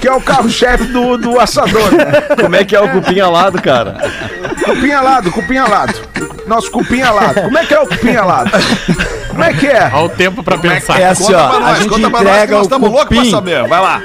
que 0.00 0.08
é 0.08 0.12
o 0.12 0.20
carro-chefe 0.20 0.84
do, 0.84 1.16
do 1.18 1.38
assador, 1.38 1.90
né? 1.92 2.36
Como 2.40 2.56
é 2.56 2.64
que 2.64 2.74
é 2.74 2.80
o 2.80 2.88
cupim 2.90 3.20
alado, 3.20 3.60
cara? 3.60 3.96
Cupim 4.64 4.92
alado, 4.92 5.30
cupim 5.30 5.56
alado. 5.56 5.94
Nosso 6.46 6.70
cupim 6.70 7.02
alado. 7.02 7.42
Como 7.42 7.58
é 7.58 7.64
que 7.66 7.74
é 7.74 7.80
o 7.80 7.86
cupim 7.86 8.16
alado? 8.16 8.50
Como 9.38 9.50
é 9.50 9.54
que 9.54 9.66
é? 9.68 9.90
Olha 9.94 10.04
o 10.04 10.08
tempo 10.08 10.42
pra 10.42 10.58
pensar. 10.58 11.00
é 11.00 11.04
assim, 11.06 11.24
Conta 11.26 11.38
ó, 11.38 11.48
pra 11.48 11.56
a 11.56 11.60
nós, 11.60 11.78
gente 11.78 11.88
conta 11.88 12.10
pra 12.10 12.10
nós 12.10 12.22
que 12.22 12.28
entrega 12.34 12.52
nós 12.52 12.60
o 12.60 12.62
estamos 12.64 12.90
loucos 12.90 13.06
pra 13.08 13.16
cupim, 13.18 13.30
saber. 13.30 13.68
Vai 13.68 13.80
lá. 13.80 14.02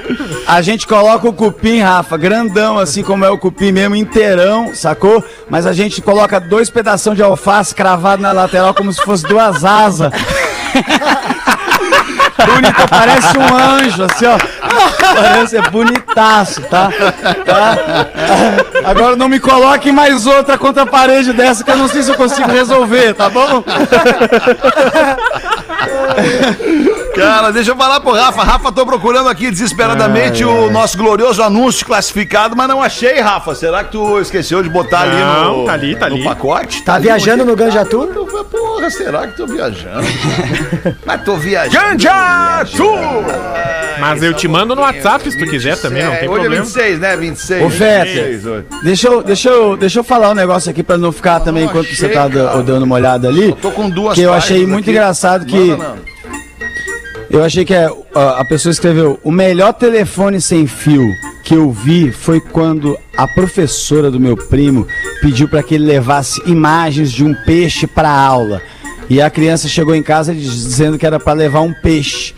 a 0.47 0.61
gente 0.61 0.85
coloca 0.85 1.27
o 1.27 1.33
cupim, 1.33 1.79
Rafa, 1.79 2.17
grandão, 2.17 2.77
assim 2.77 3.01
como 3.01 3.25
é 3.25 3.29
o 3.31 3.37
cupim 3.37 3.71
mesmo, 3.71 3.95
inteirão, 3.95 4.75
sacou? 4.75 5.23
Mas 5.49 5.65
a 5.65 5.73
gente 5.73 6.03
coloca 6.03 6.39
dois 6.39 6.69
pedaços 6.69 7.15
de 7.15 7.23
alface 7.23 7.73
cravado 7.73 8.21
na 8.21 8.31
lateral 8.31 8.75
como 8.75 8.93
se 8.93 9.01
fosse 9.01 9.23
duas 9.27 9.65
asas. 9.65 10.11
Bonita, 12.45 12.87
parece 12.89 13.37
um 13.37 13.55
anjo, 13.55 14.03
assim, 14.03 14.25
ó. 14.25 14.37
Parece, 15.15 15.57
é 15.57 15.61
bonitaço, 15.61 16.61
tá? 16.63 16.89
tá? 17.45 17.77
Agora 18.83 19.15
não 19.15 19.29
me 19.29 19.39
coloque 19.39 19.91
mais 19.91 20.25
outra 20.25 20.57
contra 20.57 20.83
a 20.83 20.87
parede 20.87 21.33
dessa 21.33 21.63
que 21.63 21.71
eu 21.71 21.77
não 21.77 21.87
sei 21.87 22.03
se 22.03 22.11
eu 22.11 22.15
consigo 22.15 22.49
resolver, 22.49 23.13
tá 23.13 23.29
bom? 23.29 23.63
Cara, 27.15 27.51
deixa 27.51 27.71
eu 27.71 27.75
falar 27.75 27.99
pro 27.99 28.11
Rafa. 28.13 28.43
Rafa, 28.43 28.71
tô 28.71 28.85
procurando 28.85 29.29
aqui 29.29 29.51
desesperadamente 29.51 30.43
o 30.43 30.71
nosso 30.71 30.97
glorioso 30.97 31.43
anúncio 31.43 31.85
classificado, 31.85 32.55
mas 32.55 32.67
não 32.67 32.81
achei, 32.81 33.19
Rafa. 33.19 33.53
Será 33.53 33.83
que 33.83 33.91
tu 33.91 34.19
esqueceu 34.19 34.63
de 34.63 34.69
botar 34.69 35.01
ali 35.01 35.15
Não, 35.17 35.57
no, 35.59 35.65
tá 35.65 35.73
ali, 35.73 35.95
tá 35.95 36.09
no 36.09 36.15
ali. 36.15 36.23
pacote? 36.23 36.81
Tá 36.83 36.97
viajando 36.97 37.45
no 37.45 37.55
Ganjatu? 37.55 38.07
Porra, 38.51 38.89
será 38.89 39.27
que 39.27 39.37
tô 39.37 39.45
viajando? 39.45 40.07
mas 41.05 41.23
tô 41.23 41.35
viajando. 41.35 41.73
Ganjatu! 41.89 42.83
Mas 43.99 44.23
eu 44.23 44.33
te 44.33 44.47
mando 44.47 44.75
no 44.75 44.81
WhatsApp 44.81 45.31
se 45.31 45.37
tu 45.37 45.45
quiser 45.49 45.77
também, 45.79 46.03
não 46.03 46.11
tem 46.15 46.27
Hoje 46.27 46.39
problema. 46.41 46.55
é 46.55 46.59
26, 46.61 46.99
né? 46.99 47.15
26. 47.15 47.63
Ô, 47.65 47.69
Feta. 47.69 48.05
26 48.05 48.45
hoje. 48.47 48.65
Deixa 48.83 49.07
eu, 49.07 49.23
deixa, 49.23 49.49
eu, 49.49 49.77
deixa 49.77 49.99
eu 49.99 50.03
falar 50.03 50.31
um 50.31 50.35
negócio 50.35 50.69
aqui 50.71 50.81
pra 50.81 50.97
não 50.97 51.11
ficar 51.11 51.39
também 51.41 51.65
enquanto 51.65 51.93
você 51.93 52.09
tá 52.09 52.27
da- 52.27 52.55
dando 52.61 52.83
uma 52.83 52.95
olhada 52.95 53.27
ali. 53.27 53.53
Tô 53.61 53.71
com 53.71 53.87
duas 53.89 54.15
Que 54.15 54.21
eu 54.23 54.33
achei 54.33 54.65
muito 54.65 54.81
aqui. 54.85 54.91
engraçado 54.91 55.45
que. 55.45 55.55
Manda. 55.57 56.12
Eu 57.33 57.43
achei 57.43 57.65
que 57.65 57.73
é, 57.73 57.89
a 58.13 58.45
pessoa 58.45 58.71
escreveu: 58.71 59.19
o 59.23 59.31
melhor 59.31 59.73
telefone 59.73 60.39
sem 60.39 60.67
fio 60.67 61.03
que 61.43 61.55
eu 61.55 61.71
vi 61.71 62.11
foi 62.11 62.39
quando 62.39 62.95
a 63.17 63.27
professora 63.27 64.11
do 64.11 64.19
meu 64.19 64.37
primo 64.37 64.87
pediu 65.19 65.47
para 65.49 65.63
que 65.63 65.73
ele 65.75 65.85
levasse 65.85 66.41
imagens 66.45 67.11
de 67.11 67.23
um 67.25 67.33
peixe 67.33 67.87
para 67.87 68.09
aula. 68.09 68.61
E 69.09 69.19
a 69.19 69.29
criança 69.31 69.67
chegou 69.67 69.95
em 69.95 70.03
casa 70.03 70.33
diz- 70.33 70.63
dizendo 70.63 70.97
que 70.97 71.05
era 71.07 71.19
para 71.19 71.33
levar 71.33 71.61
um 71.61 71.73
peixe. 71.73 72.35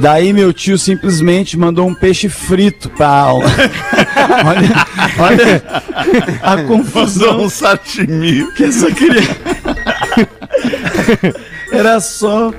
Daí 0.00 0.32
meu 0.32 0.52
tio 0.52 0.78
simplesmente 0.78 1.58
mandou 1.58 1.84
um 1.88 1.94
peixe 1.94 2.28
frito 2.28 2.88
pra 2.90 3.08
aula. 3.08 3.44
olha, 4.46 4.86
olha 5.18 5.62
a 6.42 6.62
confusão 6.62 7.42
um 7.42 7.50
sashimi. 7.50 8.48
que 8.52 8.64
essa 8.64 8.88
criança. 8.92 9.36
Era 11.72 12.00
só. 12.00 12.52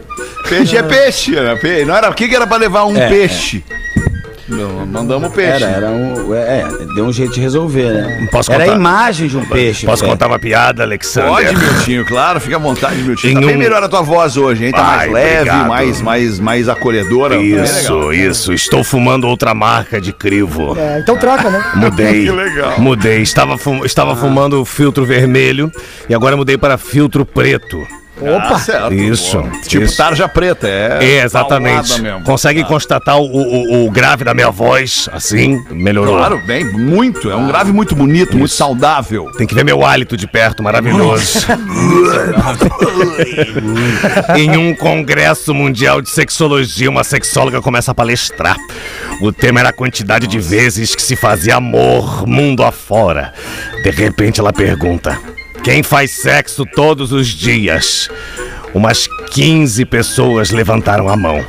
Peixe 0.50 0.78
é 0.78 0.84
peixe, 0.84 1.32
né? 1.32 1.56
Pe- 1.56 1.86
Não 1.86 1.96
era 1.96 2.10
o 2.10 2.14
que 2.14 2.28
que 2.28 2.36
era 2.36 2.46
pra 2.48 2.58
levar 2.58 2.86
um 2.86 2.98
É, 2.98 3.08
peixe? 3.08 3.64
Não, 4.48 4.84
mandamos 4.84 5.32
peixe. 5.32 5.64
Era, 5.64 5.76
era 5.76 5.90
um. 5.92 6.34
É, 6.34 6.68
deu 6.96 7.06
um 7.06 7.14
jeito 7.14 7.34
de 7.36 7.40
resolver, 7.40 7.92
né? 7.94 8.28
Posso 8.32 8.52
era 8.52 8.64
a 8.64 8.66
contar? 8.66 8.80
imagem 8.80 9.28
de 9.28 9.38
um 9.38 9.46
peixe. 9.46 9.86
Posso 9.86 10.02
velho. 10.02 10.12
contar 10.14 10.26
uma 10.26 10.40
piada, 10.40 10.82
Alexander? 10.82 11.30
Pode, 11.30 11.56
Miltinho, 11.56 12.04
claro, 12.04 12.40
fica 12.40 12.56
à 12.56 12.60
vontade, 12.60 12.96
Miltinho. 13.04 13.36
Tá 13.36 13.42
Em 13.42 13.46
bem 13.46 13.56
um- 13.56 13.60
melhor 13.60 13.84
a 13.84 13.88
tua 13.88 14.02
voz 14.02 14.38
hoje, 14.38 14.66
hein? 14.66 14.72
Tá 14.72 14.80
Ai, 14.84 14.98
mais 14.98 15.12
leve, 15.12 15.36
obrigado. 15.42 15.68
mais, 15.68 16.02
mais, 16.02 16.40
mais 16.40 16.68
acolhedora. 16.68 17.36
Tá 17.36 17.42
bem 17.42 17.52
legal. 17.52 17.64
Isso, 17.64 18.14
isso. 18.14 18.52
Estou 18.54 18.84
fumando 18.84 19.28
outra 19.28 19.54
marca 19.54 20.02
de 20.02 20.12
crivo. 20.12 20.76
É, 20.80 20.98
então 21.00 21.16
troca, 21.16 21.48
né? 21.48 21.64
Mudei. 21.76 22.24
Que 22.26 22.32
legal. 22.32 22.80
Mudei. 22.80 23.22
Estava, 23.22 23.56
fum- 23.56 23.86
estava 23.86 24.16
fumando 24.16 24.66
filtro 24.66 25.06
vermelho 25.06 25.72
e 26.10 26.16
agora 26.16 26.36
mudei 26.36 26.58
para 26.58 26.76
filtro 26.76 27.24
preto. 27.24 27.86
Opa! 28.22 28.60
certo, 28.60 28.94
Isso. 28.94 29.42
Tipo 29.68 29.84
isso. 29.86 29.98
tarja 29.98 30.28
preta, 30.28 30.68
é. 30.68 31.00
É, 31.02 31.24
exatamente. 31.24 32.02
mesmo. 32.02 32.22
Consegue 32.24 32.64
constatar 32.66 33.18
o, 33.18 33.24
o- 33.26 33.88
o 33.88 33.92
grave 33.92 34.24
da 34.24 34.34
minha 34.34 34.50
voz? 34.52 35.08
Assim, 35.12 35.64
melhorou. 35.70 36.18
Claro, 36.18 36.42
bem, 36.46 36.66
muito. 36.66 37.30
É 37.32 37.36
um 37.36 37.48
grave 37.48 37.72
muito 37.72 37.96
bonito, 37.96 38.38
muito 38.38 38.52
saudável. 38.54 39.26
Tem 39.38 39.48
que 39.48 39.56
ver 39.56 39.64
meu 39.64 39.86
hálito 39.86 40.18
de 40.18 40.28
perto, 40.28 40.62
maravilhoso. 40.64 41.48
em 44.36 44.58
um 44.58 44.76
congresso 44.76 45.54
mundial 45.54 46.02
de 46.02 46.10
sexologia, 46.10 46.90
uma 46.90 47.04
sexóloga 47.04 47.62
começa 47.62 47.92
a 47.92 47.96
palestrar. 47.96 48.58
O 49.22 49.32
tema 49.32 49.60
era 49.60 49.70
a 49.70 49.74
quantidade 49.74 50.28
de 50.28 50.40
vezes 50.40 50.96
que 50.96 51.02
se 51.02 51.16
fazia 51.16 51.56
amor 51.56 52.26
mundo 52.28 52.64
afora. 52.64 53.34
De 53.84 53.90
repente 53.90 54.40
ela 54.40 54.54
pergunta: 54.54 55.20
Quem 55.64 55.84
faz 55.84 56.12
sexo 56.12 56.66
todos 56.66 57.12
os 57.12 57.28
dias? 57.28 58.10
Umas 58.74 59.08
15 59.32 59.86
pessoas 59.86 60.52
levantaram 60.52 61.10
a 61.10 61.18
mão. 61.18 61.46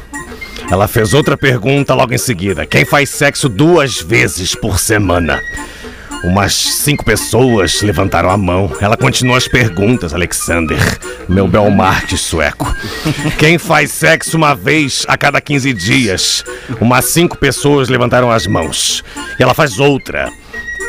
Ela 0.70 0.88
fez 0.88 1.14
outra 1.14 1.36
pergunta 1.36 1.94
logo 1.94 2.12
em 2.12 2.18
seguida: 2.18 2.66
Quem 2.66 2.84
faz 2.84 3.10
sexo 3.10 3.48
duas 3.48 4.00
vezes 4.00 4.54
por 4.54 4.78
semana? 4.78 5.40
Umas 6.22 6.52
cinco 6.52 7.02
pessoas 7.04 7.80
levantaram 7.80 8.30
a 8.30 8.36
mão. 8.36 8.70
Ela 8.80 8.96
continuou 8.96 9.36
as 9.36 9.48
perguntas, 9.48 10.12
Alexander, 10.12 10.78
meu 11.26 11.48
Belmarque 11.48 12.16
sueco. 12.16 12.66
Quem 13.38 13.56
faz 13.56 13.90
sexo 13.90 14.36
uma 14.36 14.54
vez 14.54 15.06
a 15.08 15.16
cada 15.16 15.40
15 15.40 15.72
dias? 15.72 16.44
Umas 16.78 17.06
cinco 17.06 17.38
pessoas 17.38 17.88
levantaram 17.88 18.30
as 18.30 18.46
mãos. 18.46 19.02
E 19.38 19.42
ela 19.42 19.54
faz 19.54 19.78
outra. 19.78 20.30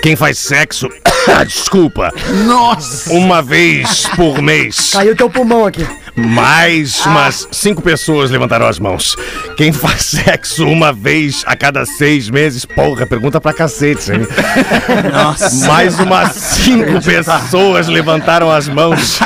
Quem 0.01 0.15
faz 0.15 0.39
sexo. 0.39 0.89
Desculpa. 1.45 2.11
Nossa! 2.45 3.13
Uma 3.13 3.41
vez 3.41 4.07
por 4.15 4.41
mês. 4.41 4.91
Caiu 4.93 5.15
teu 5.15 5.29
pulmão 5.29 5.65
aqui. 5.65 5.85
Mais 6.15 7.05
umas 7.05 7.47
cinco 7.51 7.81
pessoas 7.81 8.31
levantaram 8.31 8.65
as 8.67 8.79
mãos. 8.79 9.15
Quem 9.55 9.71
faz 9.71 10.01
sexo 10.25 10.65
uma 10.65 10.91
vez 10.91 11.43
a 11.45 11.55
cada 11.55 11.85
seis 11.85 12.29
meses? 12.29 12.65
Porra, 12.65 13.05
pergunta 13.05 13.39
pra 13.39 13.53
cacete, 13.53 14.11
hein? 14.11 14.27
Nossa. 15.13 15.67
Mais 15.67 15.99
umas 15.99 16.31
cinco 16.31 16.99
pessoas 17.01 17.87
levantaram 17.87 18.51
as 18.51 18.67
mãos. 18.67 19.19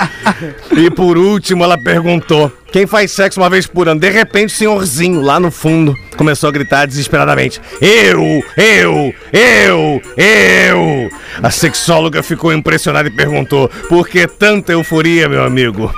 E 0.75 0.91
por 0.91 1.17
último 1.17 1.63
ela 1.63 1.77
perguntou: 1.77 2.51
Quem 2.71 2.85
faz 2.85 3.11
sexo 3.11 3.39
uma 3.39 3.49
vez 3.49 3.67
por 3.67 3.87
ano? 3.87 3.99
De 3.99 4.09
repente, 4.09 4.53
o 4.53 4.57
senhorzinho 4.57 5.21
lá 5.21 5.39
no 5.39 5.49
fundo 5.49 5.95
começou 6.17 6.49
a 6.49 6.51
gritar 6.51 6.85
desesperadamente: 6.85 7.61
Eu, 7.79 8.43
eu, 8.57 9.13
eu, 9.31 10.01
eu. 10.17 11.09
A 11.41 11.51
sexóloga 11.51 12.21
ficou 12.21 12.51
impressionada 12.53 13.07
e 13.07 13.11
perguntou: 13.11 13.69
Por 13.87 14.07
que 14.07 14.27
tanta 14.27 14.73
euforia, 14.73 15.29
meu 15.29 15.43
amigo? 15.43 15.93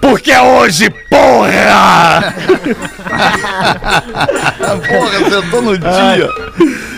Porque 0.00 0.30
é 0.30 0.40
hoje, 0.40 0.88
porra! 1.10 2.34
Porra, 4.88 5.26
acertou 5.26 5.62
no 5.62 5.76
dia. 5.76 6.28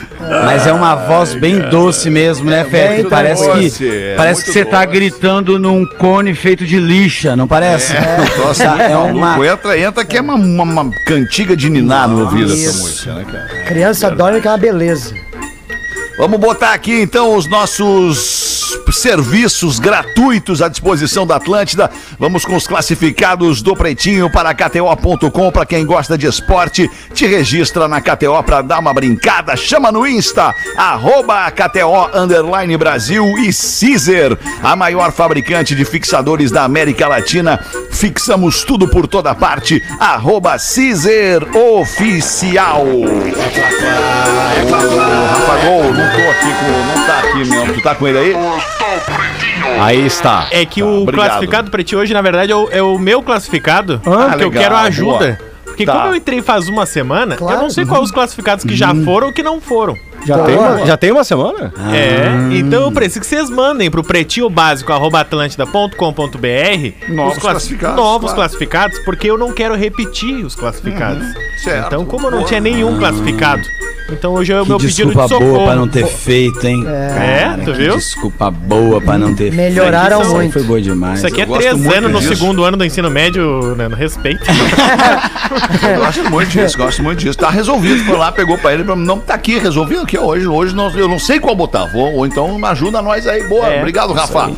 Mas 0.45 0.67
é 0.67 0.73
uma 0.73 0.95
voz 0.95 1.35
bem 1.35 1.59
doce 1.59 2.11
mesmo, 2.11 2.49
né, 2.49 2.65
Fé? 2.65 2.97
bem 2.97 3.09
Parece 3.09 3.47
doce, 3.47 3.79
que, 3.79 3.91
é 3.91 4.15
parece 4.17 4.45
que 4.45 4.53
você 4.53 4.65
tá 4.65 4.85
gritando 4.85 5.59
num 5.59 5.85
cone 5.87 6.35
feito 6.35 6.65
de 6.65 6.79
lixa, 6.79 7.37
não 7.37 7.47
parece? 7.47 7.93
Nossa, 8.39 8.63
Tá, 8.65 8.83
é 8.83 8.97
uma. 8.97 9.47
entra, 9.47 9.79
entra 9.79 10.05
que 10.05 10.17
é 10.17 10.21
uma, 10.21 10.35
uma, 10.35 10.63
uma 10.63 10.91
cantiga 11.07 11.57
de 11.57 11.69
ninar 11.69 12.09
no 12.09 12.21
ouvido 12.21 12.53
essa 12.53 12.79
música, 12.79 13.15
né, 13.15 13.25
cara? 13.25 13.65
Criança 13.65 14.11
dorme 14.11 14.41
que 14.41 14.49
é 14.49 14.51
uma 14.51 14.59
beleza. 14.59 15.15
Vamos 16.19 16.39
botar 16.39 16.75
aqui 16.75 17.01
então 17.01 17.35
os 17.35 17.49
nossos 17.49 18.32
serviços 18.91 19.79
gratuitos 19.79 20.63
à 20.63 20.69
disposição 20.69 21.27
da 21.27 21.37
Atlântida. 21.37 21.91
Vamos 22.19 22.45
com 22.45 22.57
os 22.57 22.67
classificados 22.67 23.63
do 23.63 23.75
Pretinho 23.75 24.31
para 24.31 24.55
KTO.com. 24.55 25.51
Para 25.51 25.67
quem 25.67 25.85
gosta 25.85 26.17
de 26.17 26.27
esporte, 26.27 26.91
te 27.13 27.27
registra 27.27 27.89
na 27.89 28.01
KTO 28.01 28.43
para 28.45 28.63
dar 28.63 28.79
uma 28.79 28.95
brincada. 28.95 29.57
Chama 29.57 29.91
no 29.91 30.07
Insta, 30.07 30.55
arroba 30.77 31.51
KTO 31.51 32.11
Brasil 32.79 33.27
e 33.39 33.51
Caesar, 33.53 34.37
a 34.63 34.77
maior 34.77 35.13
fabricante 35.13 35.75
de 35.75 35.85
fixadores 35.85 36.51
da 36.51 36.65
América 36.65 37.09
Latina. 37.09 37.59
Fixamos 37.91 38.65
tudo 38.65 38.89
por 38.89 39.07
toda 39.07 39.35
parte. 39.35 39.83
Arroba 39.99 40.57
Caesar 40.59 41.43
Oficial. 41.57 42.85
Rafa 44.71 45.67
Gol, 45.67 45.85
não 45.93 46.11
tô 46.11 46.31
aqui 46.31 46.53
com. 46.59 46.99
Não 46.99 47.07
tá 47.07 47.19
aqui 47.19 47.39
mesmo. 47.39 47.75
Tu 47.75 47.83
tá 47.83 47.95
com 47.95 48.09
ele 48.09 48.19
aí? 48.19 48.62
Aí 49.81 50.05
está. 50.07 50.47
É 50.51 50.65
que 50.65 50.81
Tá, 50.81 50.87
o 50.87 51.03
obrigado. 51.03 51.27
classificado 51.29 51.71
pra 51.71 51.83
ti 51.83 51.97
hoje, 51.97 52.13
na 52.13 52.23
verdade, 52.23 52.53
é 52.53 52.57
o, 52.57 52.69
é 52.71 52.83
o 52.83 52.99
meu 52.99 53.23
classificado. 53.23 54.01
Ah, 54.07 54.35
que 54.37 54.45
eu 54.45 54.49
legal, 54.49 54.63
quero 54.63 54.77
ajuda. 54.77 55.39
boa. 55.39 55.53
Porque 55.65 55.87
Tá. 55.87 55.93
como 55.95 56.09
eu 56.09 56.15
entrei 56.17 56.43
faz 56.43 56.69
uma 56.69 56.85
semana, 56.85 57.35
Claro. 57.37 57.57
eu 57.57 57.63
não 57.63 57.71
sei 57.71 57.87
quais 57.87 58.05
os 58.05 58.11
classificados 58.11 58.63
que 58.65 58.77
já 58.77 58.95
foram 58.95 59.29
ou 59.29 59.33
que 59.33 59.43
não 59.43 59.59
foram. 59.61 59.97
Já 60.27 60.39
tem, 60.45 60.57
uma, 60.57 60.87
já 60.87 60.97
tem 60.97 61.11
uma 61.11 61.25
semana? 61.25 61.73
É, 61.93 62.55
então 62.57 62.83
eu 62.83 62.93
preciso 62.93 63.21
que 63.21 63.27
vocês 63.27 63.49
mandem 63.51 63.91
pro 63.91 64.05
pretinho 64.05 64.49
básico 64.51 64.93
atlântida.com.br 64.93 65.99
Novos 67.09 67.33
os 67.33 67.39
classi- 67.39 67.41
classificados, 67.41 67.97
novos 67.97 68.21
claro. 68.33 68.37
classificados, 68.37 68.99
porque 69.01 69.29
eu 69.31 69.39
não 69.39 69.53
quero 69.53 69.75
repetir 69.75 70.45
os 70.45 70.55
classificados. 70.55 71.27
certo. 71.65 71.87
Então, 71.87 72.05
como 72.05 72.27
eu 72.27 72.31
não 72.31 72.45
tinha 72.45 72.61
nenhum 72.61 72.99
classificado, 72.99 73.63
então 74.13 74.33
hoje 74.35 74.53
é 74.53 74.61
o 74.61 74.63
Que 74.63 74.69
meu 74.69 74.79
pedido 74.79 74.95
de 74.95 75.05
desculpa 75.05 75.29
socorro. 75.29 75.53
boa 75.53 75.65
pra 75.67 75.75
não 75.77 75.89
ter 75.89 76.07
feito, 76.07 76.67
hein? 76.67 76.85
É, 76.87 77.57
tu 77.65 77.73
que 77.73 77.79
viu? 77.79 77.97
Desculpa 77.97 78.51
boa 78.51 79.01
pra 79.01 79.19
não 79.19 79.35
ter 79.35 79.53
Melhoraram 79.53 80.19
aqui 80.19 80.27
são- 80.27 80.35
muito. 80.37 80.53
Foi 80.53 80.63
boa 80.63 80.81
demais. 80.81 81.19
Isso 81.19 81.27
aqui 81.27 81.41
é 81.43 81.47
três 81.47 81.87
anos 81.87 82.13
no 82.13 82.19
disso. 82.21 82.35
segundo 82.37 82.65
ano 82.65 82.77
do 82.77 82.85
ensino 82.85 83.11
médio, 83.11 83.75
né, 83.77 83.89
no 83.89 83.97
respeito. 83.97 84.45
Eu 85.95 86.01
gosto 86.05 86.31
muito 86.31 86.49
disso, 86.51 86.77
gosto 86.79 87.03
muito 87.03 87.19
disso. 87.19 87.39
Tá 87.39 87.51
resolvido. 87.51 88.05
Foi 88.05 88.17
lá, 88.17 88.31
pegou 88.33 88.57
pra 88.59 88.73
ele. 88.73 88.85
Não 88.85 89.19
tá 89.19 89.35
aqui, 89.35 89.59
resolvido 89.59 90.03
aqui 90.03 90.19
hoje. 90.19 90.47
Hoje 90.47 90.75
nós- 90.75 90.95
eu 90.97 91.09
não 91.09 91.19
sei 91.19 91.39
qual 91.41 91.55
botar. 91.55 91.87
Vou, 91.87 92.15
ou 92.15 92.27
então 92.27 92.59
ajuda 92.67 93.03
nós 93.03 93.27
aí. 93.27 93.43
Boa, 93.49 93.67
É, 93.69 93.79
obrigado, 93.79 94.13
Rafa. 94.13 94.51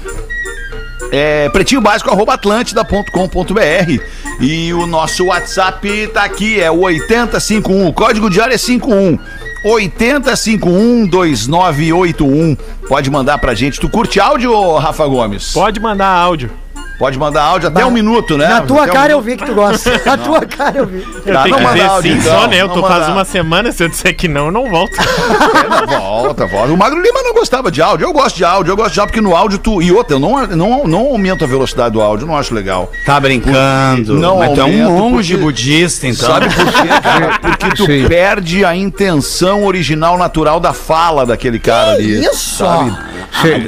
É, 1.13 1.49
pretinho 1.51 1.81
básico, 1.81 2.11
arroba 2.11 2.35
atlântida.com.br 2.35 4.01
E 4.41 4.73
o 4.75 4.85
nosso 4.87 5.27
WhatsApp 5.27 6.09
tá 6.13 6.25
aqui, 6.25 6.61
é 6.61 6.69
o 6.71 6.81
8051. 6.81 7.87
O 7.87 7.93
código 7.93 8.29
de 8.29 8.41
área 8.41 8.55
é 8.55 8.59
51. 8.59 9.19
80512981. 9.65 12.59
Pode 12.89 13.11
mandar 13.11 13.39
pra 13.39 13.55
gente. 13.55 13.81
Tu 13.81 13.89
curte 13.89 14.21
áudio, 14.21 14.77
Rafa 14.77 15.07
Gomes? 15.07 15.53
Pode 15.53 15.81
mandar 15.81 16.09
áudio. 16.09 16.51
Pode 16.99 17.19
mandar 17.19 17.43
áudio 17.43 17.69
até 17.69 17.85
um 17.85 17.91
minuto, 17.91 18.39
né? 18.39 18.47
Na 18.47 18.61
tua 18.63 18.83
Até 18.83 18.91
um 18.91 18.95
cara 18.95 19.13
eu 19.13 19.21
minuto. 19.21 19.25
vi 19.25 19.37
que 19.37 19.51
tu 19.51 19.55
gosta. 19.55 20.01
Na 20.07 20.17
tua 20.17 20.41
cara 20.47 20.79
eu 20.79 20.87
vi. 20.87 21.05
Eu 21.27 21.35
Tá, 21.35 21.43
tenho 21.43 21.59
não 21.59 21.67
que 21.67 21.73
dizer 21.73 21.87
áudio, 21.87 22.13
sim 22.13 22.19
então. 22.19 22.41
só, 22.41 22.47
né? 22.47 22.61
Eu 22.61 22.69
Não 22.69 22.75
tô 22.75 22.83
faz 22.83 23.01
manda. 23.01 23.13
uma 23.13 23.25
semana, 23.25 23.73
se 23.73 23.83
eu 23.83 23.89
disser 23.89 24.17
que 24.17 24.29
não, 24.29 24.47
eu 24.47 24.53
não 24.53 24.71
volto. 24.71 24.97
É, 25.01 25.87
não, 25.93 26.01
volta, 26.01 26.47
volta. 26.47 26.73
O 26.73 26.77
Magro 26.77 27.01
Lima 27.03 27.23
não 27.23 27.35
gostava 27.35 27.71
de 27.71 27.83
áudio. 27.83 28.07
Eu 28.07 28.13
gosto 28.13 28.37
de 28.37 28.45
áudio, 28.45 28.71
eu 28.73 28.77
gosto 28.77 28.95
de 28.95 29.01
áudio 29.01 29.13
porque 29.13 29.21
no 29.21 29.35
áudio 29.35 29.59
tu. 29.59 29.83
E 29.83 29.91
outra, 29.91 30.15
eu 30.17 30.21
não, 30.21 30.47
não, 30.47 30.85
não 30.87 30.99
aumento 31.07 31.43
a 31.45 31.49
velocidade 31.49 31.93
do 31.93 32.01
áudio, 32.01 32.27
não 32.27 32.37
acho 32.37 32.55
legal. 32.55 32.91
Tá 33.05 33.19
brincando. 33.19 34.15
Não 34.15 34.39
Mas 34.39 34.53
tu 34.53 34.61
é 34.61 34.65
um 34.65 34.91
monge 34.91 35.33
porque- 35.35 35.45
budista, 35.45 36.07
então. 36.07 36.29
Sabe 36.29 36.47
por 36.55 36.65
quê, 36.65 36.89
cara? 37.03 37.39
Porque 37.41 37.69
tu 37.75 37.87
Sim. 37.87 38.07
perde 38.07 38.65
a 38.65 38.75
intenção 38.77 39.65
original 39.65 40.17
natural 40.17 40.61
da 40.61 40.73
fala 40.73 41.27
daquele 41.27 41.59
cara 41.59 41.93
ali. 41.93 42.25
isso? 42.25 42.57
Sabe? 42.59 42.97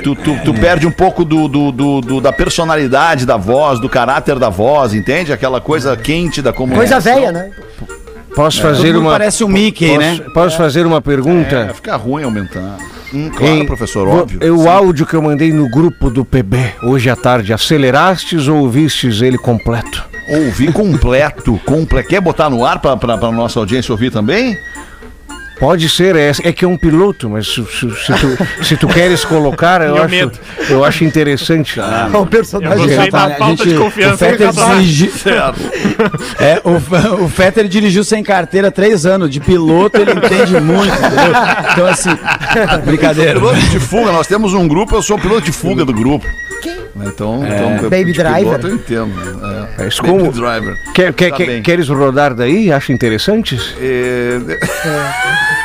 Tu, 0.03 0.14
tu, 0.14 0.37
tu 0.45 0.55
perde 0.55 0.87
um 0.87 0.91
pouco 0.93 1.24
do, 1.24 1.49
do, 1.49 1.72
do- 1.72 2.01
do- 2.01 2.20
da 2.20 2.33
personalidade 2.33 3.16
da 3.25 3.37
voz, 3.37 3.79
do 3.79 3.89
caráter 3.89 4.39
da 4.39 4.49
voz, 4.51 4.93
entende? 4.93 5.33
Aquela 5.33 5.61
coisa 5.61 5.97
quente 5.97 6.43
da 6.43 6.53
comunicação. 6.53 7.01
Coisa 7.01 7.14
velha, 7.21 7.33
né? 7.33 7.51
Posso 8.35 8.61
Todo 8.61 8.75
fazer 8.75 8.97
uma. 8.97 9.12
parece 9.12 9.43
um 9.45 9.49
Mickey, 9.49 9.87
posso, 9.89 9.99
né? 10.01 10.21
posso 10.35 10.57
fazer 10.59 10.85
uma 10.85 10.99
É, 10.99 11.01
pergunta? 11.01 11.71
fica 11.75 11.97
ruim 11.97 12.23
aumentar. 12.25 12.77
Hum, 13.14 13.31
claro, 13.31 13.55
Hein? 13.55 13.64
professor, 13.67 14.07
óbvio. 14.07 14.41
é 14.43 14.51
O 14.51 14.59
Sim. 14.59 14.69
áudio 14.69 15.07
que 15.07 15.14
eu 15.14 15.23
mandei 15.23 15.53
no 15.53 15.71
grupo 15.71 16.11
do 16.11 16.23
PB 16.25 16.75
hoje 16.83 17.09
à 17.09 17.17
tarde, 17.17 17.53
acelerastes 17.55 18.47
ou 18.49 18.59
ouvistes 18.59 19.23
ele 19.23 19.39
completo? 19.39 20.05
Ouvi 20.29 20.71
completo, 20.73 21.59
completo. 21.64 22.09
Quer 22.09 22.21
botar 22.21 22.51
no 22.51 22.67
ar 22.67 22.79
pra 22.81 22.97
nossa 23.33 23.59
audiência 23.61 23.93
ouvir 23.93 24.11
também? 24.11 24.59
Pode 25.59 25.89
ser, 25.89 26.15
é, 26.17 26.33
é 26.43 26.53
que 26.53 26.65
é 26.67 26.69
um 26.69 26.77
piloto, 26.77 27.31
mas 27.31 27.47
se, 27.47 27.65
se- 27.65 27.91
se 27.91 28.13
tu, 28.13 28.65
se 28.65 28.77
tu 28.77 28.87
queres 28.87 29.25
colocar, 29.25 29.81
eu 29.81 29.97
acho, 29.97 30.11
medo. 30.15 30.39
eu 30.69 30.85
acho 30.85 31.03
interessante. 31.03 31.81
O 31.81 32.17
Eu 32.17 32.27
personagem. 32.27 32.87
da 32.97 33.03
a 33.05 33.11
falta 33.11 33.47
gente- 33.47 33.69
de 33.71 33.77
o 33.77 33.81
confiança. 33.81 34.17
Fetter 34.19 34.47
eu 34.49 34.53
tava- 34.55 34.75
dirigi- 34.77 35.11
É, 36.39 36.61
o, 36.63 37.25
o 37.25 37.29
Fetter 37.29 37.67
dirigiu 37.69 38.05
sem 38.05 38.23
carteira 38.23 38.69
há 38.69 38.71
três 38.71 39.07
anos. 39.07 39.31
De 39.31 39.41
piloto 39.41 39.99
ele 39.99 40.13
entende 40.13 40.61
muito, 40.61 40.93
entendeu? 40.95 41.33
Então, 41.73 41.87
assim, 41.87 42.11
brincadeira. 42.85 43.33
Piloto 43.35 43.59
de 43.61 43.81
fuga, 43.81 44.13
nós 44.13 44.27
temos 44.27 44.53
um 44.55 44.69
grupo, 44.69 44.95
eu 44.95 45.03
sou 45.03 45.17
o 45.17 45.21
piloto 45.21 45.41
de 45.43 45.53
fuga 45.53 45.85
do 45.85 45.93
grupo. 45.93 46.27
Então, 46.97 47.43
então 47.47 47.91
Baby 47.91 48.13
de 48.13 48.13
piloto 48.15 48.41
driver. 48.41 48.61
eu 48.65 48.75
entendo. 48.75 49.13
É. 49.21 49.85
Mas 49.85 49.99
Baby 50.01 50.09
como- 50.11 50.33
driver. 50.33 50.75
Quer, 50.95 51.13
quer- 51.13 51.31
Tá 51.31 51.37
quer- 51.37 51.61
queres 51.63 51.89
rodar 51.89 52.35
daí? 52.35 52.73
Acha 52.73 52.93
interessante? 52.93 53.59
É, 53.81 54.39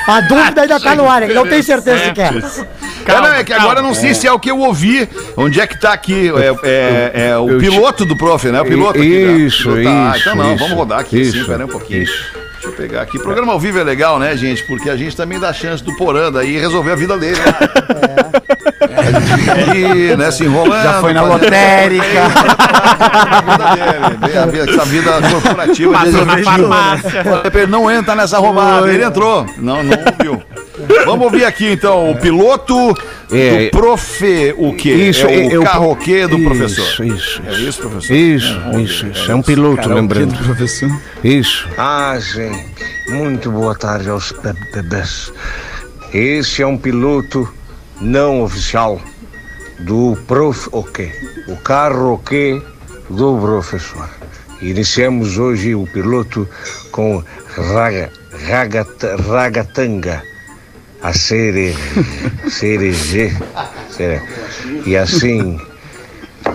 A 0.08 0.22
dúvida 0.22 0.62
ainda 0.62 0.80
tá 0.80 0.96
no 0.96 1.10
ar, 1.10 1.22
não 1.30 1.46
tem 1.48 1.62
certeza 1.62 2.04
se 2.06 2.12
quer. 2.12 2.34
é, 2.34 3.14
não, 3.22 3.34
é 3.34 3.44
que 3.44 3.54
agora 3.54 3.80
eu 3.80 3.84
não 3.84 3.94
sei 3.94 4.14
se 4.14 4.28
é 4.28 4.32
o 4.32 4.40
que 4.40 4.52
eu 4.52 4.60
ouvi. 4.60 5.08
Onde 5.38 5.60
é 5.62 5.68
que 5.68 5.80
tá 5.80 5.94
aqui? 5.94 6.30
É, 6.64 6.68
é- 6.68 7.28
é 7.30 7.38
o 7.38 7.50
eu 7.50 7.60
te- 7.60 7.70
piloto 7.70 8.06
do 8.06 8.18
prof, 8.18 8.48
né? 8.50 8.60
O 8.62 8.66
piloto 8.66 9.00
aqui, 9.00 9.26
né? 9.26 9.32
Isso, 9.40 9.64
Piloto- 9.72 9.88
Ah, 9.88 10.12
isso, 10.18 10.30
então 10.30 10.36
não, 10.36 10.50
isso, 10.56 10.64
vamos 10.64 10.78
rodar 10.78 11.00
aqui 11.00 11.24
sim, 11.26 11.38
isso, 11.40 11.46
pera 11.48 11.60
aí 11.60 11.66
um 11.66 11.68
pouquinho. 11.68 12.04
isso. 12.04 12.41
Deixa 12.62 12.68
eu 12.68 12.74
pegar 12.74 13.02
aqui. 13.02 13.18
Programa 13.18 13.54
ao 13.54 13.60
vivo 13.60 13.80
é 13.80 13.84
legal, 13.84 14.20
né, 14.20 14.38
gente? 14.38 14.64
Porque 14.68 14.88
a 14.88 14.96
gente 14.96 15.18
também 15.18 15.40
dá 15.40 15.52
chance 15.52 15.84
do 15.84 15.96
Porã 15.96 16.32
daí 16.32 16.60
resolver 16.60 16.92
a 16.92 16.96
vida 16.96 17.18
dele. 17.18 17.40
Né? 17.40 17.54
E, 19.76 20.16
né, 20.16 20.32
se 20.32 20.44
enrolando. 20.44 20.84
Já 20.84 21.00
foi 21.02 21.14
na 21.14 21.22
lotérica. 21.24 22.04
A 23.02 23.42
vida 23.42 23.76
dele, 23.76 24.52
vida- 24.52 24.72
essa 24.72 24.86
vida 24.86 25.12
corporativa. 25.30 25.94
Passou 25.94 26.26
na 26.26 26.34
ele 26.34 26.44
farmácia. 26.44 27.24
Ele 27.54 27.68
Não 27.68 27.90
entra 27.92 28.16
nessa 28.16 28.38
roubada. 28.38 28.92
Ele 28.92 29.04
entrou. 29.04 29.46
Não, 29.58 29.84
não 29.84 29.98
ouviu. 30.20 30.44
Vamos 31.06 31.26
ouvir 31.26 31.46
aqui 31.46 31.68
então 31.72 32.12
o 32.12 32.18
piloto 32.20 32.76
É, 33.32 33.66
do 33.66 33.72
prof. 33.72 34.54
O 34.58 34.74
quê? 34.76 34.90
Isso, 34.90 35.26
é 35.26 35.30
o 35.30 35.32
é- 35.32 35.56
é 35.56 35.64
carroquê 35.64 36.28
do 36.28 36.38
isso, 36.38 36.44
professor. 36.50 37.06
Isso, 37.06 37.42
É 37.46 37.52
isso. 37.52 37.62
isso, 37.70 37.82
professor? 37.82 38.14
Isso, 38.16 38.60
isso, 38.84 39.08
isso. 39.08 39.32
É 39.32 39.36
um 39.36 39.42
piloto, 39.42 39.90
lembrando. 39.90 40.36
professor. 40.44 40.90
Isso. 41.24 41.68
Ah, 41.78 42.18
gente, 42.20 42.66
muito 43.10 43.52
boa 43.52 43.76
tarde 43.76 44.10
aos 44.10 44.32
be- 44.32 44.54
bebês. 44.74 45.32
Esse 46.14 46.62
é 46.62 46.68
um 46.68 46.78
piloto 46.78 47.48
não 48.00 48.42
oficial 48.44 49.02
do 49.80 50.18
prof. 50.28 50.68
O 50.72 50.84
quê? 50.84 51.12
O 51.48 51.56
carro 51.58 52.14
o 52.14 52.18
quê 52.20 52.62
do 53.10 53.38
professor. 53.40 54.10
Iniciamos 54.62 55.38
hoje 55.40 55.74
o 55.74 55.88
piloto 55.88 56.48
com 56.92 57.24
raga, 57.74 58.12
ragata, 58.48 59.16
ragatanga, 59.18 60.22
a 61.02 61.14
série, 61.14 61.76
série 62.50 62.94
G. 62.94 63.32
série. 63.90 64.22
E 64.86 64.96
assim, 64.96 65.60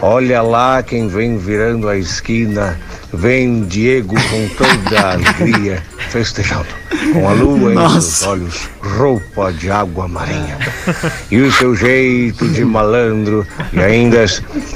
Olha 0.03 0.43
lá 0.43 0.83
quem 0.83 1.09
vem 1.09 1.39
virando 1.39 1.89
a 1.89 1.97
esquina. 1.97 2.79
Vem 3.13 3.65
Diego 3.65 4.15
com 4.15 4.49
toda 4.57 5.01
a 5.01 5.13
alegria, 5.13 5.83
festejando. 6.11 6.67
Com 7.13 7.29
a 7.29 7.33
lua 7.33 7.73
em 7.73 7.91
seus 7.93 8.23
olhos, 8.25 8.69
roupa 8.81 9.53
de 9.53 9.71
água 9.71 10.07
marinha. 10.07 10.59
E 11.31 11.39
o 11.39 11.51
seu 11.53 11.75
jeito 11.75 12.47
de 12.49 12.65
malandro, 12.65 13.47
e 13.73 13.81
ainda 13.81 14.27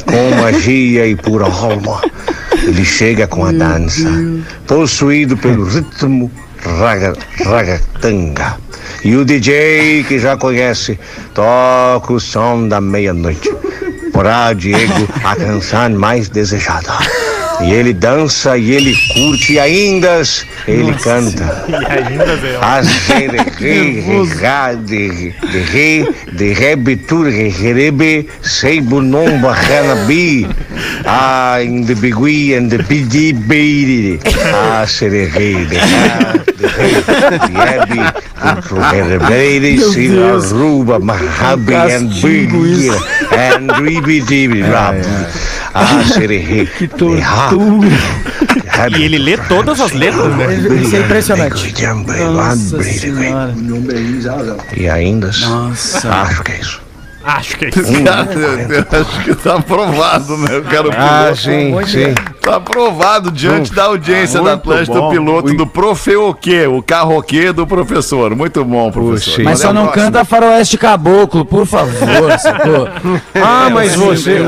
com 0.07 0.41
magia 0.41 1.07
e 1.07 1.17
pura 1.17 1.47
alma. 1.47 2.01
Ele 2.63 2.85
chega 2.85 3.27
com 3.27 3.45
a 3.45 3.53
dança, 3.53 4.09
possuído 4.67 5.37
pelo 5.37 5.65
ritmo 5.65 6.31
raga, 6.65 7.15
ragatanga. 7.45 8.57
E 9.05 9.17
o 9.17 9.25
DJ 9.25 10.05
que 10.05 10.19
já 10.19 10.37
conhece 10.37 10.99
toca 11.35 12.13
o 12.13 12.21
som 12.21 12.69
da 12.69 12.81
meia-noite. 12.81 13.51
Porá, 14.13 14.53
Diego, 14.53 15.09
a 15.25 15.37
canção 15.37 15.91
mais 15.91 16.29
desejada. 16.29 16.93
E 17.63 17.73
ele 17.73 17.93
dança 17.93 18.57
e 18.57 18.73
ele 18.73 18.97
curte 19.13 19.53
e 19.55 19.59
ainda 19.59 20.23
ele 20.67 20.93
canta. 20.95 21.65
E 21.69 21.75
ainda, 21.75 22.37
de 24.87 25.59
rei, 25.59 26.09
de 26.33 26.53
rebe, 26.53 26.97
tur, 26.97 27.29
rebe, 27.29 28.29
sei 28.43 28.81
bunomba, 28.81 29.53
hanabi, 29.53 30.47
a 31.05 31.63
in 31.63 31.85
the 31.85 31.95
bigui 31.95 32.55
and 32.57 32.71
the 32.71 32.79
bidi 32.79 33.33
beiri, 33.33 34.21
a 34.55 34.87
ser 34.87 35.11
rei, 35.31 35.67
de 35.67 35.77
ra, 35.77 36.33
de 36.57 36.67
rei, 36.67 36.95
de 36.95 37.51
rebe, 37.61 38.01
de 39.29 39.35
rebe, 39.35 39.79
se 39.93 40.09
ruba, 40.55 40.99
mahabi 40.99 41.75
and 41.75 42.09
big, 42.23 42.53
and 43.33 43.71
ribi 43.83 44.21
dibi, 44.23 44.63
rab, 45.73 46.01
a 46.01 46.05
ser 46.05 46.31
rei, 46.31 46.67
de 46.67 47.23
ha, 47.23 47.51
E 48.99 49.03
ele 49.03 49.19
lê 49.19 49.37
todas 49.37 49.81
as 49.81 49.93
letras, 49.93 50.35
né? 50.37 50.55
Isso 50.83 50.97
é 50.97 51.01
impressionante. 51.01 51.75
E 54.77 54.89
ainda, 54.89 55.31
Nossa. 55.41 56.11
acho 56.11 56.43
que 56.43 56.53
é 56.53 56.61
isso. 56.61 56.90
Acho 57.37 57.57
que 57.57 57.65
é 57.67 57.69
isso. 57.69 58.03
Cara, 58.05 58.33
eu, 58.33 58.59
eu 58.77 59.01
acho 59.03 59.21
que 59.25 59.35
tá 59.37 59.57
aprovado, 59.57 60.37
né? 60.39 60.49
Eu 60.57 60.65
quero 60.65 60.91
Ah, 60.97 61.33
sim, 61.35 61.75
sim. 61.87 62.15
Tá 62.41 62.57
aprovado 62.57 63.31
diante 63.31 63.73
da 63.73 63.85
audiência 63.85 64.41
da 64.41 64.57
muito 64.57 64.61
Atlântida, 64.73 64.99
o 64.99 65.03
bom. 65.03 65.11
piloto 65.11 65.55
do 65.55 65.67
Profeoquê, 65.67 66.67
o 66.67 66.83
carroquê 66.83 67.53
do 67.53 67.67
professor. 67.67 68.35
Muito 68.35 68.65
bom, 68.65 68.91
professor. 68.91 69.31
Puxa, 69.33 69.43
Mas 69.45 69.61
só 69.61 69.73
não 69.73 69.85
próximo. 69.89 70.05
canta 70.07 70.25
faroeste 70.25 70.77
caboclo, 70.79 71.45
por 71.45 71.67
favor? 71.67 71.91
Ah, 73.35 73.69
mas 73.73 73.93
Sim, 73.93 73.99
você. 74.01 74.39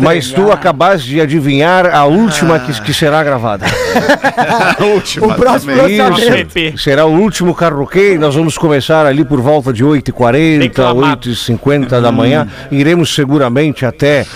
Mas 0.00 0.30
tu 0.30 0.50
acabaste 0.50 1.08
de 1.08 1.20
adivinhar 1.20 1.86
a 1.94 2.04
última 2.04 2.58
que, 2.58 2.80
que 2.82 2.94
será 2.94 3.22
gravada. 3.22 3.66
A 4.78 4.84
última 4.84 5.26
O 5.28 5.34
próximo. 5.34 5.72
PP. 5.74 6.74
Será 6.76 7.06
o 7.06 7.10
último 7.10 7.54
carroquê. 7.54 8.16
Nós 8.18 8.34
vamos 8.34 8.56
começar 8.58 9.06
ali 9.06 9.24
por 9.24 9.40
volta 9.40 9.72
de 9.72 9.84
8h40, 9.84 10.58
Declamado. 10.58 11.28
8h50 11.30 12.00
da 12.00 12.12
manhã. 12.16 12.48
Iremos 12.70 13.14
seguramente 13.14 13.84
até 13.84 14.26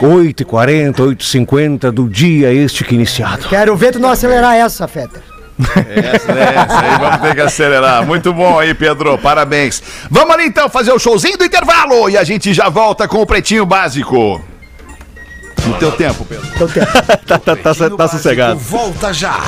8h40, 0.00 0.94
8h50 0.94 1.90
do 1.90 2.08
dia 2.08 2.52
este 2.52 2.84
que 2.84 2.94
iniciado. 2.94 3.48
Quero 3.48 3.76
ver 3.76 3.92
tu 3.92 3.98
não 3.98 4.10
acelerar 4.10 4.54
essa, 4.54 4.86
Feta. 4.88 5.22
Essa, 5.58 6.32
né? 6.32 6.54
Essa 6.54 6.80
aí 6.80 6.98
vamos 6.98 7.20
ter 7.20 7.34
que 7.34 7.40
acelerar. 7.40 8.06
Muito 8.06 8.32
bom 8.32 8.58
aí, 8.58 8.74
Pedro. 8.74 9.18
Parabéns. 9.18 9.82
Vamos 10.08 10.34
ali 10.34 10.46
então 10.46 10.68
fazer 10.68 10.92
o 10.92 10.98
showzinho 10.98 11.36
do 11.36 11.44
intervalo 11.44 12.08
e 12.08 12.16
a 12.16 12.22
gente 12.22 12.54
já 12.54 12.68
volta 12.68 13.08
com 13.08 13.20
o 13.20 13.26
Pretinho 13.26 13.66
Básico. 13.66 14.40
No 15.66 15.74
teu 15.74 15.92
tempo, 15.92 16.24
Pedro. 16.24 16.46
Eu 16.58 16.68
tenho. 16.68 16.86
Tá, 17.28 17.38
tá, 17.38 17.54
tá, 17.56 17.74
tá 17.74 18.08
sossegado. 18.08 18.58
Volta 18.58 19.12
já. 19.12 19.38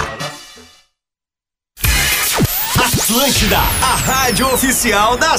Atlântida, 2.77 3.57
a 3.57 3.97
rádio 3.97 4.47
oficial 4.53 5.17
das. 5.17 5.39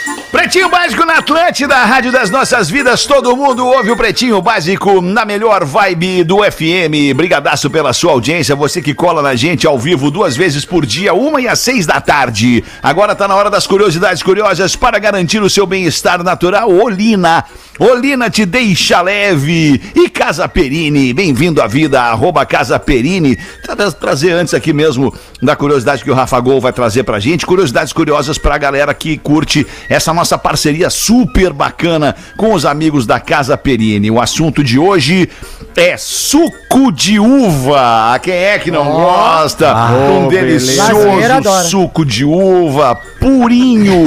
Pretinho 0.31 0.69
Básico 0.69 1.05
na 1.05 1.17
Atlântida, 1.17 1.75
Rádio 1.83 2.09
das 2.09 2.29
Nossas 2.29 2.69
Vidas. 2.69 3.05
Todo 3.05 3.35
mundo 3.35 3.65
ouve 3.67 3.91
o 3.91 3.97
Pretinho 3.97 4.41
Básico 4.41 5.01
na 5.01 5.25
melhor 5.25 5.65
vibe 5.65 6.23
do 6.23 6.37
FM. 6.37 7.13
Brigadaço 7.13 7.69
pela 7.69 7.91
sua 7.91 8.13
audiência. 8.13 8.55
Você 8.55 8.81
que 8.81 8.93
cola 8.93 9.21
na 9.21 9.35
gente 9.35 9.67
ao 9.67 9.77
vivo 9.77 10.09
duas 10.09 10.37
vezes 10.37 10.63
por 10.63 10.85
dia, 10.85 11.13
uma 11.13 11.41
e 11.41 11.49
às 11.49 11.59
seis 11.59 11.85
da 11.85 11.99
tarde. 11.99 12.63
Agora 12.81 13.13
tá 13.13 13.27
na 13.27 13.35
hora 13.35 13.49
das 13.49 13.67
curiosidades 13.67 14.23
curiosas 14.23 14.73
para 14.73 14.97
garantir 14.99 15.41
o 15.43 15.49
seu 15.49 15.65
bem-estar 15.65 16.23
natural. 16.23 16.71
Olina. 16.71 17.43
Olina 17.77 18.29
te 18.29 18.45
deixa 18.45 19.01
leve. 19.01 19.81
E 19.95 20.07
Casa 20.09 20.47
Perini, 20.47 21.13
bem-vindo 21.13 21.61
à 21.61 21.67
vida, 21.67 22.01
arroba 22.03 22.45
Casa 22.45 22.79
Perini. 22.79 23.35
Tra- 23.63 23.91
Trazer 23.91 24.31
antes 24.33 24.53
aqui 24.53 24.71
mesmo 24.71 25.13
da 25.41 25.55
curiosidade 25.55 26.03
que 26.03 26.11
o 26.11 26.13
Rafa 26.13 26.39
Gol 26.39 26.61
vai 26.61 26.71
trazer 26.71 27.03
pra 27.03 27.19
gente. 27.19 27.45
Curiosidades 27.45 27.91
curiosas 27.91 28.37
pra 28.37 28.57
galera 28.57 28.93
que 28.93 29.17
curte 29.17 29.65
essa 29.89 30.13
parceria 30.37 30.89
super 30.89 31.53
bacana 31.53 32.15
com 32.37 32.53
os 32.53 32.65
amigos 32.65 33.05
da 33.05 33.19
Casa 33.19 33.57
Perini. 33.57 34.09
O 34.11 34.19
assunto 34.19 34.63
de 34.63 34.77
hoje 34.77 35.29
é 35.75 35.95
suco 35.97 36.91
de 36.91 37.19
uva. 37.19 38.19
Quem 38.21 38.33
é 38.33 38.59
que 38.59 38.71
não 38.71 38.85
gosta? 38.85 39.73
um 40.11 40.27
delicioso 40.27 41.69
suco 41.69 42.05
de 42.05 42.25
uva 42.25 42.95
purinho 43.19 44.05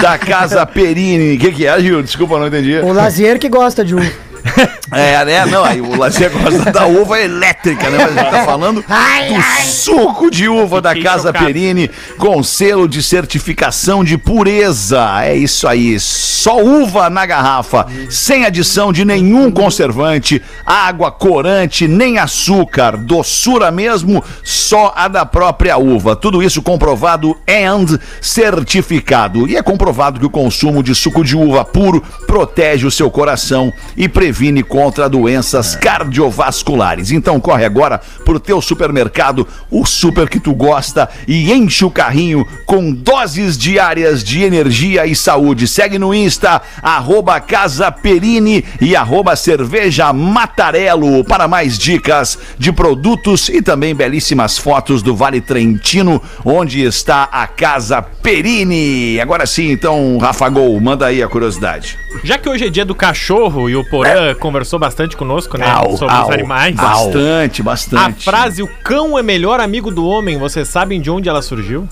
da 0.00 0.18
Casa 0.18 0.64
Perini. 0.66 1.36
O 1.36 1.38
que, 1.38 1.52
que 1.52 1.66
é, 1.66 1.80
Gil? 1.80 2.02
Desculpa, 2.02 2.38
não 2.38 2.46
entendi. 2.46 2.76
O 2.78 2.92
Lazier 2.92 3.38
que 3.38 3.48
gosta 3.48 3.84
de 3.84 3.94
um. 3.94 4.10
É, 4.92 5.24
né? 5.24 5.46
Não, 5.46 5.64
aí 5.64 5.80
o 5.80 5.96
Lazer 5.98 6.30
gosta 6.30 6.70
da 6.70 6.86
uva 6.86 7.20
elétrica, 7.20 7.90
né? 7.90 7.98
Mas 7.98 8.16
a 8.16 8.20
gente 8.20 8.30
tá 8.30 8.44
falando 8.44 8.80
do 8.82 9.64
suco 9.64 10.30
de 10.30 10.48
uva 10.48 10.80
da 10.80 10.94
Casa. 11.00 11.32
Perini 11.32 11.90
com 12.16 12.42
selo 12.44 12.86
de 12.86 13.02
certificação 13.02 14.04
de 14.04 14.16
pureza. 14.16 15.22
É 15.22 15.34
isso 15.34 15.66
aí. 15.66 15.98
Só 15.98 16.62
uva 16.62 17.10
na 17.10 17.26
garrafa, 17.26 17.86
sem 18.08 18.44
adição 18.44 18.92
de 18.92 19.04
nenhum 19.04 19.50
conservante, 19.50 20.40
água, 20.64 21.10
corante, 21.10 21.88
nem 21.88 22.18
açúcar. 22.18 22.96
Doçura 22.96 23.70
mesmo, 23.70 24.22
só 24.44 24.92
a 24.94 25.08
da 25.08 25.26
própria 25.26 25.76
uva. 25.76 26.14
Tudo 26.14 26.42
isso 26.42 26.62
comprovado 26.62 27.36
and 27.48 27.98
certificado. 28.20 29.48
E 29.48 29.56
é 29.56 29.62
comprovado 29.62 30.20
que 30.20 30.26
o 30.26 30.30
consumo 30.30 30.82
de 30.82 30.94
suco 30.94 31.24
de 31.24 31.36
uva 31.36 31.64
puro 31.64 32.02
protege 32.26 32.86
o 32.86 32.90
seu 32.90 33.10
coração 33.10 33.72
e 33.96 34.08
previne 34.08 34.33
contra 34.68 35.08
doenças 35.08 35.76
cardiovasculares. 35.76 37.10
Então 37.10 37.40
corre 37.40 37.64
agora 37.64 38.00
pro 38.24 38.40
teu 38.40 38.60
supermercado, 38.60 39.46
o 39.70 39.86
super 39.86 40.28
que 40.28 40.40
tu 40.40 40.54
gosta 40.54 41.08
e 41.26 41.52
enche 41.52 41.84
o 41.84 41.90
carrinho 41.90 42.46
com 42.66 42.92
doses 42.92 43.56
diárias 43.56 44.24
de 44.24 44.42
energia 44.42 45.06
e 45.06 45.14
saúde. 45.14 45.68
Segue 45.68 45.98
no 45.98 46.12
Insta, 46.12 46.60
arroba 46.82 47.40
Casa 47.40 47.90
Perini 47.90 48.64
e 48.80 48.96
arroba 48.96 49.36
Cerveja 49.36 50.12
Matarelo 50.12 51.24
para 51.24 51.48
mais 51.48 51.78
dicas 51.78 52.38
de 52.58 52.72
produtos 52.72 53.48
e 53.48 53.62
também 53.62 53.94
belíssimas 53.94 54.58
fotos 54.58 55.02
do 55.02 55.14
Vale 55.14 55.40
Trentino, 55.40 56.20
onde 56.44 56.82
está 56.82 57.28
a 57.30 57.46
Casa 57.46 58.02
Perini. 58.02 59.20
Agora 59.20 59.46
sim, 59.46 59.70
então, 59.70 60.18
Rafa 60.18 60.48
Gol, 60.48 60.78
manda 60.80 61.06
aí 61.06 61.22
a 61.22 61.28
curiosidade. 61.28 62.03
Já 62.22 62.38
que 62.38 62.48
hoje 62.48 62.66
é 62.66 62.70
dia 62.70 62.84
do 62.84 62.94
cachorro 62.94 63.68
e 63.68 63.76
o 63.76 63.84
Porã 63.88 64.34
conversou 64.34 64.78
bastante 64.78 65.16
conosco, 65.16 65.58
né? 65.58 65.66
Au, 65.68 65.96
sobre 65.96 66.14
os 66.14 66.20
au, 66.20 66.32
animais. 66.32 66.76
Bastante, 66.76 67.60
A 67.60 67.64
bastante. 67.64 68.24
frase 68.24 68.62
o 68.62 68.68
cão 68.82 69.18
é 69.18 69.22
melhor 69.22 69.60
amigo 69.60 69.90
do 69.90 70.06
homem, 70.06 70.38
vocês 70.38 70.68
sabem 70.68 71.00
de 71.00 71.10
onde 71.10 71.28
ela 71.28 71.42
surgiu? 71.42 71.88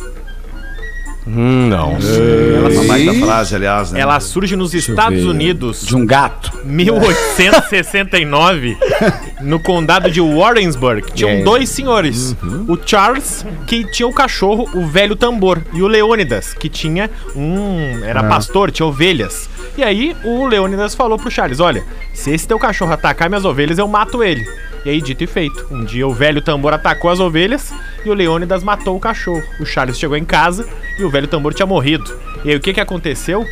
Hum, 1.27 1.68
não. 1.68 1.93
Uma 1.93 2.85
baita 2.85 3.14
frase, 3.14 3.55
aliás, 3.55 3.93
né? 3.93 4.01
Ela 4.01 4.18
surge 4.18 4.57
nos 4.57 4.75
Estados 4.75 5.25
Unidos, 5.25 5.87
De 5.87 5.97
um 5.97 6.05
gato. 6.05 6.51
1869, 6.64 8.77
no 9.41 9.61
condado 9.61 10.11
de 10.11 10.20
Warrensburg. 10.20 11.12
Tinham 11.12 11.45
dois 11.45 11.68
senhores. 11.68 12.37
O 12.68 12.77
Charles, 12.85 13.47
que 13.66 13.85
tinha 13.91 14.07
o 14.07 14.12
cachorro, 14.12 14.68
o 14.75 14.87
velho 14.87 15.14
tambor, 15.14 15.62
e 15.73 15.83
o 15.83 15.87
Leônidas, 15.87 16.55
que 16.55 16.68
tinha 16.68 17.09
um. 17.37 18.05
Era 18.05 18.25
pastor, 18.25 18.70
tinha 18.70 18.87
ovelhas. 18.87 19.49
E 19.77 19.85
aí 19.85 20.16
o 20.25 20.47
Leônidas 20.47 20.95
falou 20.95 21.18
pro 21.18 21.31
Charles: 21.31 21.61
Olha, 21.61 21.85
se 22.12 22.33
esse 22.33 22.49
teu 22.49 22.59
cachorro 22.59 22.93
atacar 22.93 23.29
minhas 23.29 23.45
ovelhas, 23.45 23.79
eu 23.79 23.87
mato 23.87 24.23
ele. 24.23 24.45
E 24.85 24.91
aí, 24.91 25.01
dito 25.01 25.23
e 25.23 25.29
feito. 25.29 25.64
Um 25.70 25.85
dia 25.85 26.07
o 26.07 26.12
velho 26.12 26.43
tambor 26.43 26.75
atacou 26.75 27.09
as 27.09 27.20
ovelhas 27.20 27.73
e 28.05 28.11
o 28.11 28.14
Leônidas 28.14 28.62
matou 28.62 28.96
o 28.96 29.00
cachorro. 29.00 29.42
O 29.61 29.64
Charles 29.64 29.98
chegou 29.98 30.16
em 30.16 30.24
casa 30.24 30.68
e 30.98 31.05
o 31.05 31.11
velho 31.11 31.28
tambor 31.28 31.55
tinha 31.55 31.66
morrido. 31.66 32.18
E 32.44 32.50
aí 32.50 32.57
o 32.57 32.61
que, 32.61 32.72
que 32.72 32.80
aconteceu? 32.80 33.46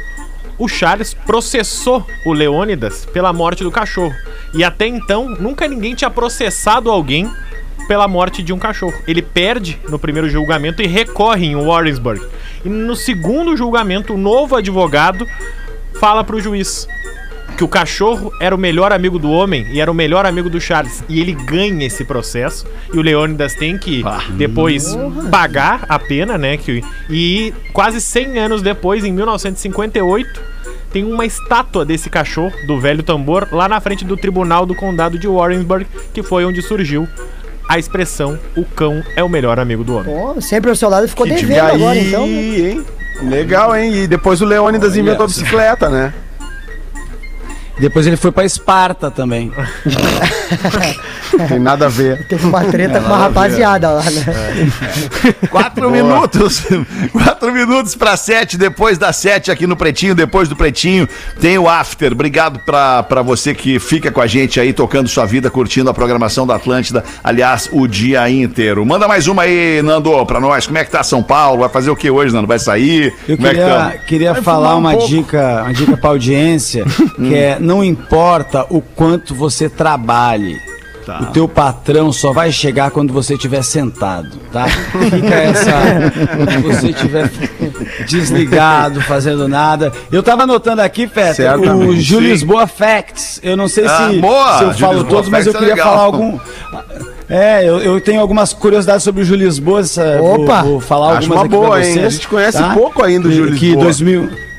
o 0.60 0.68
Charles 0.68 1.14
processou 1.14 2.06
o 2.22 2.34
Leônidas 2.34 3.06
pela 3.06 3.32
morte 3.32 3.64
do 3.64 3.70
cachorro. 3.70 4.14
E 4.52 4.62
até 4.62 4.86
então, 4.86 5.26
nunca 5.26 5.66
ninguém 5.66 5.94
tinha 5.94 6.10
processado 6.10 6.90
alguém 6.90 7.32
pela 7.88 8.06
morte 8.06 8.42
de 8.42 8.52
um 8.52 8.58
cachorro. 8.58 8.92
Ele 9.08 9.22
perde 9.22 9.80
no 9.88 9.98
primeiro 9.98 10.28
julgamento 10.28 10.82
e 10.82 10.86
recorre 10.86 11.46
em 11.46 11.56
Warrensburg. 11.56 12.20
E 12.62 12.68
no 12.68 12.94
segundo 12.94 13.56
julgamento, 13.56 14.12
o 14.12 14.18
novo 14.18 14.54
advogado 14.54 15.26
fala 15.98 16.22
pro 16.22 16.38
juiz: 16.38 16.86
que 17.60 17.64
o 17.64 17.68
cachorro 17.68 18.32
era 18.40 18.54
o 18.54 18.58
melhor 18.58 18.90
amigo 18.90 19.18
do 19.18 19.30
homem 19.30 19.66
e 19.70 19.82
era 19.82 19.90
o 19.90 19.94
melhor 19.94 20.24
amigo 20.24 20.48
do 20.48 20.58
Charles. 20.58 21.04
E 21.10 21.20
ele 21.20 21.34
ganha 21.34 21.86
esse 21.86 22.06
processo. 22.06 22.66
E 22.90 22.98
o 22.98 23.02
Leônidas 23.02 23.54
tem 23.54 23.76
que 23.76 24.02
depois 24.30 24.96
pagar 25.30 25.84
a 25.86 25.98
pena, 25.98 26.38
né? 26.38 26.56
Que, 26.56 26.82
e 27.10 27.52
quase 27.74 28.00
100 28.00 28.38
anos 28.38 28.62
depois, 28.62 29.04
em 29.04 29.12
1958, 29.12 30.40
tem 30.90 31.04
uma 31.04 31.26
estátua 31.26 31.84
desse 31.84 32.08
cachorro, 32.08 32.54
do 32.66 32.80
velho 32.80 33.02
tambor, 33.02 33.46
lá 33.52 33.68
na 33.68 33.78
frente 33.78 34.06
do 34.06 34.16
tribunal 34.16 34.64
do 34.64 34.74
condado 34.74 35.18
de 35.18 35.28
Warrensburg, 35.28 35.86
que 36.14 36.22
foi 36.22 36.46
onde 36.46 36.62
surgiu 36.62 37.06
a 37.68 37.78
expressão 37.78 38.38
o 38.56 38.64
cão 38.64 39.02
é 39.14 39.22
o 39.22 39.28
melhor 39.28 39.60
amigo 39.60 39.84
do 39.84 39.96
homem. 39.96 40.14
Pô, 40.14 40.40
sempre 40.40 40.70
ao 40.70 40.76
seu 40.76 40.88
lado 40.88 41.06
ficou 41.06 41.26
E 41.26 41.30
devendo 41.30 41.60
aí, 41.60 41.74
agora, 41.74 41.98
então. 41.98 42.26
né? 42.26 42.32
hein? 42.32 42.86
Legal, 43.22 43.76
hein? 43.76 43.94
E 44.04 44.06
depois 44.06 44.40
o 44.40 44.46
Leônidas 44.46 44.96
inventou 44.96 45.24
a 45.24 45.28
bicicleta, 45.28 45.90
né? 45.90 46.14
Depois 47.80 48.06
ele 48.06 48.16
foi 48.16 48.30
pra 48.30 48.44
Esparta 48.44 49.10
também. 49.10 49.50
Tem 51.48 51.58
nada 51.58 51.86
a 51.86 51.88
ver. 51.88 52.26
Teve 52.26 52.46
uma 52.46 52.64
treta 52.64 53.00
com 53.00 53.06
uma 53.06 53.16
rapaziada 53.16 53.90
lá, 53.90 54.02
né? 54.02 54.24
Quatro 55.50 55.90
minutos. 55.90 56.62
Quatro 57.12 57.52
minutos 57.52 57.94
para 57.94 58.16
sete, 58.16 58.58
depois 58.58 58.98
das 58.98 59.16
sete 59.16 59.50
aqui 59.50 59.66
no 59.66 59.76
Pretinho, 59.76 60.14
depois 60.14 60.48
do 60.48 60.56
Pretinho 60.56 61.08
tem 61.40 61.56
o 61.58 61.68
After. 61.68 62.12
Obrigado 62.12 62.58
pra 62.60 63.02
pra 63.02 63.22
você 63.22 63.54
que 63.54 63.78
fica 63.78 64.10
com 64.10 64.20
a 64.20 64.26
gente 64.26 64.60
aí, 64.60 64.72
tocando 64.72 65.08
sua 65.08 65.24
vida, 65.24 65.50
curtindo 65.50 65.88
a 65.88 65.94
programação 65.94 66.46
da 66.46 66.56
Atlântida. 66.56 67.02
Aliás, 67.24 67.68
o 67.72 67.86
dia 67.86 68.28
inteiro. 68.30 68.84
Manda 68.84 69.08
mais 69.08 69.26
uma 69.26 69.42
aí, 69.42 69.80
Nando, 69.82 70.24
pra 70.26 70.40
nós. 70.40 70.66
Como 70.66 70.78
é 70.78 70.84
que 70.84 70.90
tá 70.90 71.02
São 71.02 71.22
Paulo? 71.22 71.60
Vai 71.60 71.68
fazer 71.68 71.90
o 71.90 71.96
que 71.96 72.10
hoje, 72.10 72.34
Nando? 72.34 72.46
Vai 72.46 72.58
sair? 72.58 73.14
Eu 73.28 73.36
Como 73.36 73.48
é 73.48 73.50
que 73.50 73.56
queria, 73.58 73.74
tá? 73.74 73.92
queria 74.06 74.32
Vai 74.34 74.42
falar 74.42 74.76
um 74.76 74.80
uma 74.80 74.92
pouco. 74.92 75.08
dica, 75.08 75.62
uma 75.64 75.72
dica 75.72 75.96
pra 75.96 76.10
audiência, 76.10 76.84
que 77.16 77.34
é 77.34 77.58
não 77.70 77.84
importa 77.84 78.66
o 78.68 78.80
quanto 78.80 79.32
você 79.32 79.68
trabalhe. 79.68 80.58
Tá. 81.06 81.20
O 81.22 81.26
teu 81.26 81.48
patrão 81.48 82.12
só 82.12 82.32
vai 82.32 82.50
chegar 82.52 82.90
quando 82.90 83.12
você 83.12 83.34
estiver 83.34 83.62
sentado, 83.62 84.28
tá? 84.52 84.66
Fica 84.68 85.34
essa. 85.34 85.72
Quando 86.36 86.62
você 86.62 86.88
estiver 86.90 87.30
desligado, 88.08 89.00
fazendo 89.02 89.48
nada. 89.48 89.92
Eu 90.12 90.22
tava 90.22 90.42
anotando 90.42 90.82
aqui, 90.82 91.06
Feta, 91.06 91.56
o 91.56 91.92
sim. 92.02 92.20
Lisboa 92.20 92.66
Facts. 92.66 93.40
Eu 93.42 93.56
não 93.56 93.66
sei 93.68 93.86
Ah, 93.86 94.10
se, 94.10 94.18
boa! 94.18 94.58
se 94.58 94.64
eu 94.64 94.72
Gil 94.72 94.80
falo 94.80 94.92
Lisboa 94.98 95.10
todos, 95.10 95.30
mas 95.30 95.46
eu 95.46 95.52
é 95.52 95.58
queria 95.58 95.74
legal. 95.74 95.88
falar 95.88 96.02
algum. 96.02 96.38
É, 97.28 97.66
eu, 97.66 97.78
eu 97.80 98.00
tenho 98.00 98.20
algumas 98.20 98.52
curiosidades 98.52 99.02
sobre 99.04 99.22
o 99.22 99.24
Gil 99.24 99.36
Lisboa. 99.36 99.80
essa- 99.80 100.18
vou- 100.18 100.42
Opa! 100.42 100.62
Vou, 100.62 100.80
falar 100.80 101.16
Acho 101.18 101.32
algumas 101.32 101.36
uma 101.36 101.40
aqui 101.40 101.48
pra 101.48 101.58
boa, 101.58 101.78
hein? 101.78 101.92
vocês, 101.94 102.04
A 102.06 102.10
gente 102.10 102.28
conhece 102.28 102.58
tá? 102.58 102.74
pouco 102.74 103.02
ainda 103.04 103.26
o 103.26 103.30
Que- 103.30 103.36
Gil 103.36 103.46
Que 103.54 103.66
Lisboa. 103.66 103.84
2000... 103.84 104.49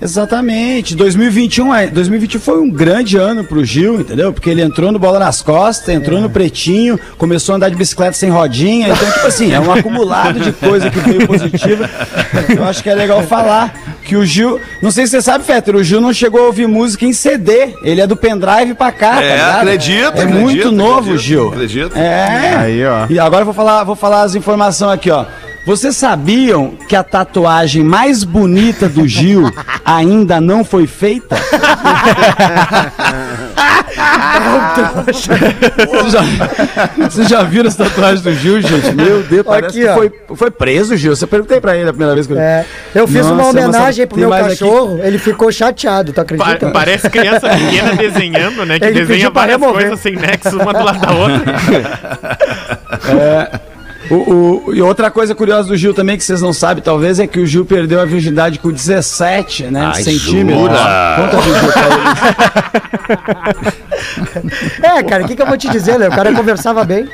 Exatamente. 0.00 0.94
2021, 0.96 1.74
é, 1.74 1.86
2021 1.88 2.40
foi 2.40 2.60
um 2.60 2.70
grande 2.70 3.16
ano 3.16 3.44
pro 3.44 3.64
Gil, 3.64 4.00
entendeu? 4.00 4.32
Porque 4.32 4.48
ele 4.50 4.62
entrou 4.62 4.90
no 4.90 4.98
bola 4.98 5.18
nas 5.18 5.42
costas, 5.42 5.88
entrou 5.94 6.20
no 6.20 6.30
pretinho, 6.30 6.98
começou 7.18 7.52
a 7.52 7.56
andar 7.56 7.68
de 7.70 7.76
bicicleta 7.76 8.12
sem 8.12 8.30
rodinha. 8.30 8.88
Então, 8.88 9.10
tipo 9.12 9.26
assim, 9.26 9.52
é 9.52 9.60
um 9.60 9.72
acumulado 9.72 10.40
de 10.40 10.52
coisa 10.52 10.90
que 10.90 10.98
veio 11.00 11.26
positiva. 11.26 11.88
Eu 12.56 12.64
acho 12.64 12.82
que 12.82 12.88
é 12.88 12.94
legal 12.94 13.22
falar 13.22 13.74
que 14.04 14.16
o 14.16 14.24
Gil. 14.24 14.60
Não 14.82 14.90
sei 14.90 15.06
se 15.06 15.12
você 15.12 15.22
sabe, 15.22 15.44
Fetter, 15.44 15.76
o 15.76 15.84
Gil 15.84 16.00
não 16.00 16.12
chegou 16.12 16.40
a 16.42 16.46
ouvir 16.46 16.66
música 16.66 17.04
em 17.04 17.12
CD. 17.12 17.74
Ele 17.82 18.00
é 18.00 18.06
do 18.06 18.16
pendrive 18.16 18.74
pra 18.74 18.90
cá, 18.92 19.22
É, 19.22 19.28
tá 19.28 19.34
ligado? 19.34 19.58
acredito, 19.60 20.02
É 20.02 20.06
acredito, 20.08 20.38
muito 20.40 20.72
novo, 20.72 20.98
acredito, 21.10 21.18
Gil. 21.22 21.48
acredito. 21.48 21.96
É. 21.96 22.56
Aí, 22.56 22.86
ó. 22.86 23.06
E 23.10 23.18
agora 23.18 23.42
eu 23.42 23.46
vou 23.46 23.54
falar, 23.54 23.84
vou 23.84 23.96
falar 23.96 24.22
as 24.22 24.34
informações 24.34 24.92
aqui, 24.94 25.10
ó. 25.10 25.24
Vocês 25.66 25.94
sabiam 25.96 26.70
que 26.88 26.96
a 26.96 27.02
tatuagem 27.02 27.84
mais 27.84 28.24
bonita 28.24 28.88
do 28.88 29.06
Gil 29.06 29.44
ainda 29.84 30.40
não 30.40 30.64
foi 30.64 30.86
feita? 30.86 31.36
Vocês 35.90 36.12
já, 36.12 36.20
vocês 37.08 37.28
já 37.28 37.42
viram 37.42 37.68
as 37.68 37.76
tatuagens 37.76 38.22
do 38.22 38.32
Gil, 38.34 38.60
gente? 38.62 38.92
Meu 38.94 39.22
Deus, 39.22 39.44
parece 39.46 39.78
Aqui, 39.78 39.86
que 39.88 39.94
foi, 39.94 40.36
foi 40.36 40.50
preso, 40.50 40.96
Gil. 40.96 41.14
Você 41.14 41.26
perguntei 41.26 41.60
pra 41.60 41.76
ele 41.76 41.88
a 41.88 41.92
primeira 41.92 42.14
vez 42.14 42.26
que 42.26 42.32
eu... 42.32 42.38
É, 42.38 42.64
eu 42.94 43.06
fiz 43.06 43.26
uma 43.26 43.34
Nossa, 43.36 43.50
homenagem 43.50 44.04
mas 44.04 44.08
pro 44.08 44.18
meu 44.18 44.30
mais 44.30 44.46
aqui. 44.46 44.58
cachorro, 44.58 45.00
ele 45.02 45.18
ficou 45.18 45.52
chateado, 45.52 46.12
tu 46.12 46.16
Pa- 46.16 46.22
acredita? 46.22 46.70
parece 46.70 47.10
criança 47.10 47.48
pequena 47.48 47.94
desenhando, 47.94 48.64
né? 48.64 48.78
Que 48.78 48.86
Ele 48.86 49.00
desenha 49.04 49.30
várias 49.30 49.60
remover. 49.60 49.82
coisas 49.82 50.00
sem 50.00 50.16
nexo 50.16 50.56
uma 50.58 50.72
do 50.72 50.84
lado 50.84 51.00
da 51.00 51.12
outra. 51.12 51.44
O, 54.10 54.14
o- 54.66 54.74
e 54.74 54.82
outra 54.82 55.10
coisa 55.10 55.34
curiosa 55.34 55.68
do 55.68 55.76
Gil 55.76 55.94
também, 55.94 56.16
que 56.18 56.24
vocês 56.24 56.42
não 56.42 56.52
sabem, 56.52 56.82
talvez, 56.82 57.18
é 57.20 57.26
que 57.26 57.38
o 57.38 57.46
Gil 57.46 57.64
perdeu 57.64 58.00
a 58.00 58.04
virgindade 58.04 58.58
com 58.58 58.70
17, 58.70 59.64
né? 59.64 59.92
Ai, 59.94 60.02
centímetros. 60.02 60.60
jura? 60.62 61.16
Conta 61.16 61.38
a 61.38 61.40
Gil 61.40 61.54
pra. 61.72 63.70
É, 64.82 65.02
cara, 65.02 65.24
o 65.24 65.26
que, 65.28 65.36
que 65.36 65.42
eu 65.42 65.46
vou 65.46 65.56
te 65.56 65.68
dizer, 65.68 65.98
né? 65.98 66.08
O 66.08 66.12
cara 66.12 66.32
conversava 66.32 66.84
bem. 66.84 67.08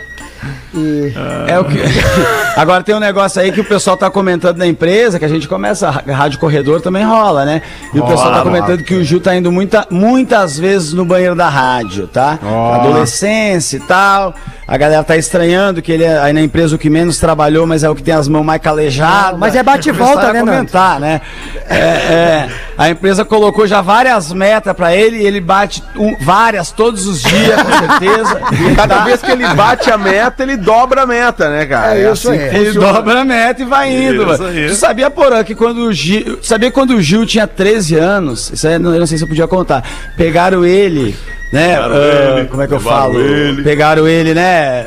E. 0.80 1.12
É 1.46 1.58
o 1.58 1.64
que. 1.64 1.78
Agora 2.56 2.82
tem 2.82 2.94
um 2.94 3.00
negócio 3.00 3.40
aí 3.40 3.52
que 3.52 3.60
o 3.60 3.64
pessoal 3.64 3.96
tá 3.96 4.10
comentando 4.10 4.56
na 4.58 4.66
empresa, 4.66 5.18
que 5.18 5.24
a 5.24 5.28
gente 5.28 5.46
começa, 5.46 5.88
a 5.88 6.12
Rádio 6.12 6.38
Corredor 6.38 6.80
também 6.80 7.04
rola, 7.04 7.44
né? 7.44 7.60
E 7.92 8.00
o 8.00 8.06
pessoal 8.06 8.32
tá 8.32 8.42
comentando 8.42 8.82
que 8.82 8.94
o 8.94 9.04
Gil 9.04 9.20
tá 9.20 9.34
indo 9.36 9.52
muita, 9.52 9.86
muitas 9.90 10.58
vezes 10.58 10.92
no 10.92 11.04
banheiro 11.04 11.34
da 11.34 11.48
rádio, 11.48 12.06
tá? 12.06 12.38
Adolescência 12.80 13.76
e 13.76 13.80
tal. 13.80 14.34
A 14.68 14.76
galera 14.76 15.04
tá 15.04 15.16
estranhando 15.16 15.80
que 15.80 15.92
ele 15.92 16.02
é 16.02 16.18
aí 16.18 16.32
na 16.32 16.40
empresa 16.42 16.74
o 16.74 16.78
que 16.78 16.90
menos 16.90 17.18
trabalhou, 17.18 17.66
mas 17.68 17.84
é 17.84 17.88
o 17.90 17.94
que 17.94 18.02
tem 18.02 18.12
as 18.14 18.26
mãos 18.26 18.44
mais 18.44 18.60
calejadas. 18.60 19.38
Mas 19.38 19.54
é 19.54 19.62
bate 19.62 19.90
e 19.90 19.92
volta, 19.92 20.32
né, 20.32 20.40
comentar, 20.40 20.98
né? 20.98 21.20
É, 21.68 21.76
é, 21.78 22.48
a 22.76 22.90
empresa 22.90 23.24
colocou 23.24 23.64
já 23.66 23.80
várias 23.80 24.32
metas 24.32 24.74
pra 24.74 24.92
ele 24.94 25.18
e 25.18 25.26
ele 25.26 25.40
bate 25.40 25.84
um- 25.96 26.16
várias 26.20 26.72
todos 26.72 27.06
os 27.06 27.22
dias, 27.22 27.62
com 27.62 27.72
certeza. 27.72 28.40
E 28.72 28.74
Cada 28.74 28.96
tá- 28.96 29.04
vez 29.04 29.20
que 29.22 29.30
ele 29.30 29.46
bate 29.54 29.90
a 29.90 29.96
meta, 29.98 30.42
ele 30.42 30.56
dobra 30.66 31.02
a 31.02 31.06
meta, 31.06 31.48
né, 31.48 31.64
cara? 31.64 31.96
É 31.98 32.12
isso 32.12 32.30
aí. 32.30 32.38
que 32.50 32.56
Ele 32.56 32.72
dobra 32.72 33.20
a 33.20 33.24
meta 33.24 33.62
e 33.62 33.64
vai 33.64 33.90
indo, 33.90 34.22
Isso 34.30 34.42
mano. 34.42 34.46
aí. 34.58 34.66
Tu 34.68 34.74
sabia, 34.74 35.08
Porã, 35.08 35.42
que 35.42 35.54
quando 35.54 35.78
o 35.78 35.92
Gil. 35.92 36.38
Sabia 36.42 36.70
quando 36.70 36.90
o 36.90 37.00
Gil 37.00 37.24
tinha 37.24 37.46
13 37.46 37.94
anos? 37.96 38.50
Isso 38.52 38.66
aí 38.66 38.74
eu 38.74 38.80
não 38.80 38.92
eu 38.92 38.98
não 39.00 39.06
sei 39.06 39.16
se 39.16 39.24
eu 39.24 39.28
podia 39.28 39.46
contar. 39.48 39.82
Pegaram 40.16 40.64
ele, 40.66 41.16
né? 41.52 41.76
ah, 41.78 42.44
como 42.50 42.62
é 42.62 42.66
que 42.66 42.74
eu 42.74 42.80
falo? 42.80 43.18
ele. 43.20 43.62
Pegaram 43.62 44.06
ele, 44.06 44.34
né? 44.34 44.86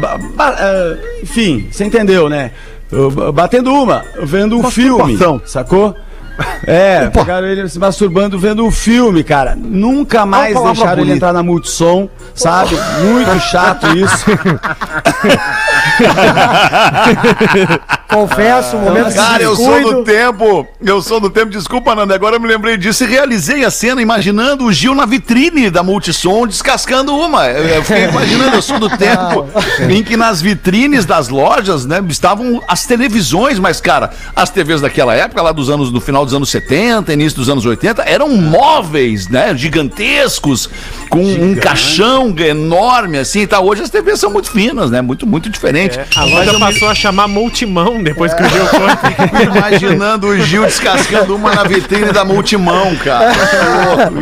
ba- 0.00 0.18
ba- 0.34 0.56
ah, 0.58 0.96
enfim, 1.22 1.68
você 1.70 1.84
entendeu, 1.84 2.28
né? 2.28 2.50
Ba- 3.14 3.32
batendo 3.32 3.72
uma, 3.72 4.04
vendo 4.22 4.58
um 4.58 4.70
filme. 4.70 4.98
Masturbação. 5.14 5.42
Sacou? 5.46 5.96
É, 6.66 7.08
pegaram 7.08 7.46
ele 7.46 7.68
se 7.68 7.78
masturbando 7.78 8.38
vendo 8.38 8.64
um 8.64 8.70
filme, 8.70 9.24
cara. 9.24 9.56
Nunca 9.56 10.24
mais 10.24 10.54
deixaram 10.54 10.92
ele 10.92 11.00
bonita. 11.00 11.16
entrar 11.16 11.32
na 11.32 11.42
Multissom, 11.42 12.08
sabe? 12.34 12.76
Muito 13.02 13.40
chato 13.40 13.86
isso. 13.96 14.26
Confesso, 18.08 18.76
um 18.76 18.80
momento 18.80 19.14
Cara, 19.14 19.42
eu 19.42 19.54
sou 19.54 19.82
do 19.82 20.02
tempo, 20.02 20.66
eu 20.82 21.02
sou 21.02 21.20
do 21.20 21.28
tempo, 21.28 21.50
desculpa, 21.50 21.94
Nando, 21.94 22.14
agora 22.14 22.36
eu 22.36 22.40
me 22.40 22.48
lembrei 22.48 22.78
disso 22.78 23.04
e 23.04 23.06
realizei 23.06 23.66
a 23.66 23.70
cena 23.70 24.00
imaginando 24.00 24.64
o 24.64 24.72
Gil 24.72 24.94
na 24.94 25.04
vitrine 25.04 25.68
da 25.68 25.82
Multissom 25.82 26.46
descascando 26.46 27.14
uma. 27.14 27.46
Eu, 27.46 27.64
eu 27.66 27.84
fiquei 27.84 28.04
imaginando, 28.08 28.56
eu 28.56 28.62
sou 28.62 28.78
do 28.78 28.88
tempo 28.96 29.46
em 29.90 30.02
que 30.02 30.16
nas 30.16 30.40
vitrines 30.40 31.04
das 31.04 31.28
lojas, 31.28 31.84
né, 31.84 32.02
estavam 32.08 32.62
as 32.66 32.86
televisões, 32.86 33.58
mas, 33.58 33.78
cara, 33.78 34.10
as 34.34 34.48
TVs 34.48 34.80
daquela 34.80 35.14
época, 35.14 35.42
lá 35.42 35.52
dos 35.52 35.68
anos, 35.68 35.92
no 35.92 36.00
final 36.00 36.24
dos 36.24 36.32
anos 36.32 36.48
70, 36.48 37.12
início 37.12 37.36
dos 37.38 37.50
anos 37.50 37.66
80, 37.66 38.04
eram 38.04 38.30
móveis, 38.30 39.28
né, 39.28 39.54
gigantescos, 39.54 40.70
com 41.08 41.20
um 41.22 41.54
caixão 41.54 42.34
enorme, 42.38 43.18
assim, 43.18 43.40
e 43.40 43.46
tal. 43.46 43.66
Hoje 43.66 43.82
as 43.82 43.90
TVs 43.90 44.20
são 44.20 44.30
muito 44.30 44.50
finas, 44.50 44.90
né, 44.90 45.00
muito, 45.00 45.26
muito 45.26 45.48
diferentes. 45.50 45.98
A 46.16 46.24
loja 46.24 46.58
passou 46.58 46.88
a 46.88 46.94
chamar 46.94 47.28
Multimão 47.28 48.02
depois 48.02 48.32
que 48.34 48.42
o 48.42 48.48
Gil 48.48 48.66
foi. 48.66 48.88
Imaginando 49.58 50.26
o 50.28 50.40
Gil 50.40 50.64
descascando 50.64 51.34
uma 51.36 51.54
na 51.54 51.64
vitrine 51.64 52.12
da 52.12 52.24
Multimão, 52.24 52.94
cara. 52.96 53.32
Que 53.32 53.40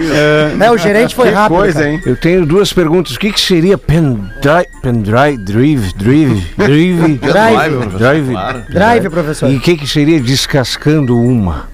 isso. 0.03 0.57
Né, 0.57 0.71
o 0.71 0.77
gerente 0.79 1.15
foi 1.15 1.31
rápido. 1.31 1.59
Coisa, 1.59 1.81
cara. 1.81 1.91
hein? 1.93 2.01
Eu 2.07 2.17
tenho 2.17 2.45
duas 2.47 2.73
perguntas. 2.73 3.15
O 3.15 3.19
que, 3.19 3.33
que 3.33 3.41
seria 3.41 3.77
pendrive, 3.79 4.67
pendrive, 4.83 5.93
drive, 5.97 6.49
drive, 6.53 7.17
drive, 7.17 7.17
Drive. 7.97 8.27
drive, 8.33 8.65
Drive, 8.71 9.11
professor. 9.11 9.51
E 9.51 9.57
o 9.57 9.61
que, 9.61 9.77
que 9.77 9.87
seria 9.87 10.21
descascando 10.21 11.19
uma? 11.19 11.69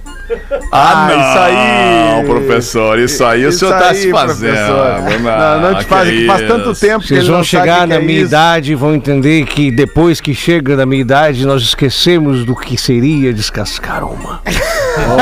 Ah, 0.71 1.09
não. 1.09 1.21
isso 1.21 1.39
aí, 1.39 2.25
professor, 2.27 2.99
isso 2.99 3.25
aí 3.25 3.45
o 3.45 3.49
Isso 3.51 3.59
senhor 3.61 3.79
tá 3.79 3.89
aí, 3.91 3.97
se 3.97 4.11
fazendo. 4.11 4.55
professor. 4.55 5.21
Não, 5.23 5.61
não 5.61 5.79
te 5.79 5.85
faz, 5.85 6.09
que 6.09 6.27
faz 6.27 6.41
tanto 6.49 6.75
tempo 6.75 7.01
que 7.03 7.09
Vocês 7.09 7.21
ele 7.21 7.29
vão 7.29 7.37
não 7.39 7.45
chegar 7.45 7.79
o 7.79 7.83
que 7.83 7.87
na 7.89 7.95
é 7.97 7.99
minha 8.01 8.19
isso. 8.19 8.29
idade 8.29 8.73
e 8.73 8.75
vão 8.75 8.95
entender 8.95 9.45
que 9.47 9.71
depois 9.71 10.21
que 10.21 10.35
chega 10.35 10.77
na 10.77 10.87
minha 10.87 11.01
idade 11.01 11.47
nós 11.47 11.63
esquecemos 11.63 12.45
do 12.45 12.55
que 12.57 12.77
seria 12.77 13.33
descascar 13.33 14.05
uma. 14.05 14.41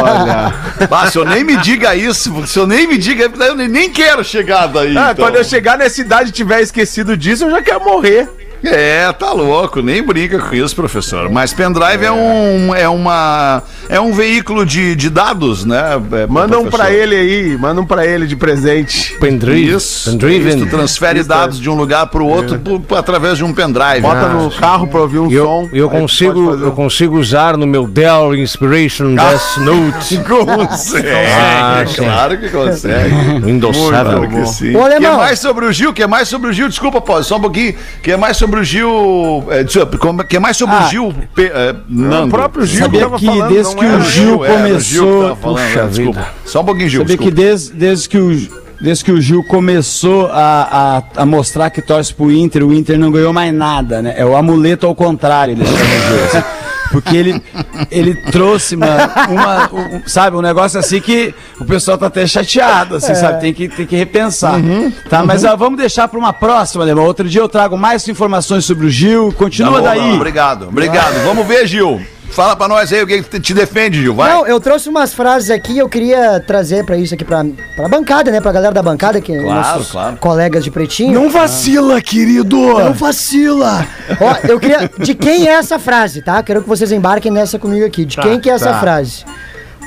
Olha. 0.03 0.55
Ah, 0.91 1.11
se 1.11 1.19
eu 1.19 1.25
nem 1.25 1.45
me 1.45 1.57
diga 1.59 1.95
isso, 1.95 2.47
se 2.47 2.59
eu 2.59 2.67
nem 2.67 2.87
me 2.87 2.97
diga, 2.99 3.31
eu 3.45 3.55
nem- 3.55 3.69
nem 3.69 3.91
quero 3.91 4.25
chegar 4.25 4.67
daí. 4.67 4.97
Ah, 4.97 5.11
então. 5.13 5.25
quando 5.25 5.37
eu 5.37 5.45
chegar 5.45 5.77
nessa 5.79 6.01
idade 6.01 6.31
e 6.31 6.33
tiver 6.33 6.61
esquecido 6.61 7.17
disso, 7.17 7.45
eu 7.45 7.51
já 7.51 7.63
quero 7.63 7.85
morrer. 7.85 8.29
É, 8.63 9.11
tá 9.13 9.33
louco, 9.33 9.81
nem 9.81 10.03
brinca 10.03 10.39
com 10.39 10.55
isso, 10.55 10.75
professor. 10.77 11.31
Mas 11.31 11.53
pendrive 11.53 12.05
é, 12.05 12.13
um, 12.13 12.75
é, 12.75 12.89
uma, 12.89 13.63
é 13.89 13.99
um 14.01 14.13
veículo 14.13 14.67
de, 14.67 14.95
de 14.95 15.09
dados, 15.09 15.65
né? 15.65 15.81
é, 16.13 16.27
Manda 16.27 16.59
um 16.59 16.63
pra 16.69 16.85
professor? 16.85 16.93
ele 17.03 17.15
aí, 17.17 17.57
manda 17.59 17.81
um 17.81 17.87
pra 17.87 18.07
ele 18.07 18.27
de 18.27 18.37
presente. 18.37 19.17
Pendrive. 19.19 19.71
Isso, 19.77 20.11
Pendrive. 20.11 20.49
isso, 20.49 20.59
tu 20.59 20.67
transfere 20.67 21.23
dados 21.23 21.59
de 21.59 21.71
um 21.71 21.75
lugar 21.75 22.07
pro 22.09 22.27
outro 22.27 22.59
por- 22.59 22.81
por- 22.81 22.99
através 22.99 23.39
de 23.39 23.45
um 23.45 23.53
pendrive. 23.55 24.01
Bota 24.03 24.29
né? 24.29 24.43
no 24.43 24.51
carro 24.51 24.87
pra 24.89 25.01
ouvir 25.01 25.19
um 25.21 25.31
eu, 25.31 25.45
som. 25.45 25.69
eu 25.73 25.89
consigo, 25.89 26.35
pode 26.45 26.51
fazer 26.57 26.65
eu 26.67 26.73
consigo 26.73 27.19
usar 27.19 27.57
no 27.57 27.67
meu 27.67 27.87
Dell 27.87 28.35
Inspiration 28.35 29.15
Death 29.15 29.57
Note. 29.59 30.19
Consegue, 30.71 31.09
Ah, 31.09 31.85
claro 31.97 32.39
que 32.39 32.49
consegue. 32.49 33.15
Windows 33.45 33.77
Claro 33.77 34.21
7. 34.23 34.35
que 34.35 34.47
sim. 34.49 34.71
Ô, 34.77 34.81
que 34.81 34.85
alemão. 34.95 35.17
mais 35.17 35.39
sobre 35.39 35.65
o 35.65 35.73
Gil? 35.73 35.93
Que 35.93 36.07
mais 36.07 36.29
sobre 36.29 36.51
o 36.51 36.53
Gil? 36.53 36.69
Desculpa, 36.69 37.01
pô, 37.01 37.23
só 37.23 37.37
um 37.37 37.41
pouquinho. 37.41 37.75
Que 38.03 38.17
mais 38.17 38.37
sobre 38.37 38.50
o 38.59 38.65
Gil? 38.65 39.45
É, 39.51 39.65
como- 39.99 40.25
que 40.25 40.39
mais 40.41 40.57
sobre 40.57 40.75
Ah. 40.75 40.87
o 40.87 40.89
Gil? 40.91 41.15
Pe- 41.35 41.53
é, 41.55 41.75
Nando. 41.89 42.27
O 42.27 42.31
próprio 42.31 42.67
Gil 42.67 42.81
Sabia 42.81 43.09
que 43.11 43.27
falando, 43.27 43.49
desde 43.53 43.75
não 43.77 43.81
que 43.81 43.87
o 43.87 44.01
Gil 44.03 44.45
era 44.45 44.55
o 44.77 44.81
Gil 44.81 45.05
começou. 45.07 45.37
falando, 45.37 45.59
né? 45.59 45.87
desculpa. 45.87 46.21
vida. 46.21 46.27
Só 46.45 46.61
um 46.61 46.65
pouquinho, 46.65 46.89
Gil. 46.89 47.01
Sabia 47.03 47.17
que 47.17 47.25
desculpa. 47.31 47.43
desde, 47.49 47.73
desde 47.75 48.09
que 48.09 48.19
o 48.19 48.61
desde 48.83 49.05
que 49.05 49.13
o 49.13 49.21
Gil 49.21 49.45
começou 49.45 50.29
a, 50.33 51.03
a, 51.17 51.23
a 51.23 51.27
mostrar 51.27 51.69
que 51.69 51.83
torce 51.83 52.15
pro 52.15 52.33
Inter, 52.33 52.65
o 52.67 52.73
Inter 52.73 52.99
não 52.99 53.11
ganhou 53.11 53.31
mais 53.31 53.53
nada, 53.53 54.01
né? 54.01 54.15
É 54.17 54.25
o 54.25 54.35
amuleto 54.35 54.87
ao 54.87 54.95
contrário, 54.95 55.53
ele 55.53 55.63
chama 55.67 55.77
o 55.77 55.79
Gil, 56.09 56.25
assim. 56.25 56.43
Porque 56.91 57.17
ele, 57.17 57.43
ele 57.91 58.15
trouxe, 58.33 58.77
mano, 58.77 59.11
uma, 59.29 59.71
um- 59.73 60.03
sabe, 60.07 60.37
um 60.37 60.41
negócio 60.43 60.79
assim 60.79 61.01
que 61.01 61.33
o 61.61 61.65
pessoal 61.65 61.97
tá 61.97 62.07
até 62.07 62.27
chateado, 62.27 62.97
assim, 62.97 63.15
sabe? 63.15 63.41
Tem 63.41 63.55
que, 63.55 63.69
tem 63.69 63.87
que 63.87 63.97
repensar. 63.97 64.61
tá? 65.09 65.25
Mas 65.25 65.45
ah, 65.45 65.55
vamos 65.55 65.79
deixar 65.79 66.09
para 66.09 66.19
uma 66.19 66.33
próxima, 66.33 66.83
Alemão. 66.85 67.05
Outro 67.05 67.29
dia 67.29 67.41
eu 67.41 67.49
trago 67.49 67.77
mais 67.79 68.07
informações 68.09 68.65
sobre 68.65 68.87
o 68.87 68.91
Gil. 68.91 69.33
Continua 69.33 69.81
Tá 69.83 69.95
bom, 69.95 70.01
daí. 70.01 70.15
Obrigado, 70.15 70.69
obrigado. 70.69 71.15
Vamos 71.25 71.47
ver, 71.47 71.67
Gil. 71.67 72.01
Fala 72.31 72.55
pra 72.55 72.69
nós 72.69 72.93
aí 72.93 73.03
o 73.03 73.07
que 73.07 73.23
te 73.41 73.53
defende, 73.53 74.01
Gil. 74.01 74.15
Vai. 74.15 74.33
Não, 74.33 74.47
eu 74.47 74.61
trouxe 74.61 74.89
umas 74.89 75.13
frases 75.13 75.51
aqui 75.51 75.77
eu 75.77 75.89
queria 75.89 76.39
trazer 76.41 76.85
pra 76.87 76.97
isso 76.97 77.13
aqui, 77.15 77.25
pra, 77.25 77.45
pra 77.75 77.89
bancada, 77.89 78.31
né? 78.31 78.41
Pra 78.41 78.53
galera 78.53 78.73
da 78.73 78.83
bancada, 78.83 79.21
que 79.21 79.37
Claro, 79.37 79.49
nossos 79.49 79.91
claro. 79.91 80.17
colegas 80.17 80.63
de 80.63 80.71
pretinho. 80.71 81.13
Não 81.13 81.29
vacila, 81.29 82.01
querido! 82.01 82.57
Não 82.57 82.93
vacila! 82.93 83.87
Ó, 84.21 84.49
eu 84.49 84.61
queria. 84.61 84.91
De 84.99 85.15
quem 85.15 85.49
é 85.49 85.53
essa 85.53 85.79
frase, 85.79 86.23
tá? 86.23 86.43
Quero 86.43 86.63
que 86.63 86.69
vocês 86.69 86.93
embarquem 86.93 87.33
nessa 87.33 87.59
comigo 87.59 87.85
aqui. 87.85 88.05
De 88.05 88.17
quem 88.17 88.39
que 88.39 88.49
é 88.49 88.53
essa 88.55 88.73
tá. 88.73 88.81
frase? 88.81 89.25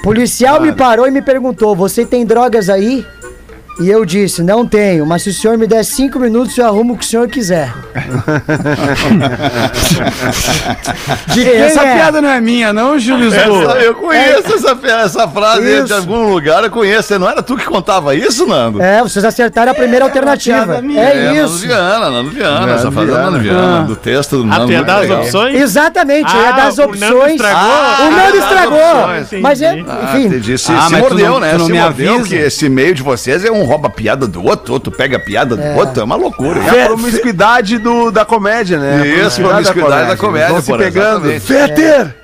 Policial 0.04 0.60
me 0.60 0.74
parou 0.74 1.08
e 1.08 1.12
me 1.12 1.22
perguntou: 1.22 1.74
Você 1.76 2.06
tem 2.06 2.26
drogas 2.26 2.70
aí? 2.70 3.06
E 3.80 3.90
eu 3.90 4.06
disse: 4.06 4.44
Não 4.44 4.66
tenho, 4.66 5.06
mas 5.06 5.24
se 5.24 5.30
o 5.30 5.34
senhor 5.34 5.58
me 5.58 5.66
der 5.66 5.84
cinco 5.84 6.20
minutos, 6.20 6.56
eu 6.58 6.66
arrumo 6.66 6.94
o 6.94 6.98
que 6.98 7.04
o 7.04 7.08
senhor 7.08 7.28
quiser. 7.28 7.74
De 11.28 11.44
quem 11.44 11.56
essa 11.56 11.82
é? 11.82 11.96
piada 11.96 12.22
não 12.22 12.30
é 12.30 12.40
minha, 12.40 12.72
não, 12.72 12.96
Essa- 12.96 13.16
Lisboa? 13.16 13.74
eu 13.82 13.96
conheço 13.96 14.54
essa, 14.54 14.78
essa 14.88 15.28
frase 15.28 15.68
aí 15.68 15.78
de 15.80 15.86
Isso. 15.86 15.94
algum 15.96 16.30
lugar, 16.32 16.64
eu 16.64 16.70
conheço. 16.70 17.18
Não 17.18 17.28
era 17.30 17.42
tu 17.42 17.58
que 17.58 17.66
contava 17.66 18.16
isso, 18.16 18.46
Nando? 18.46 18.82
É, 18.82 19.02
vocês 19.02 19.24
acertaram 19.26 19.72
a 19.72 19.76
primeira 19.76 20.06
alternativa. 20.06 20.66
piada 20.66 20.82
minha. 20.82 21.02
É, 21.02 21.34
Nando 21.34 21.46
isso. 21.46 21.58
Viana, 21.68 22.10
Nando 22.10 22.30
Viana. 22.30 22.74
Essa 22.74 22.92
frase 22.92 23.12
é 23.12 23.14
Nando 23.16 23.40
Viana, 23.40 23.86
do 23.86 23.96
texto 23.96 24.38
do 24.38 24.44
Ah, 24.44 24.60
Nando. 24.60 24.66
tu 24.68 24.72
ia 24.72 24.78
muito 24.78 24.88
dar 24.88 24.96
as 24.98 25.02
legal. 25.02 25.22
opções? 25.24 25.56
Exatamente, 25.62 26.36
é 26.36 26.48
Ah, 26.48 26.52
das 26.52 26.78
o 26.78 26.82
Nando 26.82 26.94
opções. 26.94 27.32
estragou? 27.34 27.60
Ah, 27.72 27.98
o 28.00 28.12
Nando 28.12 28.34
das 28.34 28.44
estragou. 28.44 28.78
opções, 29.18 29.42
Mas 29.42 29.62
é. 29.62 29.70
Ah, 29.88 30.04
enfim. 30.16 30.26
entendi. 30.28 30.58
Se, 30.58 30.72
Ah, 30.72 30.82
se 30.82 30.94
tu 30.96 31.00
mordeu, 31.00 31.32
não- 31.32 31.40
né? 31.40 31.52
tu 31.54 31.58
não 31.60 31.66
se 31.66 31.72
me 31.72 31.80
mordeu, 31.80 32.14
avisa? 32.16 32.30
que 32.30 32.36
esse 32.36 32.70
meio 32.70 32.94
de 32.94 33.02
vocês 33.04 33.44
é 33.44 33.52
um 33.52 33.63
rouba 33.64 33.90
piada 33.90 34.28
do 34.28 34.44
outro, 34.44 34.74
outro 34.74 34.92
pega 34.92 35.18
a 35.18 35.20
piada 35.20 35.56
do 35.56 35.80
outro, 35.80 36.02
é 36.02 36.04
uma 36.04 36.16
loucura. 36.16 36.60
É 36.60 36.84
a 36.84 36.88
promiscuidade 36.88 37.78
do, 37.78 38.12
da 38.12 38.26
comédia, 38.26 38.78
né? 38.80 39.08
Isso, 39.08 39.42
promiscuidade 39.42 40.08
da 40.10 40.18
comédia, 40.18 40.50
Vão 40.50 40.62
se 40.62 40.68
porra, 40.72 40.84
pegando. 40.84 41.32
exatamente. 41.32 41.42
Fetter! 41.76 42.23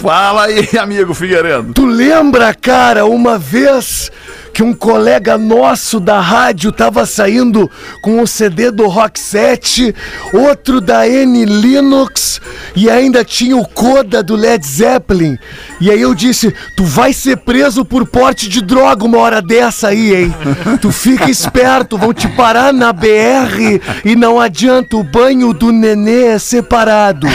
Fala 0.00 0.44
aí, 0.44 0.68
amigo 0.78 1.14
Figueiredo. 1.14 1.72
Tu 1.72 1.86
lembra, 1.86 2.54
cara, 2.54 3.06
uma 3.06 3.38
vez 3.38 4.10
que 4.52 4.62
um 4.62 4.72
colega 4.72 5.36
nosso 5.36 5.98
da 5.98 6.20
rádio 6.20 6.70
tava 6.70 7.04
saindo 7.04 7.68
com 8.00 8.20
um 8.20 8.26
CD 8.26 8.70
do 8.70 8.86
Rock 8.86 9.18
7, 9.18 9.92
outro 10.32 10.80
da 10.80 11.08
N 11.08 11.44
Linux 11.44 12.40
e 12.76 12.88
ainda 12.88 13.24
tinha 13.24 13.56
o 13.56 13.66
Coda 13.66 14.22
do 14.22 14.36
Led 14.36 14.64
Zeppelin. 14.64 15.36
E 15.80 15.90
aí 15.90 16.00
eu 16.00 16.14
disse: 16.14 16.54
"Tu 16.76 16.84
vai 16.84 17.12
ser 17.12 17.38
preso 17.38 17.84
por 17.84 18.06
porte 18.06 18.48
de 18.48 18.60
droga 18.60 19.04
uma 19.04 19.18
hora 19.18 19.42
dessa 19.42 19.88
aí, 19.88 20.14
hein? 20.14 20.34
Tu 20.80 20.92
fica 20.92 21.28
esperto, 21.28 21.98
vão 21.98 22.14
te 22.14 22.28
parar 22.28 22.72
na 22.72 22.92
BR 22.92 23.80
e 24.04 24.14
não 24.14 24.38
adianta, 24.40 24.96
o 24.96 25.02
banho 25.02 25.52
do 25.52 25.72
nenê 25.72 26.26
é 26.26 26.38
separado." 26.38 27.26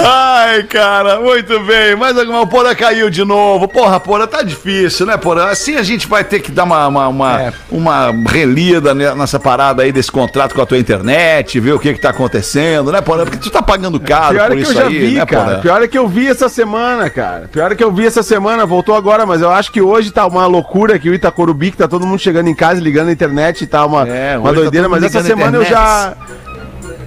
Ai, 0.00 0.62
cara, 0.64 1.20
muito 1.20 1.58
bem. 1.60 1.96
Mas 1.96 2.16
alguma 2.18 2.46
Porã 2.46 2.74
caiu 2.74 3.10
de 3.10 3.24
novo. 3.24 3.66
Porra, 3.68 3.98
Porã, 4.00 4.26
tá 4.26 4.42
difícil, 4.42 5.06
né, 5.06 5.16
Porã? 5.16 5.46
Assim 5.46 5.76
a 5.76 5.82
gente 5.82 6.06
vai 6.06 6.22
ter 6.24 6.40
que 6.40 6.50
dar 6.50 6.64
uma, 6.64 6.86
uma, 6.88 7.08
uma, 7.08 7.52
uma 7.70 8.14
relida 8.28 8.94
ne- 8.94 9.14
nessa 9.14 9.38
parada 9.38 9.82
aí 9.82 9.92
desse 9.92 10.10
contrato 10.10 10.54
com 10.54 10.62
a 10.62 10.66
tua 10.66 10.78
internet, 10.78 11.58
ver 11.60 11.72
o 11.72 11.78
que 11.78 11.94
que 11.94 12.00
tá 12.00 12.10
acontecendo, 12.10 12.90
né, 12.92 13.00
Porã? 13.00 13.24
Porque 13.24 13.38
tu 13.38 13.50
tá 13.50 13.62
pagando 13.62 13.98
caro 14.00 14.34
Pior 14.34 14.46
por 14.48 14.52
é 14.52 14.56
que 14.56 14.62
isso 14.62 14.72
eu 14.72 14.76
já 14.76 14.86
aí, 14.86 14.98
vi, 14.98 15.14
né, 15.16 15.26
cara. 15.26 15.44
Porã? 15.44 15.60
Pior 15.60 15.82
é 15.82 15.88
que 15.88 15.98
eu 15.98 16.08
vi 16.08 16.26
essa 16.28 16.48
semana, 16.48 17.10
cara. 17.10 17.48
Pior 17.50 17.72
é 17.72 17.74
que 17.74 17.84
eu 17.84 17.92
vi 17.92 18.06
essa 18.06 18.22
semana, 18.22 18.66
voltou 18.66 18.94
agora, 18.94 19.24
mas 19.26 19.40
eu 19.42 19.50
acho 19.50 19.70
que 19.72 19.80
hoje 19.80 20.10
tá 20.10 20.26
uma 20.26 20.46
loucura 20.46 20.94
aqui 20.96 21.08
o 21.10 21.14
Itacorubi, 21.14 21.70
que 21.70 21.76
tá 21.76 21.88
todo 21.88 22.06
mundo 22.06 22.18
chegando 22.18 22.48
em 22.48 22.54
casa, 22.54 22.80
ligando 22.80 23.08
a 23.08 23.12
internet 23.12 23.62
e 23.62 23.66
tá 23.66 23.84
uma, 23.84 24.06
É, 24.08 24.36
uma 24.38 24.48
tá 24.50 24.54
doideira, 24.54 24.88
todo 24.88 25.00
mas 25.00 25.04
essa 25.04 25.22
semana 25.22 25.56
eu 25.58 25.64
já. 25.64 26.14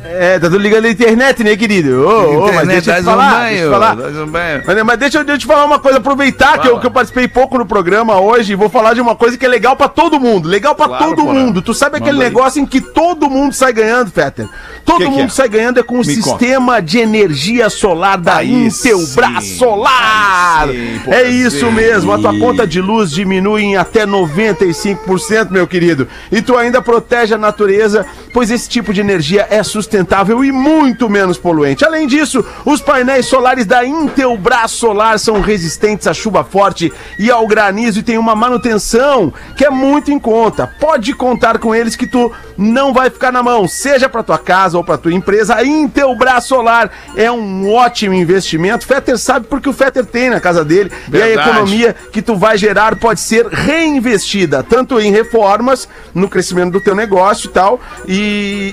É, 0.10 0.39
tá 0.39 0.47
tudo 0.49 0.58
ligando 0.60 0.86
a 0.86 0.89
internet, 0.89 1.43
né, 1.43 1.55
querido? 1.55 2.08
Ô, 2.08 2.45
ô, 2.47 2.53
mas 2.53 2.68
deixa 2.68 2.91
eu 2.91 2.95
te 2.95 3.01
um 3.01 3.03
falar, 3.05 3.32
banho, 3.32 3.49
deixa 3.49 3.64
eu 3.66 3.72
falar. 3.72 3.95
um. 3.97 4.28
Mas, 4.66 4.84
mas 4.84 4.97
deixa, 4.99 5.18
eu- 5.20 5.38
te 5.38 5.45
falar 5.45 5.66
uma 5.66 5.80
coisa, 5.80 5.97
aproveitar 5.97 6.60
que 6.60 6.68
eu, 6.68 6.80
que 6.80 6.86
eu 6.88 6.91
participei 6.91 7.28
pouco 7.28 7.58
no 7.58 7.66
programa 7.66 8.20
hoje 8.20 8.53
e 8.53 8.55
vou 8.55 8.70
falar 8.70 8.93
de 8.93 9.01
uma 9.01 9.16
coisa 9.16 9.38
que 9.38 9.45
é 9.45 9.49
legal 9.49 9.76
pra 9.76 9.88
todo 9.88 10.20
mundo. 10.20 10.47
Legal 10.47 10.74
pra 10.76 10.88
Claro, 10.88 11.05
todo 11.05 11.26
Porã. 11.26 11.34
mundo. 11.39 11.62
Tu 11.62 11.74
sabe 11.74 11.97
aquele 11.97 12.14
Manda 12.14 12.24
aí. 12.26 12.30
negócio 12.30 12.62
em 12.62 12.66
que 12.66 12.80
todo 12.82 13.30
mundo 13.30 13.53
sai 13.53 13.74
ganhando, 13.74 14.10
Fetter? 14.10 14.47
Todo 14.86 14.99
Que 14.99 15.03
que 15.05 15.10
mundo 15.10 15.26
é? 15.26 15.30
sai 15.30 15.49
ganhando 15.49 15.80
é 15.80 15.84
com 15.84 15.95
o 15.95 15.97
Me 15.99 16.16
conta. 16.16 16.30
sistema 16.30 16.82
de 16.82 16.99
energia 16.99 17.70
solar 17.70 18.18
da 18.18 18.38
Aí 18.38 18.66
Intelbras 18.68 19.43
sim, 19.43 19.58
Solar. 19.58 20.68
sim, 20.70 21.01
é 21.12 21.24
isso 21.30 21.70
mesmo. 21.72 22.12
A 22.14 22.18
tua 22.18 22.38
conta 22.39 22.66
de 22.66 22.80
luz 22.82 23.12
diminui 23.12 23.64
em 23.64 23.76
até 23.78 24.05
95%, 24.05 25.51
meu 25.51 25.68
querido. 25.68 26.08
E 26.32 26.41
tu 26.41 26.58
ainda 26.58 26.82
protege 26.82 27.34
a 27.34 27.38
natureza, 27.38 28.05
pois 28.38 28.52
esse 28.52 28.70
tipo 28.70 28.94
de 28.94 29.02
energia 29.02 29.48
é 29.50 29.64
sustentável 29.64 30.46
e 30.46 30.52
muito 30.52 31.10
menos 31.10 31.40
poluente. 31.40 31.84
Além 31.84 32.06
disso, 32.06 32.46
os 32.64 32.80
painéis 32.80 33.26
solares 33.26 33.66
da 33.66 33.84
Intelbras 33.84 34.70
Solar 34.70 35.18
são 35.18 35.42
resistentes 35.42 36.06
à 36.06 36.14
chuva 36.14 36.44
forte 36.44 36.94
e 37.18 37.32
ao 37.32 37.48
granizo 37.48 37.98
e 37.98 38.04
tem 38.04 38.16
uma 38.16 38.36
manutenção 38.36 39.34
que 39.56 39.66
é 39.66 39.72
muito 39.72 40.12
em 40.12 40.20
conta. 40.20 40.72
Pode 40.80 41.16
contar 41.16 41.58
com 41.58 41.74
eles 41.74 41.96
que 41.96 42.06
tu 42.06 42.32
não 42.56 42.94
vai 42.94 43.10
ficar 43.10 43.32
na 43.32 43.42
mão, 43.42 43.68
seja 43.68 44.08
para 44.08 44.22
tua 44.22 44.38
casa 44.38 44.78
ou 44.78 44.84
para 44.84 45.00
tua 45.00 45.14
empresa. 45.14 45.56
A 45.56 45.66
Intelbras 45.66 46.44
Solar 46.44 46.92
é 47.16 47.32
um 47.32 47.74
ótimo 47.74 48.14
investimento. 48.14 48.86
Fetter 48.86 49.18
sabe 49.18 49.48
porque 49.48 49.68
o 49.68 49.74
Fetter 49.74 50.06
tem 50.06 50.30
na 50.30 50.40
casa 50.40 50.64
dele 50.64 50.92
e 51.12 51.18
a 51.18 51.26
Verdade. 51.26 51.50
economia 51.50 51.96
que 52.12 52.22
tu 52.22 52.36
vai 52.36 52.56
gerar 52.56 52.98
pode 52.98 53.20
ser 53.20 53.48
reinvestida, 53.48 54.62
tanto 54.62 55.00
em 55.00 55.12
reformas, 55.12 55.90
no 56.14 56.30
crescimento 56.30 56.74
do 56.74 56.82
teu 56.82 56.94
negócio 56.94 57.48
e 57.48 57.52
tal. 57.52 57.80
E, 58.08 58.27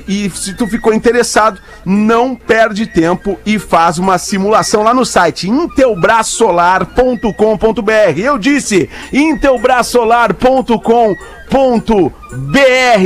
e 0.06 0.30
se 0.30 0.54
tu 0.54 0.66
ficou 0.66 0.92
interessado, 0.92 1.58
não 1.84 2.34
perde 2.34 2.86
tempo 2.86 3.38
e 3.44 3.58
faz 3.58 3.98
uma 3.98 4.16
simulação 4.18 4.82
lá 4.82 4.94
no 4.94 5.04
site 5.04 5.48
intelbrasolar.com.br. 5.48 8.18
Eu 8.18 8.38
disse 8.38 8.88
intelbrasolar.com.br, 9.12 11.43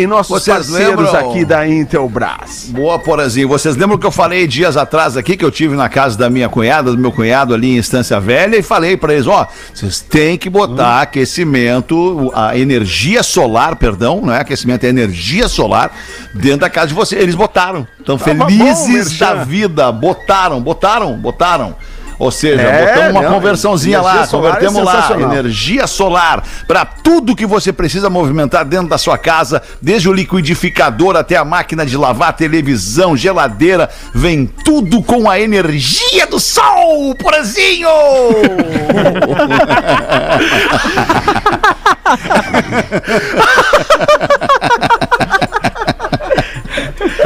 nossos 0.06 0.42
Vocês 0.42 0.56
parceiros 0.56 1.12
lembram? 1.12 1.30
aqui 1.30 1.44
da 1.44 1.68
Intelbras. 1.68 2.66
Boa, 2.70 2.98
Porazinho. 2.98 3.48
Vocês 3.48 3.76
lembram 3.76 3.98
que 3.98 4.06
eu 4.06 4.10
falei 4.10 4.46
dias 4.46 4.76
atrás 4.76 5.16
aqui 5.16 5.36
que 5.36 5.44
eu 5.44 5.50
tive 5.50 5.76
na 5.76 5.88
casa 5.88 6.16
da 6.16 6.30
minha 6.30 6.48
cunhada, 6.48 6.90
do 6.90 6.98
meu 6.98 7.12
cunhado 7.12 7.52
ali 7.52 7.70
em 7.70 7.76
Estância 7.76 8.18
Velha 8.18 8.56
e 8.56 8.62
falei 8.62 8.96
pra 8.96 9.12
eles, 9.12 9.26
ó, 9.26 9.46
vocês 9.74 10.00
têm 10.00 10.38
que 10.38 10.48
botar 10.48 11.02
aquecimento, 11.02 12.30
a 12.34 12.56
energia 12.56 13.22
solar, 13.22 13.76
perdão, 13.76 14.20
não 14.22 14.32
é 14.32 14.40
aquecimento, 14.40 14.84
é 14.84 14.88
energia 14.88 15.48
solar 15.48 15.90
dentro 16.34 16.60
da 16.60 16.70
casa 16.70 16.88
de 16.88 16.94
vocês. 16.94 17.20
Eles 17.22 17.34
botaram. 17.34 17.86
Estão 17.98 18.16
Tava 18.16 18.34
bom, 18.34 18.46
felizes 18.46 18.88
Merchan. 18.88 19.26
da 19.36 19.44
vida. 19.44 19.92
Botaram, 19.92 20.60
botaram, 20.60 21.12
botaram. 21.16 21.76
Ou 22.18 22.30
seja, 22.30 22.62
É, 22.62 22.94
botamos 22.94 23.10
uma 23.10 23.22
não, 23.22 23.32
conversãozinha 23.32 24.00
lá, 24.00 24.26
solar 24.26 24.50
é 24.50 24.54
convertemos 24.56 24.84
lá, 24.84 25.08
energia 25.20 25.86
solar 25.86 26.42
para 26.66 26.84
tudo 26.84 27.36
que 27.36 27.46
você 27.46 27.72
precisa 27.72 28.10
movimentar 28.10 28.64
dentro 28.64 28.88
da 28.88 28.98
sua 28.98 29.16
casa, 29.16 29.62
desde 29.80 30.08
o 30.08 30.12
liquidificador 30.12 31.16
até 31.16 31.36
a 31.36 31.44
máquina 31.44 31.86
de 31.86 31.96
lavar, 31.96 32.32
televisão, 32.32 33.16
geladeira, 33.16 33.88
vem 34.12 34.46
tudo 34.46 35.02
com 35.02 35.30
a 35.30 35.38
energia 35.38 36.26
do 36.26 36.40
sol, 36.40 37.14
porazinho! 37.14 37.88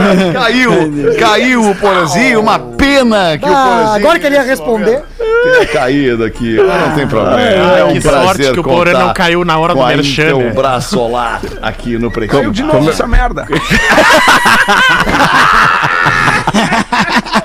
Caiu, 0.33 0.73
caiu 1.19 1.71
o 1.71 1.75
Porazinho, 1.75 2.41
uma 2.41 2.59
pena 2.59 3.37
que 3.39 3.45
o 3.45 3.49
Ah, 3.53 3.65
Porazinho 3.65 3.95
agora 3.97 4.19
que 4.19 4.27
ele 4.27 4.37
ia 4.37 4.43
responder. 4.43 5.03
tenha 5.19 5.67
caído 5.67 6.25
aqui. 6.25 6.57
Mas 6.57 6.89
não 6.89 6.95
tem 6.95 7.07
problema. 7.07 7.73
Ai, 7.73 7.81
é 7.81 7.85
um 7.85 7.93
que 7.95 8.01
prazer 8.01 8.47
sorte 8.47 8.53
que 8.53 8.61
o 8.61 8.65
Porã 8.65 8.93
não 8.93 9.13
caiu 9.13 9.45
na 9.45 9.59
hora 9.59 9.75
do 9.75 9.85
merchan, 9.85 10.25
né? 10.25 10.31
Intelbras 10.31 10.85
Solar 10.85 11.41
aqui 11.61 11.99
no 11.99 12.11
Pretinho. 12.11 12.41
Caiu 12.41 12.53
de 12.53 12.63
novo 12.63 12.89
essa 12.91 13.07
merda. 13.07 13.47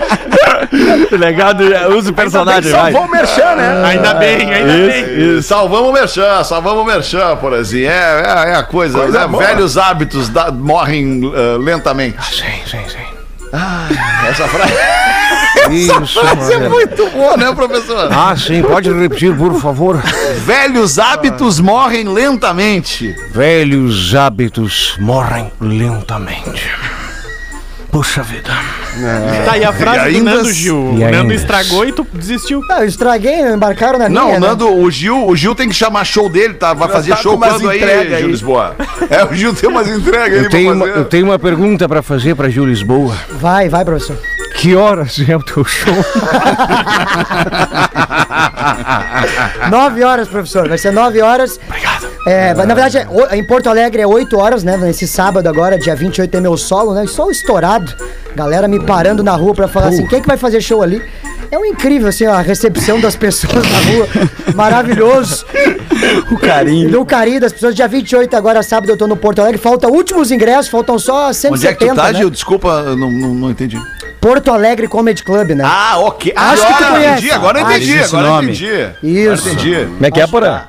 Legal, 1.18 1.52
usa 1.96 2.12
o 2.12 2.14
personagem, 2.14 2.72
vai. 2.72 2.92
Salvou 2.92 3.08
o 3.08 3.12
merchan, 3.12 3.56
né? 3.56 3.84
Ainda 3.86 4.14
bem, 4.16 4.54
ainda 4.54 4.74
bem. 4.74 5.38
E 5.38 5.44
salvamos 5.44 5.90
o 5.90 5.94
Merchan, 5.94 6.44
salvamos 6.44 6.84
o 6.84 6.86
Merchan, 6.86 7.36
por 7.38 7.54
assim. 7.54 7.84
É, 7.84 8.24
é, 8.26 8.50
é 8.52 8.56
a 8.56 8.64
coisa, 8.64 9.00
Coisa 9.00 9.28
né? 9.28 9.38
velhos 9.38 9.78
hábitos 9.78 10.30
da- 10.30 10.52
morrem 10.52 11.22
ah, 11.36 11.58
lentamente. 11.58 12.18
Sim, 12.24 12.62
sim, 12.66 12.90
sim. 12.90 13.18
Essa 14.30 14.48
frase, 14.48 14.74
Isso, 15.72 16.20
frase 16.20 16.54
é 16.54 16.70
muito 16.70 17.10
boa, 17.12 17.38
né, 17.38 17.54
professor? 17.54 18.10
Ah, 18.12 18.36
sim, 18.36 18.62
pode 18.62 18.92
repetir, 18.92 19.36
por 19.36 19.60
favor. 19.60 20.02
Velhos 20.46 21.00
hábitos 21.00 21.60
morrem 21.60 22.08
lentamente. 22.08 23.16
Velhos 23.32 24.14
hábitos 24.14 24.96
morrem 25.00 25.52
lentamente. 25.62 26.70
Puxa 27.98 28.22
vida. 28.22 28.52
Tá, 29.44 29.58
e 29.58 29.66
a 29.66 29.74
frase 29.74 29.98
E 29.98 30.02
do 30.12 30.18
ainda- 30.20 30.36
Nando 30.36 30.54
Gil? 30.54 30.76
e 30.76 30.80
O 30.80 30.94
Nando 31.00 31.18
ainda- 31.18 31.34
estragou 31.34 31.84
e 31.84 31.92
tu 31.92 32.06
desistiu. 32.14 32.62
Ah, 32.70 32.82
eu 32.82 32.86
estraguei, 32.88 33.42
embarcaram 33.42 33.98
na 33.98 34.08
Não, 34.08 34.26
minha. 34.26 34.38
o 34.38 34.40
né? 34.40 34.48
Nando, 34.50 34.72
o 34.72 34.92
Gil, 34.92 35.28
o 35.28 35.36
Gil 35.36 35.56
tem 35.56 35.68
que 35.68 35.74
chamar 35.74 36.06
show 36.06 36.30
dele, 36.30 36.54
tá? 36.54 36.76
Vai 36.76 36.88
fazer 36.90 37.10
tá 37.10 37.16
show 37.18 37.40
quando 37.40 37.68
aí, 37.72 37.84
aí. 37.84 38.20
Gil 38.20 38.28
Lisboa? 38.28 38.76
É, 39.10 39.24
o 39.26 39.34
Gil 39.34 39.52
tem 39.56 39.68
umas 39.68 39.88
entregas 39.90 40.38
aí 40.38 40.44
Eu 40.46 40.50
tenho, 40.52 40.74
uma, 40.74 40.86
eu 40.86 41.06
tenho 41.06 41.26
uma 41.26 41.40
pergunta 41.40 41.90
pra 41.90 42.04
fazer 42.04 42.36
pra 42.36 42.50
Gil 42.50 42.68
Lisboa. 42.68 43.16
Vai, 43.32 43.68
vai, 43.68 43.84
professor. 43.84 44.16
Que 44.58 44.76
horas 44.76 45.20
é 45.28 45.36
o 45.36 45.42
teu 45.42 45.66
show? 45.66 45.96
Nove 49.72 50.04
horas, 50.04 50.28
professor. 50.28 50.70
Vai 50.70 50.78
ser 50.78 50.92
nove 50.92 51.20
horas. 51.20 51.60
Obrigado. 51.68 52.07
É, 52.28 52.54
vai- 52.54 52.66
na 52.66 52.74
verdade, 52.74 52.98
é 52.98 53.36
em 53.38 53.44
Porto 53.44 53.68
Alegre 53.70 54.02
é 54.02 54.08
oito 54.08 54.38
horas, 54.38 54.64
né? 54.64 54.76
Nesse 54.78 55.08
sábado 55.08 55.48
agora, 55.48 55.78
dia 55.78 55.96
28, 55.96 56.30
tem 56.30 56.42
meu 56.42 56.58
solo, 56.58 56.94
né? 56.94 57.06
Só 57.08 57.30
estourado. 57.32 57.94
Galera 58.36 58.68
me 58.68 58.80
parando 58.84 59.24
na 59.24 59.32
rua 59.34 59.54
pra 59.54 59.68
falar 59.68 59.88
assim, 59.88 60.06
quem 60.06 60.20
é 60.20 60.22
que 60.22 60.28
vai 60.28 60.38
fazer 60.38 60.62
show 60.62 60.84
ali? 60.84 61.02
É 61.50 61.58
um 61.58 61.64
incrível, 61.64 62.10
assim, 62.10 62.26
a 62.26 62.42
recepção 62.42 63.00
das 63.00 63.16
pessoas 63.18 63.64
na 63.72 63.80
rua. 63.92 64.08
Maravilhoso. 64.56 65.46
O 66.32 66.38
carinho. 66.38 67.02
O 67.02 67.06
carinho 67.06 67.40
das 67.42 67.52
pessoas. 67.52 67.74
Dia 67.74 67.88
28, 67.88 68.36
agora 68.36 68.62
sábado, 68.62 68.92
eu 68.92 68.96
tô 68.98 69.08
no 69.08 69.18
Porto 69.18 69.40
Alegre. 69.40 69.58
Falta 69.60 69.88
últimos 69.88 70.30
ingressos, 70.32 70.68
faltam 70.70 71.00
só 71.00 71.34
170, 71.34 71.56
Onde 71.56 71.68
é 71.68 71.74
que 71.74 71.88
tu 71.88 71.96
tá, 71.96 72.12
né? 72.14 72.20
Gil? 72.20 72.30
Desculpa, 72.30 72.68
eu 72.86 72.96
não, 72.96 73.10
não, 73.10 73.34
não 73.34 73.50
entendi. 73.50 73.82
Porto 74.22 74.52
Alegre 74.52 74.88
Comedy 74.88 75.24
Club, 75.24 75.50
né? 75.52 75.64
Ah, 75.66 75.98
ok. 75.98 76.32
Acho 76.36 76.68
que 76.68 76.74
tu 76.74 76.76
agora 76.84 76.92
conhece. 76.94 77.12
entendi, 77.14 77.32
agora 77.32 77.60
Ah, 77.60 77.62
entendi, 77.78 78.00
agora 78.00 78.28
nome. 78.28 78.46
entendi. 78.52 78.66
Isso. 79.02 79.32
Agora 79.50 79.54
entendi. 79.54 79.86
Como 79.88 80.06
é 80.06 80.12
que 80.12 80.22
é, 80.22 80.28
Porã? 80.28 80.62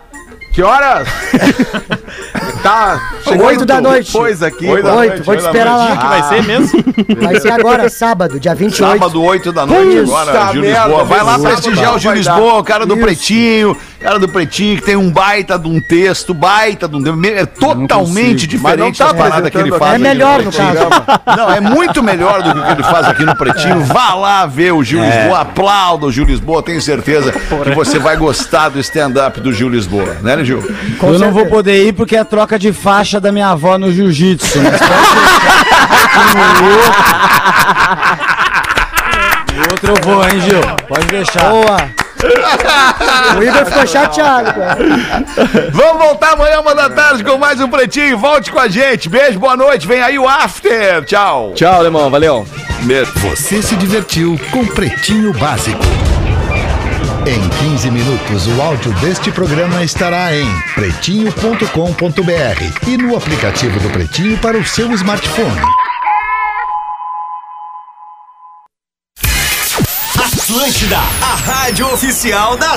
Que 0.58 0.64
horas? 0.64 1.06
tá. 2.58 3.00
Oito 3.26 3.64
da 3.64 3.80
noite. 3.80 4.10
Pois 4.12 4.42
aqui. 4.42 4.66
Oito 4.66 4.84
da 4.84 4.94
Oito, 4.94 5.10
noite, 5.10 5.22
vou 5.24 5.36
te 5.36 5.38
oito 5.38 5.42
da 5.42 5.48
esperar 5.48 5.76
lá. 5.76 5.96
Que 5.96 6.06
vai 6.06 6.22
ser 6.22 6.42
mesmo? 6.42 6.84
Vai 7.28 7.40
ser 7.40 7.52
agora, 7.52 7.88
sábado, 7.88 8.40
dia 8.40 8.54
28. 8.54 8.92
Sábado, 8.92 9.22
8 9.22 9.52
da 9.52 9.66
noite, 9.66 9.98
agora, 9.98 10.52
Gil 10.52 10.62
Lisboa. 10.62 11.04
Vai 11.04 11.22
lá 11.22 11.38
prestigiar 11.38 11.86
não 11.86 11.96
o 11.96 11.98
Gil. 11.98 12.12
Lisboa, 12.12 12.54
o 12.54 12.64
cara 12.64 12.86
do 12.86 12.96
Pretinho, 12.96 13.76
cara 14.00 14.18
do 14.18 14.28
Pretinho, 14.28 14.76
que 14.76 14.82
tem 14.82 14.96
um 14.96 15.10
baita 15.10 15.58
de 15.58 15.68
um 15.68 15.80
texto, 15.80 16.32
baita 16.32 16.88
de 16.88 16.96
um. 16.96 17.24
É 17.24 17.46
totalmente 17.46 18.46
diferente 18.46 18.98
tá 18.98 19.06
das 19.06 19.16
paradas 19.16 19.50
que 19.50 19.58
ele 19.58 19.70
faz. 19.70 19.92
É 19.92 19.94
aqui 19.94 20.02
melhor, 20.02 20.38
no 20.38 20.44
no 20.46 20.52
Pretinho. 20.52 21.36
Não, 21.36 21.52
é 21.52 21.60
muito 21.60 22.02
melhor 22.02 22.42
do 22.42 22.52
que 22.52 22.58
o 22.58 22.64
que 22.64 22.72
ele 22.72 22.82
faz 22.84 23.06
aqui 23.06 23.24
no 23.24 23.36
Pretinho. 23.36 23.80
Vá 23.80 24.14
lá 24.14 24.46
ver 24.46 24.72
o 24.72 24.82
Gil 24.82 25.02
Lisboa, 25.02 25.40
aplauda 25.40 26.06
o 26.06 26.12
Gil 26.12 26.24
Lisboa, 26.24 26.62
tenho 26.62 26.80
certeza 26.80 27.32
que 27.32 27.74
você 27.74 27.98
vai 27.98 28.16
gostar 28.16 28.68
do 28.68 28.78
stand-up 28.80 29.40
do 29.40 29.52
Gil 29.52 29.68
Lisboa, 29.68 30.16
né, 30.22 30.44
Gil? 30.44 30.62
Com 30.98 31.08
eu 31.12 31.18
não 31.18 31.32
vou 31.32 31.46
poder 31.46 31.86
ir 31.86 31.92
porque 31.92 32.16
é 32.16 32.20
a 32.20 32.24
troca 32.58 32.60
de 32.60 32.72
faixa 32.72 33.20
da 33.20 33.30
minha 33.30 33.48
avó 33.48 33.78
no 33.78 33.92
jiu-jitsu. 33.92 34.58
Mas 34.60 34.80
pode 36.14 36.34
deixar. 36.34 36.78
No 39.54 39.62
outro 39.70 39.94
eu 39.94 40.02
vou, 40.02 40.28
hein, 40.28 40.40
Gil? 40.40 40.60
Pode 40.88 41.06
deixar. 41.06 41.48
Boa. 41.48 41.98
O 43.38 43.42
Igor 43.42 43.64
ficou 43.64 43.86
chateado, 43.86 44.52
cara. 44.52 44.78
Vamos 45.70 46.04
voltar 46.04 46.32
amanhã, 46.32 46.60
uma 46.60 46.74
da 46.74 46.90
tarde, 46.90 47.22
com 47.22 47.38
mais 47.38 47.60
um 47.60 47.68
Pretinho. 47.68 48.18
Volte 48.18 48.50
com 48.50 48.58
a 48.58 48.66
gente. 48.66 49.08
Beijo, 49.08 49.38
boa 49.38 49.56
noite. 49.56 49.86
Vem 49.86 50.02
aí 50.02 50.18
o 50.18 50.26
After. 50.26 51.04
Tchau. 51.04 51.52
Tchau, 51.54 51.74
alemão, 51.74 52.10
valeu. 52.10 52.44
Beijo. 52.82 53.12
Você 53.20 53.62
se 53.62 53.76
divertiu 53.76 54.38
com 54.50 54.66
Pretinho 54.66 55.32
Básico. 55.32 55.84
Em 57.28 57.46
15 57.70 57.90
minutos, 57.90 58.46
o 58.46 58.62
áudio 58.62 58.90
deste 59.00 59.30
programa 59.30 59.84
estará 59.84 60.34
em 60.34 60.46
pretinho.com.br 60.74 62.88
e 62.88 62.96
no 62.96 63.14
aplicativo 63.14 63.78
do 63.80 63.90
Pretinho 63.90 64.38
para 64.38 64.56
o 64.56 64.64
seu 64.64 64.90
smartphone. 64.94 65.60
Atlântida, 70.18 70.96
a 70.96 71.34
rádio 71.34 71.92
oficial 71.92 72.56
da 72.56 72.72